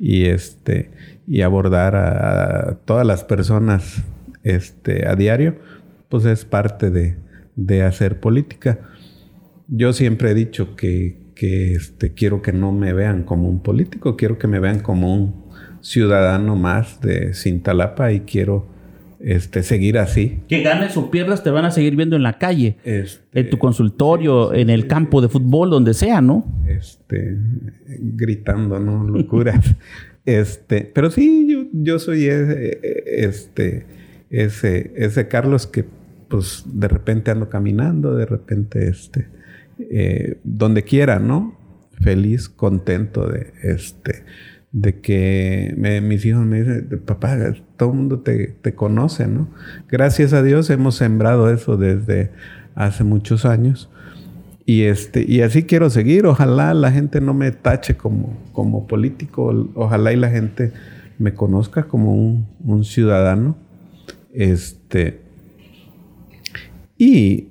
y 0.00 0.24
este 0.24 0.90
y 1.26 1.42
abordar 1.42 1.96
a, 1.96 2.78
todas 2.84 3.06
las 3.06 3.24
personas 3.24 4.02
este, 4.42 5.08
a 5.08 5.16
diario, 5.16 5.56
pues 6.08 6.24
es 6.24 6.44
parte 6.44 6.90
de, 6.90 7.16
de 7.56 7.82
hacer 7.82 8.20
política. 8.20 8.78
Yo 9.68 9.92
siempre 9.92 10.30
he 10.30 10.34
dicho 10.34 10.76
que, 10.76 11.18
que 11.34 11.72
este, 11.72 12.12
quiero 12.12 12.42
que 12.42 12.52
no 12.52 12.72
me 12.72 12.92
vean 12.92 13.24
como 13.24 13.48
un 13.48 13.62
político, 13.62 14.16
quiero 14.16 14.38
que 14.38 14.46
me 14.46 14.60
vean 14.60 14.80
como 14.80 15.12
un 15.14 15.46
ciudadano 15.80 16.56
más 16.56 17.00
de 17.00 17.34
Cintalapa 17.34 18.12
y 18.12 18.20
quiero 18.20 18.66
este, 19.20 19.62
seguir 19.62 19.98
así. 19.98 20.40
Que 20.48 20.62
ganes 20.62 20.96
o 20.96 21.10
pierdas, 21.10 21.42
te 21.42 21.50
van 21.50 21.64
a 21.64 21.70
seguir 21.70 21.96
viendo 21.96 22.16
en 22.16 22.22
la 22.22 22.38
calle, 22.38 22.76
este, 22.84 23.40
en 23.40 23.50
tu 23.50 23.58
consultorio, 23.58 24.52
en 24.54 24.70
el 24.70 24.86
campo 24.86 25.20
de 25.20 25.28
fútbol, 25.28 25.70
donde 25.70 25.94
sea, 25.94 26.20
¿no? 26.20 26.44
Este, 26.66 27.36
gritando, 27.86 28.78
¿no? 28.78 29.04
Locuras. 29.08 29.74
este, 30.24 30.90
pero 30.94 31.10
sí, 31.10 31.46
yo, 31.50 31.64
yo 31.72 31.98
soy 31.98 32.26
ese, 32.26 32.78
este, 33.06 33.86
ese, 34.30 34.92
ese 34.96 35.28
Carlos 35.28 35.66
que, 35.66 35.84
pues, 36.28 36.64
de 36.66 36.88
repente 36.88 37.30
ando 37.30 37.48
caminando, 37.48 38.14
de 38.14 38.26
repente, 38.26 38.88
este, 38.88 39.28
eh, 39.78 40.38
donde 40.44 40.82
quiera, 40.82 41.18
¿no? 41.18 41.56
Feliz, 42.02 42.48
contento 42.48 43.26
de, 43.26 43.52
este, 43.62 44.24
de 44.72 45.00
que 45.00 45.74
mis 46.02 46.24
hijos 46.26 46.44
me 46.44 46.62
dicen, 46.62 47.02
papá, 47.04 47.36
todo 47.76 47.90
el 47.90 47.96
mundo 47.96 48.20
te, 48.20 48.74
conoce, 48.74 49.26
¿no? 49.26 49.48
Gracias 49.88 50.32
a 50.32 50.42
Dios 50.42 50.68
hemos 50.70 50.96
sembrado 50.96 51.50
eso 51.50 51.76
desde 51.76 52.30
hace 52.74 53.04
muchos 53.04 53.46
años. 53.46 53.90
Y, 54.66 54.82
este, 54.82 55.24
y 55.26 55.42
así 55.42 55.62
quiero 55.62 55.88
seguir. 55.90 56.26
Ojalá 56.26 56.74
la 56.74 56.90
gente 56.90 57.20
no 57.20 57.32
me 57.32 57.52
tache 57.52 57.96
como, 57.96 58.36
como 58.52 58.86
político. 58.86 59.70
Ojalá 59.74 60.12
y 60.12 60.16
la 60.16 60.28
gente 60.28 60.72
me 61.18 61.34
conozca 61.34 61.84
como 61.84 62.46
un, 62.64 62.84
ciudadano. 62.84 63.56
Este, 64.34 65.22
y 66.98 67.48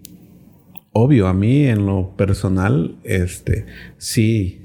obvio, 0.91 1.27
a 1.27 1.33
mí 1.33 1.65
en 1.65 1.85
lo 1.85 2.15
personal, 2.15 2.95
este, 3.03 3.65
sí, 3.97 4.61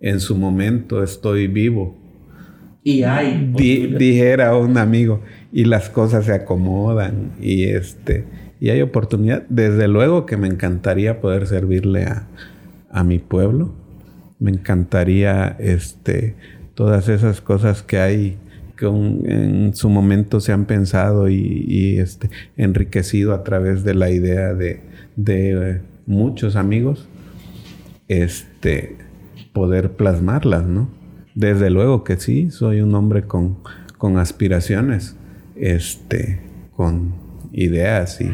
en 0.00 0.20
su 0.20 0.36
momento 0.36 1.02
estoy 1.02 1.46
vivo. 1.46 1.96
Y 2.82 3.02
hay. 3.02 3.52
dijera 3.56 4.56
un 4.56 4.78
amigo, 4.78 5.22
y 5.52 5.64
las 5.64 5.90
cosas 5.90 6.26
se 6.26 6.32
acomodan 6.32 7.32
y 7.40 7.64
este 7.64 8.24
y 8.60 8.70
hay 8.70 8.82
oportunidad. 8.82 9.44
Desde 9.48 9.88
luego 9.88 10.26
que 10.26 10.36
me 10.36 10.48
encantaría 10.48 11.20
poder 11.20 11.46
servirle 11.46 12.04
a, 12.04 12.26
a 12.90 13.04
mi 13.04 13.18
pueblo. 13.18 13.74
Me 14.38 14.50
encantaría 14.50 15.56
este 15.58 16.36
todas 16.74 17.08
esas 17.08 17.40
cosas 17.40 17.82
que 17.82 17.98
hay 17.98 18.36
que 18.76 18.86
en 18.86 19.74
su 19.74 19.88
momento 19.88 20.40
se 20.40 20.52
han 20.52 20.66
pensado 20.66 21.28
y, 21.28 21.98
este, 21.98 22.30
enriquecido 22.56 23.34
a 23.34 23.42
través 23.42 23.84
de 23.84 23.94
la 23.94 24.10
idea 24.10 24.54
de, 24.54 24.80
de 25.16 25.80
muchos 26.06 26.56
amigos. 26.56 27.08
Este, 28.08 28.96
poder 29.56 29.92
plasmarlas, 29.92 30.66
¿no? 30.66 30.90
Desde 31.34 31.70
luego 31.70 32.04
que 32.04 32.18
sí, 32.18 32.50
soy 32.50 32.82
un 32.82 32.94
hombre 32.94 33.22
con, 33.22 33.56
con 33.96 34.18
aspiraciones, 34.18 35.16
este, 35.56 36.40
con 36.76 37.14
ideas 37.52 38.20
y, 38.20 38.30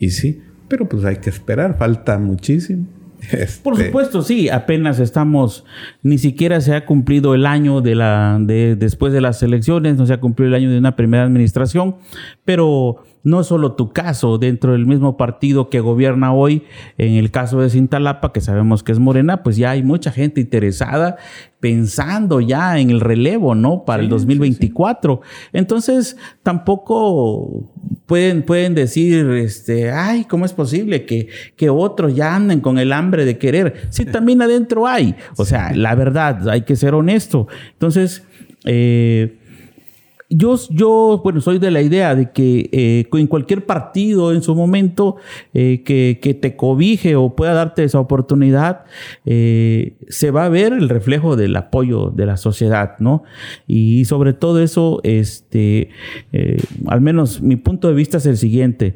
y, 0.00 0.10
sí, 0.10 0.42
pero 0.66 0.88
pues 0.88 1.04
hay 1.04 1.18
que 1.18 1.30
esperar, 1.30 1.78
falta 1.78 2.18
muchísimo. 2.18 2.86
Por 3.62 3.74
este, 3.74 3.86
supuesto, 3.86 4.22
sí, 4.22 4.48
apenas 4.48 4.98
estamos, 4.98 5.64
ni 6.02 6.18
siquiera 6.18 6.60
se 6.60 6.74
ha 6.74 6.86
cumplido 6.86 7.34
el 7.34 7.46
año 7.46 7.80
de 7.80 7.94
la, 7.94 8.38
de, 8.40 8.76
después 8.76 9.12
de 9.12 9.20
las 9.20 9.42
elecciones, 9.42 9.96
no 9.96 10.06
se 10.06 10.12
ha 10.12 10.20
cumplido 10.20 10.48
el 10.48 10.54
año 10.54 10.70
de 10.70 10.78
una 10.78 10.96
primera 10.96 11.24
administración, 11.24 11.96
pero 12.44 13.04
no 13.22 13.40
es 13.40 13.46
solo 13.46 13.72
tu 13.72 13.92
caso 13.92 14.38
dentro 14.38 14.72
del 14.72 14.86
mismo 14.86 15.16
partido 15.16 15.68
que 15.68 15.80
gobierna 15.80 16.32
hoy, 16.32 16.64
en 16.98 17.14
el 17.14 17.30
caso 17.30 17.60
de 17.60 17.70
Cintalapa, 17.70 18.32
que 18.32 18.40
sabemos 18.40 18.82
que 18.82 18.92
es 18.92 18.98
Morena, 18.98 19.42
pues 19.42 19.56
ya 19.56 19.70
hay 19.70 19.82
mucha 19.82 20.10
gente 20.10 20.40
interesada 20.40 21.16
pensando 21.60 22.40
ya 22.40 22.78
en 22.78 22.90
el 22.90 23.00
relevo, 23.00 23.54
¿no? 23.54 23.84
Para 23.84 24.02
el 24.02 24.08
2024. 24.08 25.20
Entonces, 25.52 26.16
tampoco 26.42 27.70
pueden, 28.06 28.42
pueden 28.42 28.74
decir, 28.74 29.26
este, 29.32 29.90
ay, 29.92 30.24
¿cómo 30.24 30.46
es 30.46 30.54
posible 30.54 31.04
que, 31.04 31.28
que 31.56 31.68
otros 31.68 32.14
ya 32.14 32.34
anden 32.34 32.60
con 32.60 32.78
el 32.78 32.92
hambre 32.92 33.26
de 33.26 33.36
querer? 33.36 33.88
Sí, 33.90 34.06
también 34.06 34.40
adentro 34.40 34.86
hay. 34.86 35.14
O 35.36 35.44
sea, 35.44 35.72
la 35.74 35.94
verdad, 35.94 36.48
hay 36.48 36.62
que 36.62 36.76
ser 36.76 36.94
honesto. 36.94 37.46
Entonces, 37.72 38.24
eh, 38.64 39.39
yo, 40.32 40.56
yo, 40.70 41.20
bueno, 41.24 41.40
soy 41.40 41.58
de 41.58 41.72
la 41.72 41.82
idea 41.82 42.14
de 42.14 42.30
que 42.30 42.70
eh, 42.70 43.08
en 43.12 43.26
cualquier 43.26 43.66
partido 43.66 44.32
en 44.32 44.42
su 44.42 44.54
momento 44.54 45.16
eh, 45.54 45.82
que, 45.84 46.20
que, 46.22 46.34
te 46.34 46.54
cobije 46.54 47.16
o 47.16 47.34
pueda 47.34 47.52
darte 47.52 47.82
esa 47.82 47.98
oportunidad, 47.98 48.84
eh, 49.26 49.96
se 50.08 50.30
va 50.30 50.44
a 50.44 50.48
ver 50.48 50.72
el 50.72 50.88
reflejo 50.88 51.34
del 51.34 51.56
apoyo 51.56 52.10
de 52.10 52.26
la 52.26 52.36
sociedad, 52.36 52.92
¿no? 53.00 53.24
Y 53.66 54.04
sobre 54.04 54.32
todo 54.32 54.62
eso, 54.62 55.00
este, 55.02 55.90
al 56.86 57.00
menos 57.00 57.42
mi 57.42 57.56
punto 57.56 57.88
de 57.88 57.94
vista 57.94 58.18
es 58.18 58.26
el 58.26 58.36
siguiente. 58.36 58.94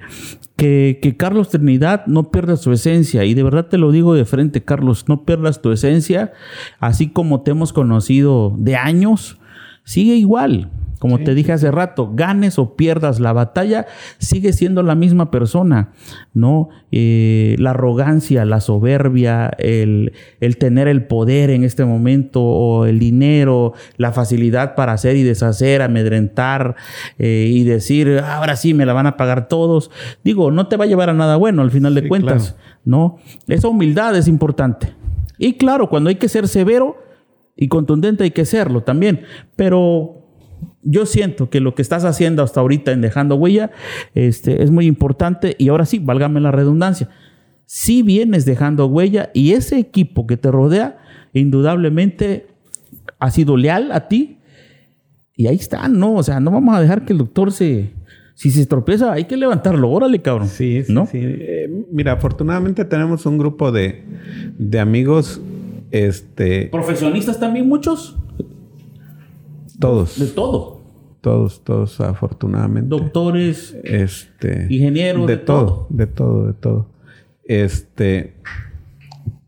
Que, 0.55 1.01
que, 1.03 1.17
Carlos 1.17 1.49
Trinidad 1.49 2.07
no 2.07 2.31
pierda 2.31 2.57
su 2.57 2.71
esencia. 2.71 3.25
Y 3.25 3.35
de 3.35 3.43
verdad 3.43 3.67
te 3.67 3.77
lo 3.77 3.91
digo 3.91 4.15
de 4.15 4.25
frente, 4.25 4.63
Carlos, 4.63 5.07
no 5.09 5.25
pierdas 5.25 5.61
tu 5.61 5.73
esencia, 5.73 6.33
así 6.79 7.09
como 7.09 7.41
te 7.41 7.51
hemos 7.51 7.73
conocido 7.73 8.55
de 8.57 8.77
años, 8.77 9.41
sigue 9.83 10.15
igual. 10.15 10.71
Como 11.05 11.19
te 11.19 11.35
dije 11.35 11.53
hace 11.53 11.71
rato, 11.71 12.13
ganes 12.15 12.59
o 12.59 12.77
pierdas 12.77 13.21
la 13.21 13.35
batalla, 13.35 13.85
sigue 14.17 14.55
siendo 14.55 14.83
la 14.83 14.95
misma 14.95 15.31
persona, 15.31 15.93
¿no? 16.33 16.71
Eh, 16.93 17.57
la 17.59 17.73
arrogancia, 17.73 18.47
la 18.47 18.63
soberbia, 18.63 19.51
el, 19.59 20.13
tener 20.59 20.89
el 20.89 21.07
poder 21.07 21.51
en 21.51 21.63
este 21.63 21.85
momento, 21.85 22.43
o 22.43 22.87
el 22.87 22.99
dinero, 22.99 23.75
la 23.99 24.13
facilidad 24.13 24.75
para 24.77 24.95
hacer 24.95 25.17
y 25.17 25.25
deshacer, 25.25 25.83
amedrentar 25.83 26.75
eh, 27.19 27.51
y 27.51 27.65
decir, 27.65 28.21
ahora 28.21 28.57
sí 28.57 28.73
me 28.73 28.87
la 28.87 28.95
van 28.95 29.07
a 29.07 29.19
pagar 29.19 29.47
todos. 29.47 29.91
Digo, 30.25 30.51
no 30.53 30.69
te 30.69 30.79
va 30.79 30.85
a 30.85 30.89
llevar 30.89 31.11
a 31.11 31.13
nada 31.13 31.37
bueno 31.37 31.61
al 31.61 31.71
final 31.71 31.95
de 31.95 32.09
cuentas, 32.09 32.57
¿no? 32.83 33.19
Esa 33.47 33.69
humildad 33.69 34.17
es 34.17 34.27
importante. 34.27 34.95
Y 35.37 35.59
claro, 35.59 35.91
cuando 35.91 36.09
hay 36.09 36.17
que 36.17 36.31
ser 36.31 36.49
severo 36.49 36.97
y 37.57 37.69
contundente 37.69 38.25
hay 38.25 38.31
que 38.31 38.47
serlo 38.47 38.85
también, 38.85 39.21
pero 39.55 40.24
yo 40.83 41.07
siento 41.07 41.51
que 41.51 41.61
lo 41.61 41.75
que 41.75 41.83
estás 41.83 42.05
haciendo 42.05 42.43
hasta 42.43 42.61
ahorita 42.61 42.93
en 42.93 43.01
dejando 43.01 43.37
huella 43.37 43.71
este, 44.15 44.63
es 44.63 44.71
muy 44.71 44.87
importante 44.87 45.57
y 45.59 45.69
ahora 45.69 45.87
sí, 45.87 45.99
válgame 45.99 46.41
la 46.41 46.51
redundancia. 46.51 47.09
Si 47.67 48.03
vienes 48.03 48.45
dejando 48.45 48.87
huella 48.87 49.31
y 49.35 49.53
ese 49.53 49.79
equipo 49.79 50.27
que 50.27 50.37
te 50.37 50.51
rodea, 50.51 50.99
indudablemente 51.33 52.47
ha 53.19 53.31
sido 53.31 53.57
leal 53.57 53.91
a 53.93 54.09
ti 54.09 54.39
y 55.37 55.47
ahí 55.47 55.57
está, 55.57 55.89
¿no? 55.89 56.15
O 56.15 56.23
sea, 56.23 56.41
no 56.41 56.51
vamos 56.51 56.77
a 56.77 56.81
dejar 56.81 57.05
que 57.05 57.13
el 57.13 57.19
doctor 57.19 57.53
se... 57.53 57.93
Si 58.37 58.51
se 58.51 58.67
tropieza, 58.67 59.13
hay 59.13 59.27
que 59.27 59.37
levantarlo. 59.37 59.89
Órale, 59.89 60.21
cabrón. 60.21 60.49
Sí, 60.49 60.83
sí, 60.83 60.93
¿no? 60.93 61.07
sí. 61.07 61.21
Eh, 61.23 61.71
mira, 61.93 62.13
afortunadamente 62.13 62.85
tenemos 62.85 63.27
un 63.27 63.39
grupo 63.39 63.71
de, 63.71 64.03
de 64.59 64.81
amigos 64.81 65.41
este... 65.93 66.67
¿Profesionistas 66.67 67.39
también 67.39 67.69
muchos? 67.69 68.17
Todos. 69.79 70.19
De 70.19 70.27
todo. 70.27 70.81
Todos, 71.21 71.65
todos, 71.65 72.01
afortunadamente. 72.01 72.89
Doctores, 72.89 73.75
este, 73.83 74.67
ingenieros, 74.69 75.27
de, 75.27 75.39
todo, 75.39 75.87
de 75.89 76.07
todo, 76.07 76.47
de 76.49 76.53
todo. 76.53 76.87
Este, 77.45 78.35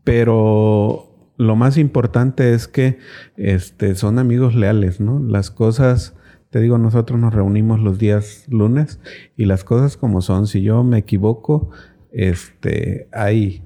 pero 0.03 1.07
lo 1.37 1.55
más 1.55 1.77
importante 1.77 2.53
es 2.53 2.67
que 2.67 2.97
este, 3.35 3.93
son 3.93 4.17
amigos 4.17 4.55
leales, 4.55 4.99
¿no? 4.99 5.19
Las 5.19 5.51
cosas, 5.51 6.15
te 6.49 6.59
digo, 6.61 6.79
nosotros 6.79 7.19
nos 7.19 7.31
reunimos 7.31 7.79
los 7.79 7.99
días 7.99 8.45
lunes 8.49 8.99
y 9.35 9.45
las 9.45 9.63
cosas 9.63 9.97
como 9.97 10.21
son. 10.21 10.47
Si 10.47 10.63
yo 10.63 10.83
me 10.83 10.97
equivoco, 10.97 11.69
este, 12.11 13.07
hay, 13.11 13.61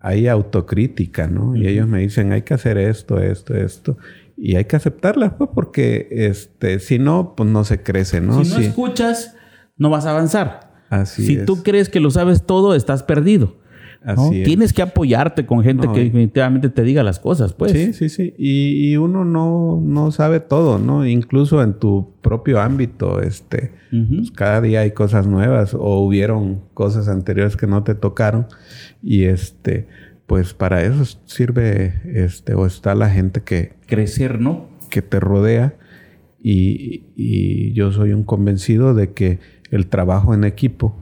hay 0.00 0.28
autocrítica, 0.28 1.26
¿no? 1.26 1.54
Y 1.56 1.68
ellos 1.68 1.88
me 1.88 1.98
dicen, 1.98 2.32
hay 2.32 2.40
que 2.40 2.54
hacer 2.54 2.78
esto, 2.78 3.20
esto, 3.20 3.54
esto 3.54 3.98
y 4.36 4.56
hay 4.56 4.64
que 4.64 4.76
aceptarlas, 4.76 5.34
pues, 5.38 5.50
porque 5.54 6.08
este, 6.10 6.78
si 6.80 6.98
no, 6.98 7.34
pues 7.36 7.48
no 7.48 7.64
se 7.64 7.82
crece, 7.82 8.20
¿no? 8.20 8.44
Si 8.44 8.52
no 8.52 8.58
escuchas, 8.58 9.36
no 9.76 9.90
vas 9.90 10.06
a 10.06 10.10
avanzar. 10.10 10.72
Así 10.90 11.24
si 11.24 11.44
tú 11.44 11.62
crees 11.62 11.88
que 11.88 12.00
lo 12.00 12.10
sabes 12.10 12.44
todo, 12.44 12.74
estás 12.74 13.02
perdido. 13.02 13.56
¿no? 14.04 14.30
Tienes 14.30 14.72
que 14.74 14.82
apoyarte 14.82 15.46
con 15.46 15.62
gente 15.62 15.88
que 15.92 16.04
definitivamente 16.04 16.68
te 16.68 16.82
diga 16.82 17.02
las 17.02 17.18
cosas, 17.18 17.54
pues. 17.54 17.72
Sí, 17.72 17.94
sí, 17.94 18.08
sí. 18.10 18.34
Y, 18.36 18.96
uno 18.96 19.24
no, 19.24 19.80
no, 19.82 20.10
sabe 20.10 20.40
todo, 20.40 20.78
¿no? 20.78 21.06
Incluso 21.06 21.62
en 21.62 21.74
tu 21.78 22.12
propio 22.20 22.60
ámbito, 22.60 23.22
este, 23.22 23.72
pues 23.90 24.30
cada 24.30 24.60
día 24.60 24.80
hay 24.80 24.90
cosas 24.90 25.26
nuevas 25.26 25.72
o 25.72 26.00
hubieron 26.00 26.64
cosas 26.74 27.08
anteriores 27.08 27.56
que 27.56 27.66
no 27.66 27.82
te 27.82 27.94
tocaron 27.94 28.46
y 29.02 29.24
este, 29.24 29.88
pues 30.26 30.54
para 30.54 30.82
eso 30.82 31.04
sirve, 31.26 32.00
este, 32.14 32.54
o 32.54 32.66
está 32.66 32.94
la 32.94 33.10
gente 33.10 33.42
que... 33.42 33.72
Crecer, 33.86 34.40
¿no? 34.40 34.68
Que 34.90 35.02
te 35.02 35.20
rodea 35.20 35.76
y, 36.42 37.06
y 37.16 37.72
yo 37.72 37.92
soy 37.92 38.12
un 38.12 38.24
convencido 38.24 38.94
de 38.94 39.12
que 39.12 39.38
el 39.70 39.86
trabajo 39.88 40.34
en 40.34 40.44
equipo, 40.44 40.96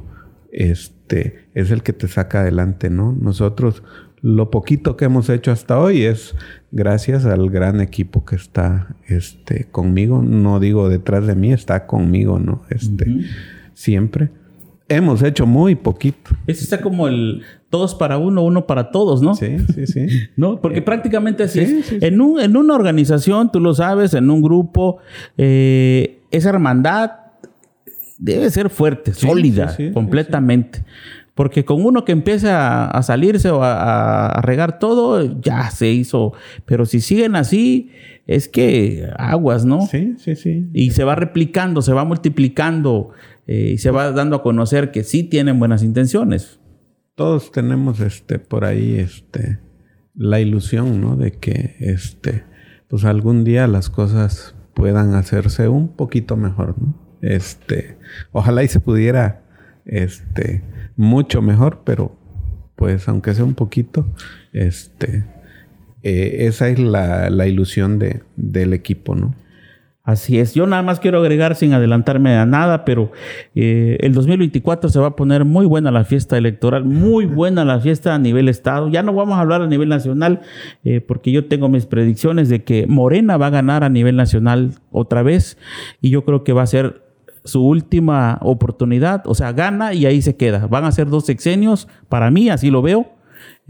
este, 0.53 1.49
es 1.55 1.71
el 1.71 1.83
que 1.83 1.93
te 1.93 2.09
saca 2.09 2.41
adelante, 2.41 2.91
¿no? 2.91 3.13
Nosotros 3.13 3.83
lo 4.23 4.53
poquito 4.53 4.97
que 4.97 5.05
hemos 5.05 5.29
hecho 5.29 5.51
hasta 5.51 5.81
hoy 5.81 6.05
es 6.05 6.37
gracias 6.71 7.27
al 7.27 7.51
gran 7.51 7.81
equipo 7.81 8.25
que 8.25 8.37
está 8.37 8.95
este, 9.09 9.65
conmigo. 9.65 10.23
No 10.23 10.61
digo 10.61 10.89
detrás 10.89 11.27
de 11.27 11.35
mí, 11.35 11.53
está 11.53 11.87
conmigo, 11.87 12.39
¿no? 12.39 12.63
Este, 12.71 13.07
Siempre. 13.75 14.31
Hemos 14.89 15.23
hecho 15.23 15.45
muy 15.45 15.75
poquito. 15.75 16.31
Ese 16.47 16.63
está 16.63 16.81
como 16.81 17.09
el 17.09 17.43
todos 17.73 17.95
para 17.95 18.19
uno, 18.19 18.45
uno 18.45 18.67
para 18.67 18.91
todos, 18.91 19.23
¿no? 19.23 19.35
Sí, 19.35 19.57
sí, 19.75 19.87
sí. 19.87 20.07
¿No? 20.37 20.61
Porque 20.61 20.81
eh, 20.81 20.83
prácticamente 20.83 21.45
así 21.45 21.61
es. 21.61 22.03
En, 22.03 22.21
un, 22.21 22.39
en 22.39 22.55
una 22.55 22.75
organización, 22.75 23.51
tú 23.51 23.61
lo 23.61 23.73
sabes, 23.73 24.13
en 24.13 24.29
un 24.29 24.43
grupo, 24.43 24.99
eh, 25.39 26.21
esa 26.31 26.51
hermandad 26.51 27.13
debe 28.19 28.51
ser 28.51 28.69
fuerte, 28.69 29.15
sólida, 29.15 29.75
completamente. 29.95 30.85
Porque 31.35 31.65
con 31.65 31.83
uno 31.83 32.05
que 32.05 32.13
empieza 32.13 32.89
a, 32.89 33.03
salirse 33.03 33.49
o 33.49 33.63
a, 33.63 34.39
regar 34.43 34.79
todo, 34.79 35.41
ya 35.41 35.71
se 35.71 35.91
hizo. 35.91 36.35
Pero 36.67 36.85
si 36.85 37.01
siguen 37.01 37.37
así, 37.37 37.89
es 38.27 38.49
que 38.49 39.09
aguas, 39.17 39.65
¿no? 39.65 39.87
Sí, 39.87 40.15
sí, 40.19 40.37
sí. 40.37 40.69
Y 40.75 40.91
se 40.91 41.05
va 41.05 41.15
replicando, 41.15 41.81
se 41.81 41.95
va 41.95 42.05
multiplicando 42.05 43.13
eh, 43.47 43.71
y 43.75 43.79
se 43.79 43.91
va 43.91 44.13
dando 44.13 44.37
a 44.37 44.43
conocer 44.43 44.91
que 44.91 45.05
sí 45.05 45.25
tienen 45.25 45.59
buenas 45.59 45.83
intenciones. 45.83 46.61
Todos 47.23 47.53
tenemos 47.53 48.01
este 48.01 48.41
por 48.41 48.65
ahí 48.65 48.99
este 48.99 49.61
la 50.13 50.41
ilusión, 50.41 51.01
¿no? 51.01 51.15
De 51.15 51.31
que 51.31 51.77
este 51.79 52.43
pues 52.89 53.05
algún 53.05 53.45
día 53.45 53.69
las 53.69 53.91
cosas 53.91 54.57
puedan 54.75 55.15
hacerse 55.15 55.69
un 55.69 55.95
poquito 55.95 56.37
mejor, 56.37 56.75
¿no? 56.83 56.97
Este, 57.21 57.97
ojalá 58.33 58.65
y 58.65 58.69
se 58.69 58.81
pudiera 58.81 59.45
este 59.85 60.65
mucho 60.97 61.43
mejor, 61.43 61.83
pero 61.85 62.19
pues 62.75 63.09
aunque 63.09 63.35
sea 63.35 63.45
un 63.45 63.55
poquito, 63.55 64.13
este, 64.53 65.25
eh, 66.03 66.39
esa 66.49 66.71
es 66.71 66.81
la, 66.81 67.31
la 67.31 67.47
ilusión 67.47 68.01
de, 68.01 68.25
del 68.35 68.73
equipo, 68.73 69.15
¿no? 69.15 69.37
Así 70.05 70.41
es. 70.41 70.53
Yo 70.55 70.67
nada 70.67 70.83
más 70.83 70.99
quiero 70.99 71.21
agregar 71.21 71.55
sin 71.55 71.75
adelantarme 71.75 72.35
a 72.35 72.45
nada, 72.45 72.85
pero 72.85 73.13
eh, 73.55 73.99
el 74.01 74.13
2024 74.15 74.91
se 74.91 74.99
va 74.99 75.09
a 75.09 75.17
poner 75.17 75.45
muy 75.45 75.65
buena 75.65 75.93
la 75.93 76.05
fiesta 76.05 76.37
electoral, 76.37 76.85
muy 76.85 77.25
buena 77.27 77.65
la 77.65 77.79
fiesta 77.79 78.13
a 78.13 78.19
nivel 78.19 78.49
estado. 78.49 78.89
Ya 78.89 79.05
no 79.05 79.13
vamos 79.13 79.39
a 79.39 79.41
hablar 79.43 79.63
a 79.63 79.69
nivel 79.69 79.89
nacional, 79.89 80.41
eh, 80.83 81.01
porque 81.01 81.31
yo 81.31 81.47
tengo 81.47 81.69
mis 81.69 81.87
predicciones 81.87 82.49
de 82.49 82.65
que 82.65 82.89
Morena 82.89 83.37
va 83.37 83.47
a 83.47 83.51
ganar 83.51 83.85
a 83.85 83.89
nivel 83.89 84.17
nacional 84.17 84.73
otra 84.91 85.23
vez 85.23 85.57
y 86.01 86.11
yo 86.11 86.25
creo 86.25 86.43
que 86.43 86.53
va 86.53 86.63
a 86.63 86.67
ser 86.67 87.03
su 87.45 87.65
última 87.65 88.39
oportunidad, 88.43 89.23
o 89.27 89.35
sea, 89.35 89.53
gana 89.53 89.95
y 89.95 90.07
ahí 90.07 90.21
se 90.21 90.37
queda. 90.37 90.67
Van 90.67 90.85
a 90.85 90.93
ser 90.93 91.09
dos 91.09 91.27
sexenios, 91.27 91.87
para 92.09 92.31
mí, 92.33 92.51
así 92.51 92.71
lo 92.71 92.83
veo. 92.83 93.22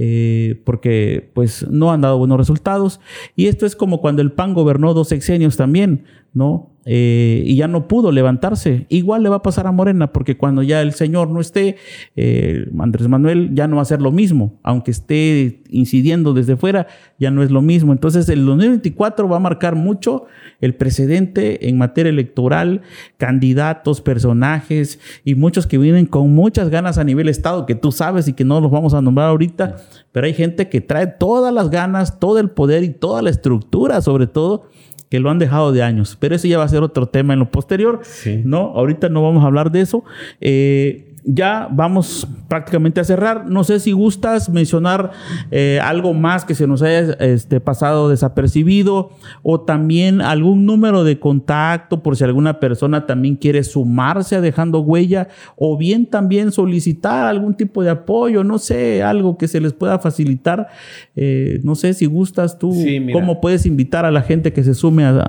Eh, 0.05 0.61
porque 0.65 1.31
pues 1.33 1.65
no 1.71 1.93
han 1.93 2.01
dado 2.01 2.19
buenos 2.19 2.37
resultados. 2.37 2.99
Y 3.37 3.47
esto 3.47 3.67
es 3.67 3.77
como 3.77 4.01
cuando 4.01 4.21
el 4.21 4.33
PAN 4.33 4.53
gobernó 4.53 4.95
dos 4.95 5.07
sexenios 5.07 5.57
también, 5.57 6.07
¿no? 6.35 6.72
Eh, 6.85 7.45
y 7.47 7.57
ya 7.57 7.69
no 7.69 7.87
pudo 7.87 8.11
levantarse. 8.11 8.87
Igual 8.89 9.23
le 9.23 9.29
va 9.29 9.37
a 9.37 9.43
pasar 9.43 9.67
a 9.67 9.73
Morena, 9.73 10.13
porque 10.13 10.37
cuando 10.37 10.63
ya 10.63 10.83
el 10.83 10.93
señor 10.93 11.31
no 11.31 11.41
esté, 11.41 11.77
eh, 12.17 12.67
Andrés 12.79 13.09
Manuel 13.09 13.51
ya 13.55 13.69
no 13.69 13.77
va 13.77 13.83
a 13.83 13.87
ser 13.87 14.03
lo 14.03 14.11
mismo, 14.11 14.59
aunque 14.63 14.91
esté 14.91 15.63
incidiendo 15.71 16.35
desde 16.35 16.57
fuera, 16.57 16.89
ya 17.19 17.31
no 17.31 17.43
es 17.43 17.51
lo 17.51 17.63
mismo. 17.63 17.93
Entonces 17.93 18.29
el 18.29 18.45
2024 18.45 19.29
va 19.29 19.37
a 19.37 19.41
marcar 19.41 19.77
mucho 19.77 20.25
el 20.61 20.75
precedente 20.75 21.69
en 21.69 21.79
materia 21.79 22.11
electoral, 22.11 22.83
candidatos, 23.17 24.01
personajes 24.01 24.99
y 25.25 25.35
muchos 25.35 25.67
que 25.67 25.79
vienen 25.79 26.07
con 26.07 26.35
muchas 26.35 26.69
ganas 26.69 26.99
a 26.99 27.05
nivel 27.05 27.29
Estado, 27.29 27.67
que 27.67 27.75
tú 27.75 27.93
sabes 27.93 28.27
y 28.29 28.33
que 28.33 28.45
no 28.45 28.61
los 28.61 28.71
vamos 28.71 28.95
a 28.95 29.01
nombrar 29.01 29.29
ahorita, 29.29 29.77
pero 30.11 30.27
hay 30.27 30.35
gente 30.35 30.69
que 30.69 30.81
trae 30.81 31.07
todas 31.07 31.55
las 31.55 31.71
ganas, 31.71 32.19
todo 32.19 32.39
el 32.39 32.51
poder 32.51 32.83
y 32.83 32.91
toda 32.91 33.23
la 33.23 33.31
estructura, 33.31 34.01
sobre 34.01 34.27
todo 34.27 34.69
que 35.13 35.21
lo 35.21 35.29
han 35.29 35.39
dejado 35.39 35.73
de 35.73 35.83
años. 35.83 36.17
Pero 36.19 36.35
ese 36.37 36.49
ya 36.49 36.57
va 36.57 36.65
a 36.65 36.69
ser 36.69 36.83
otro 36.83 37.05
tema 37.05 37.35
en 37.35 37.41
lo 37.41 37.51
posterior. 37.51 38.01
¿no? 38.45 38.73
Ahorita 38.75 39.11
no 39.11 39.23
vamos 39.23 39.45
a 39.45 39.47
hablar 39.47 39.71
de 39.71 39.83
eso. 39.83 40.05
Eh, 40.41 41.12
ya 41.25 41.69
vamos 41.71 42.27
prácticamente 42.49 43.01
a 43.01 43.05
cerrar. 43.05 43.49
No 43.49 43.65
sé 43.65 43.81
si 43.81 43.93
gustas 43.93 44.51
mencionar 44.51 45.13
eh, 45.51 45.79
algo 45.83 46.15
más 46.15 46.45
que 46.45 46.55
se 46.55 46.67
nos 46.67 46.83
haya 46.83 47.13
este, 47.21 47.61
pasado 47.61 48.09
desapercibido 48.09 49.11
o 49.43 49.61
también 49.61 50.21
algún 50.21 50.67
número 50.67 51.05
de 51.05 51.19
contacto 51.19 52.03
por 52.03 52.17
si 52.17 52.25
alguna 52.25 52.61
persona 52.61 53.07
también 53.07 53.37
quiere 53.37 53.63
sumarse 53.63 54.37
a 54.37 54.41
dejando 54.41 54.81
huella 54.81 55.29
o 55.57 55.77
bien 55.77 56.07
también 56.07 56.53
solicitar 56.53 57.27
algún 57.27 57.55
tipo 57.55 57.83
de 57.83 57.91
apoyo, 57.91 58.45
no 58.45 58.59
sé, 58.59 59.03
algo 59.03 59.39
que 59.39 59.49
se 59.49 59.61
les 59.61 59.73
pueda 59.73 59.99
facilitar. 59.99 60.69
Eh, 61.15 61.61
no 61.63 61.75
sé 61.75 61.95
si 61.95 62.07
gustas 62.07 62.59
tú, 62.59 62.75
cómo 63.13 63.41
puedes 63.41 63.67
invitar 63.67 64.05
a 64.05 64.11
la 64.11 64.23
gente 64.23 64.53
que 64.53 64.65
se 64.65 64.75
sume 64.75 65.05
a, 65.05 65.25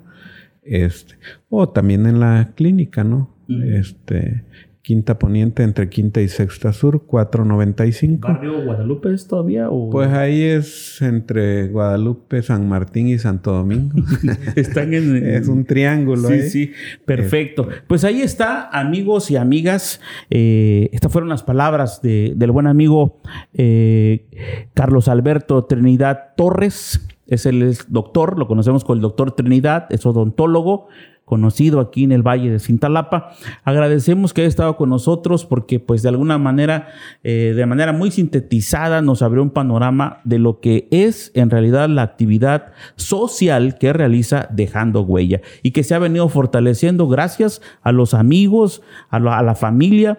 Este, 0.62 1.16
o 1.48 1.70
también 1.70 2.06
en 2.06 2.20
la 2.20 2.52
clínica, 2.54 3.02
¿no? 3.02 3.34
Este, 3.48 4.44
Quinta 4.82 5.18
Poniente 5.18 5.62
entre 5.62 5.90
Quinta 5.90 6.22
y 6.22 6.28
Sexta 6.28 6.72
Sur, 6.72 7.04
495. 7.04 8.26
¿Barrio 8.26 8.64
Guadalupe 8.64 9.12
es 9.12 9.26
todavía? 9.26 9.68
Pues 9.68 10.08
ahí 10.08 10.42
es 10.42 11.02
entre 11.02 11.68
Guadalupe, 11.68 12.42
San 12.42 12.66
Martín 12.66 13.08
y 13.08 13.18
Santo 13.18 13.52
Domingo. 13.52 13.94
Están 14.56 14.94
en, 14.94 15.16
Es 15.16 15.48
un 15.48 15.66
triángulo. 15.66 16.28
Sí, 16.28 16.48
sí, 16.48 16.72
perfecto. 17.04 17.68
Pues 17.86 18.04
ahí 18.04 18.22
está, 18.22 18.70
amigos 18.70 19.30
y 19.30 19.36
amigas. 19.36 20.00
Eh, 20.30 20.88
estas 20.92 21.12
fueron 21.12 21.28
las 21.28 21.42
palabras 21.42 22.00
del 22.00 22.50
buen 22.50 22.66
amigo 22.66 23.20
eh, 23.52 24.26
Carlos 24.72 25.08
Alberto 25.08 25.64
Trinidad 25.64 26.34
Torres. 26.36 27.06
Es 27.26 27.46
el 27.46 27.76
doctor, 27.88 28.38
lo 28.38 28.48
conocemos 28.48 28.82
con 28.82 28.98
el 28.98 29.02
doctor 29.02 29.32
Trinidad, 29.32 29.86
es 29.90 30.04
odontólogo, 30.04 30.88
conocido 31.30 31.78
aquí 31.78 32.02
en 32.02 32.10
el 32.10 32.26
Valle 32.26 32.50
de 32.50 32.58
Cintalapa. 32.58 33.30
Agradecemos 33.62 34.34
que 34.34 34.40
haya 34.40 34.48
estado 34.48 34.76
con 34.76 34.90
nosotros 34.90 35.46
porque 35.46 35.78
pues 35.78 36.02
de 36.02 36.08
alguna 36.08 36.38
manera, 36.38 36.88
eh, 37.22 37.52
de 37.54 37.66
manera 37.66 37.92
muy 37.92 38.10
sintetizada, 38.10 39.00
nos 39.00 39.22
abrió 39.22 39.40
un 39.40 39.50
panorama 39.50 40.18
de 40.24 40.40
lo 40.40 40.58
que 40.58 40.88
es 40.90 41.30
en 41.36 41.48
realidad 41.48 41.88
la 41.88 42.02
actividad 42.02 42.72
social 42.96 43.78
que 43.78 43.92
realiza 43.92 44.48
Dejando 44.50 45.02
Huella 45.02 45.40
y 45.62 45.70
que 45.70 45.84
se 45.84 45.94
ha 45.94 46.00
venido 46.00 46.28
fortaleciendo 46.28 47.06
gracias 47.06 47.62
a 47.82 47.92
los 47.92 48.12
amigos, 48.12 48.82
a 49.08 49.20
la 49.20 49.54
familia 49.54 50.18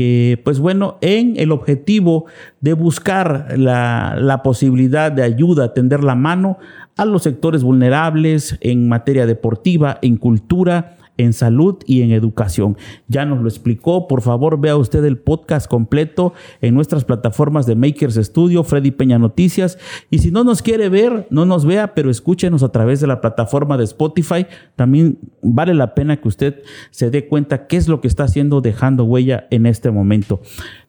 que 0.00 0.40
pues 0.44 0.60
bueno, 0.60 0.96
en 1.02 1.34
el 1.36 1.52
objetivo 1.52 2.24
de 2.62 2.72
buscar 2.72 3.58
la, 3.58 4.16
la 4.18 4.42
posibilidad 4.42 5.12
de 5.12 5.22
ayuda, 5.22 5.74
tender 5.74 6.02
la 6.02 6.14
mano 6.14 6.56
a 6.96 7.04
los 7.04 7.22
sectores 7.22 7.62
vulnerables 7.62 8.56
en 8.62 8.88
materia 8.88 9.26
deportiva, 9.26 9.98
en 10.00 10.16
cultura, 10.16 10.96
en 11.20 11.32
salud 11.32 11.76
y 11.86 12.02
en 12.02 12.12
educación. 12.12 12.76
Ya 13.08 13.24
nos 13.24 13.40
lo 13.40 13.48
explicó, 13.48 14.08
por 14.08 14.22
favor 14.22 14.60
vea 14.60 14.76
usted 14.76 15.04
el 15.04 15.18
podcast 15.18 15.68
completo 15.68 16.32
en 16.60 16.74
nuestras 16.74 17.04
plataformas 17.04 17.66
de 17.66 17.76
Makers 17.76 18.14
Studio, 18.16 18.64
Freddy 18.64 18.90
Peña 18.90 19.18
Noticias. 19.18 19.78
Y 20.10 20.18
si 20.18 20.30
no 20.30 20.44
nos 20.44 20.62
quiere 20.62 20.88
ver, 20.88 21.26
no 21.30 21.44
nos 21.44 21.66
vea, 21.66 21.94
pero 21.94 22.10
escúchenos 22.10 22.62
a 22.62 22.72
través 22.72 23.00
de 23.00 23.06
la 23.06 23.20
plataforma 23.20 23.76
de 23.76 23.84
Spotify. 23.84 24.46
También 24.76 25.18
vale 25.42 25.74
la 25.74 25.94
pena 25.94 26.20
que 26.20 26.28
usted 26.28 26.62
se 26.90 27.10
dé 27.10 27.28
cuenta 27.28 27.66
qué 27.66 27.76
es 27.76 27.88
lo 27.88 28.00
que 28.00 28.08
está 28.08 28.24
haciendo 28.24 28.60
dejando 28.60 29.04
huella 29.04 29.46
en 29.50 29.66
este 29.66 29.90
momento. 29.90 30.40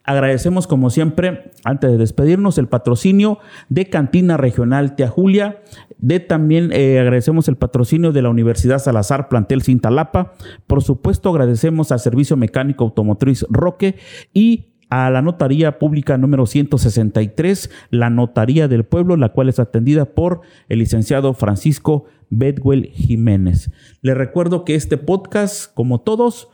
Agradecemos 0.04 0.66
como 0.66 0.90
siempre, 0.90 1.52
antes 1.64 1.90
de 1.90 1.96
despedirnos, 1.96 2.58
el 2.58 2.68
patrocinio 2.68 3.38
de 3.68 3.88
Cantina 3.88 4.36
Regional 4.36 4.96
Tia 4.96 5.08
Julia, 5.08 5.62
de 5.98 6.18
también 6.18 6.70
eh, 6.72 6.98
agradecemos 6.98 7.46
el 7.46 7.56
patrocinio 7.56 8.10
de 8.10 8.22
la 8.22 8.30
Universidad 8.30 8.80
Salazar 8.80 9.28
Plantel 9.28 9.62
Cintalapa. 9.62 10.32
Por 10.66 10.82
supuesto, 10.82 11.30
agradecemos 11.30 11.92
al 11.92 12.00
Servicio 12.00 12.36
Mecánico 12.36 12.84
Automotriz 12.84 13.46
Roque 13.48 13.96
y 14.34 14.72
a 14.90 15.08
la 15.08 15.22
Notaría 15.22 15.78
Pública 15.78 16.18
número 16.18 16.44
163, 16.44 17.70
la 17.90 18.10
Notaría 18.10 18.68
del 18.68 18.84
Pueblo, 18.84 19.16
la 19.16 19.30
cual 19.30 19.48
es 19.48 19.58
atendida 19.58 20.04
por 20.04 20.42
el 20.68 20.80
licenciado 20.80 21.32
Francisco 21.32 22.04
Bedwell 22.28 22.90
Jiménez. 22.92 23.70
Le 24.02 24.14
recuerdo 24.14 24.64
que 24.64 24.74
este 24.74 24.98
podcast, 24.98 25.72
como 25.72 26.00
todos, 26.00 26.48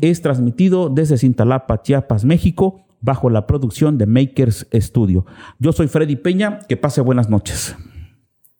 es 0.00 0.20
transmitido 0.20 0.88
desde 0.88 1.18
Cintalapa, 1.18 1.82
Chiapas, 1.82 2.24
México, 2.24 2.85
bajo 3.06 3.30
la 3.30 3.46
producción 3.46 3.96
de 3.98 4.06
Makers 4.06 4.66
Studio. 4.74 5.24
Yo 5.60 5.72
soy 5.72 5.86
Freddy 5.86 6.16
Peña, 6.16 6.58
que 6.68 6.76
pase 6.76 7.00
buenas 7.00 7.30
noches. 7.30 7.76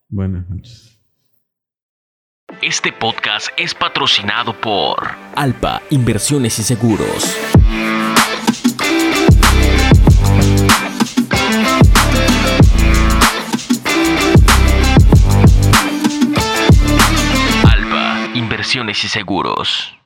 Buenas 0.09 0.49
noches. 0.49 1.01
Este 2.63 2.93
podcast 2.93 3.49
es 3.57 3.75
patrocinado 3.75 4.59
por 4.59 4.99
Alpa 5.35 5.83
Inversiones 5.91 6.61
y 6.61 6.63
Seguros. 6.63 7.37
Alpa 17.65 18.31
Inversiones 18.35 19.05
y 19.05 19.09
Seguros. 19.09 19.97